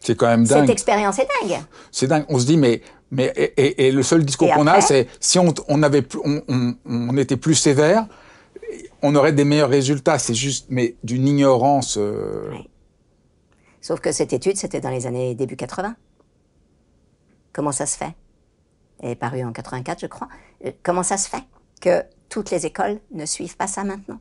C'est 0.00 0.14
quand 0.14 0.26
même 0.26 0.44
dingue. 0.44 0.60
Cette 0.60 0.70
expérience 0.70 1.18
est 1.18 1.28
dingue. 1.42 1.58
C'est 1.90 2.06
dingue. 2.06 2.24
On 2.28 2.38
se 2.38 2.46
dit, 2.46 2.56
mais, 2.56 2.82
mais 3.10 3.32
et, 3.56 3.90
le 3.90 4.02
seul 4.02 4.24
discours 4.24 4.52
qu'on 4.52 4.66
a, 4.66 4.80
c'est 4.80 5.08
si 5.18 5.38
on, 5.38 5.52
on 5.68 5.82
avait, 5.82 6.06
on, 6.22 6.76
on, 6.84 7.16
était 7.16 7.36
plus 7.36 7.54
sévère, 7.54 8.06
on 9.02 9.14
aurait 9.16 9.32
des 9.32 9.44
meilleurs 9.44 9.70
résultats. 9.70 10.18
C'est 10.18 10.34
juste, 10.34 10.66
mais 10.68 10.94
d'une 11.02 11.26
ignorance. 11.26 11.96
Euh, 11.98 12.50
Sauf 13.86 14.00
que 14.00 14.10
cette 14.10 14.32
étude, 14.32 14.56
c'était 14.56 14.80
dans 14.80 14.90
les 14.90 15.06
années 15.06 15.36
début 15.36 15.54
80. 15.54 15.94
Comment 17.52 17.70
ça 17.70 17.86
se 17.86 17.96
fait? 17.96 18.16
Elle 18.98 19.10
est 19.10 19.14
parue 19.14 19.44
en 19.44 19.52
84, 19.52 20.00
je 20.00 20.06
crois. 20.08 20.26
Euh, 20.64 20.72
comment 20.82 21.04
ça 21.04 21.16
se 21.16 21.28
fait 21.28 21.44
que 21.80 22.02
toutes 22.28 22.50
les 22.50 22.66
écoles 22.66 22.98
ne 23.12 23.24
suivent 23.24 23.56
pas 23.56 23.68
ça 23.68 23.84
maintenant? 23.84 24.18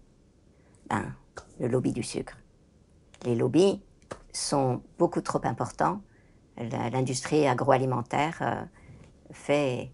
Ben, 0.88 1.16
le 1.60 1.68
lobby 1.68 1.94
du 1.94 2.04
sucre. 2.04 2.38
Les 3.24 3.34
lobbies 3.34 3.82
sont 4.32 4.84
beaucoup 5.00 5.22
trop 5.22 5.42
importants. 5.46 6.00
L'industrie 6.58 7.48
agroalimentaire 7.48 8.38
euh, 8.42 8.64
fait 9.32 9.90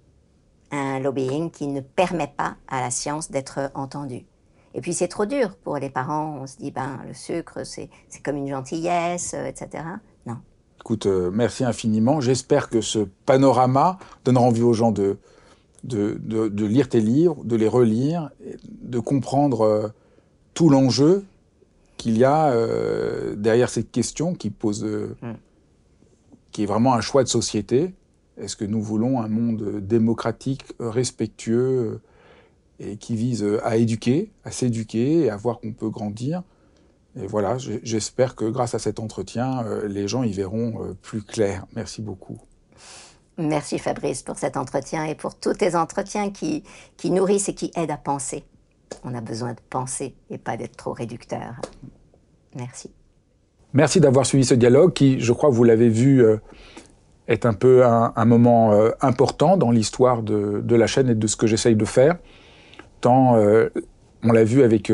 un 0.71 0.99
lobbying 0.99 1.49
qui 1.49 1.67
ne 1.67 1.79
permet 1.79 2.27
pas 2.27 2.57
à 2.67 2.81
la 2.81 2.91
science 2.91 3.31
d'être 3.31 3.71
entendue. 3.73 4.25
Et 4.73 4.81
puis 4.81 4.93
c'est 4.93 5.07
trop 5.07 5.25
dur 5.25 5.55
pour 5.55 5.77
les 5.77 5.89
parents. 5.89 6.39
On 6.41 6.47
se 6.47 6.57
dit, 6.57 6.71
ben, 6.71 6.99
le 7.07 7.13
sucre, 7.13 7.59
c'est 7.63 7.89
comme 8.23 8.37
une 8.37 8.47
gentillesse, 8.47 9.33
euh, 9.33 9.45
etc. 9.45 9.83
Non. 10.25 10.37
Écoute, 10.79 11.05
euh, 11.05 11.29
merci 11.31 11.63
infiniment. 11.63 12.21
J'espère 12.21 12.69
que 12.69 12.81
ce 12.81 12.99
panorama 13.25 13.99
donnera 14.23 14.45
envie 14.45 14.63
aux 14.63 14.73
gens 14.73 14.91
de, 14.91 15.17
de, 15.83 16.17
de, 16.23 16.65
lire 16.65 16.89
tes 16.89 17.01
livres, 17.01 17.43
de 17.43 17.55
les 17.55 17.67
relire, 17.67 18.29
de 18.81 18.99
comprendre 18.99 19.93
tout 20.53 20.69
l'enjeu 20.69 21.25
qu'il 22.01 22.17
y 22.17 22.23
a 22.23 22.51
euh, 22.51 23.35
derrière 23.35 23.69
cette 23.69 23.91
question 23.91 24.33
qui 24.33 24.49
pose, 24.49 24.83
euh, 24.83 25.15
mm. 25.21 25.33
qui 26.51 26.63
est 26.63 26.65
vraiment 26.65 26.95
un 26.95 27.01
choix 27.01 27.23
de 27.23 27.27
société. 27.27 27.93
Est-ce 28.37 28.55
que 28.55 28.65
nous 28.65 28.81
voulons 28.81 29.21
un 29.21 29.27
monde 29.27 29.79
démocratique, 29.81 30.63
respectueux 30.79 31.59
euh, 31.59 32.01
et 32.83 32.97
qui 32.97 33.15
vise 33.15 33.45
à 33.63 33.77
éduquer, 33.77 34.31
à 34.43 34.51
s'éduquer 34.51 35.25
et 35.25 35.29
à 35.29 35.37
voir 35.37 35.59
qu'on 35.59 35.71
peut 35.71 35.89
grandir 35.89 36.41
Et 37.15 37.27
voilà, 37.27 37.57
j'espère 37.57 38.35
que 38.35 38.45
grâce 38.45 38.73
à 38.73 38.79
cet 38.79 38.99
entretien, 38.99 39.63
les 39.87 40.07
gens 40.07 40.23
y 40.23 40.31
verront 40.31 40.95
plus 41.01 41.21
clair. 41.21 41.65
Merci 41.75 42.01
beaucoup. 42.01 42.39
Merci 43.37 43.79
Fabrice 43.79 44.23
pour 44.23 44.37
cet 44.37 44.57
entretien 44.57 45.05
et 45.05 45.15
pour 45.15 45.35
tous 45.35 45.53
tes 45.53 45.75
entretiens 45.75 46.31
qui, 46.31 46.63
qui 46.97 47.11
nourrissent 47.11 47.49
et 47.49 47.55
qui 47.55 47.71
aident 47.75 47.91
à 47.91 47.97
penser. 47.97 48.43
On 49.03 49.15
a 49.15 49.21
besoin 49.21 49.53
de 49.53 49.59
penser 49.69 50.15
et 50.29 50.37
pas 50.37 50.57
d'être 50.57 50.75
trop 50.75 50.93
réducteur. 50.93 51.61
Merci. 52.55 52.91
Merci 53.73 54.01
d'avoir 54.01 54.25
suivi 54.25 54.43
ce 54.43 54.53
dialogue 54.53 54.93
qui, 54.93 55.19
je 55.21 55.31
crois, 55.31 55.49
vous 55.49 55.63
l'avez 55.63 55.89
vu, 55.89 56.23
euh, 56.23 56.37
est 57.27 57.45
un 57.45 57.53
peu 57.53 57.85
un, 57.85 58.25
moment 58.25 58.73
euh, 58.73 58.89
important 58.99 59.55
dans 59.55 59.71
l'histoire 59.71 60.23
de, 60.23 60.75
la 60.75 60.87
chaîne 60.87 61.09
et 61.09 61.15
de 61.15 61.27
ce 61.27 61.37
que 61.37 61.47
j'essaye 61.47 61.75
de 61.75 61.85
faire. 61.85 62.17
Euh, 63.05 63.69
on 64.23 64.31
l'a 64.31 64.43
vu 64.43 64.61
avec 64.61 64.91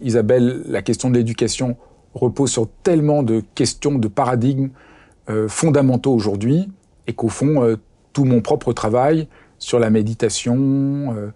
Isabelle, 0.00 0.62
la 0.66 0.82
question 0.82 1.10
de 1.10 1.16
l'éducation 1.16 1.76
repose 2.14 2.52
sur 2.52 2.68
tellement 2.84 3.24
de 3.24 3.42
questions, 3.56 3.98
de 3.98 4.06
paradigmes 4.06 4.68
fondamentaux 5.48 6.12
aujourd'hui, 6.12 6.68
et 7.08 7.12
qu'au 7.12 7.28
fond, 7.28 7.76
tout 8.12 8.24
mon 8.24 8.40
propre 8.40 8.72
travail 8.72 9.26
sur 9.58 9.80
la 9.80 9.90
méditation, 9.90 11.32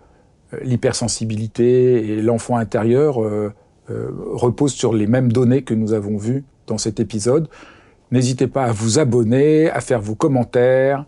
l'hypersensibilité 0.63 2.13
et 2.13 2.23
l'enfant 2.23 2.57
intérieur 2.57 3.23
euh, 3.23 3.53
euh, 3.91 4.11
reposent 4.33 4.75
sur 4.75 4.93
les 4.93 5.07
mêmes 5.07 5.33
données 5.33 5.63
que 5.63 5.75
nous 5.75 5.93
avons 5.93 6.17
vues 6.17 6.45
dans 6.67 6.79
cet 6.79 7.01
épisode. 7.01 7.49
N'hésitez 8.11 8.47
pas 8.47 8.65
à 8.65 8.73
vous 8.73 8.99
abonner, 8.99 9.71
à 9.71 9.81
faire 9.81 10.01
vos 10.01 10.15
commentaires, 10.15 11.05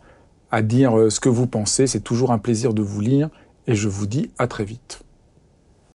à 0.50 0.62
dire 0.62 0.98
euh, 0.98 1.10
ce 1.10 1.20
que 1.20 1.28
vous 1.28 1.46
pensez. 1.46 1.86
C'est 1.86 2.00
toujours 2.00 2.32
un 2.32 2.38
plaisir 2.38 2.74
de 2.74 2.82
vous 2.82 3.00
lire 3.00 3.30
et 3.68 3.74
je 3.74 3.86
vous 3.86 4.06
dis 4.06 4.30
à 4.38 4.48
très 4.48 4.64
vite. 4.64 5.00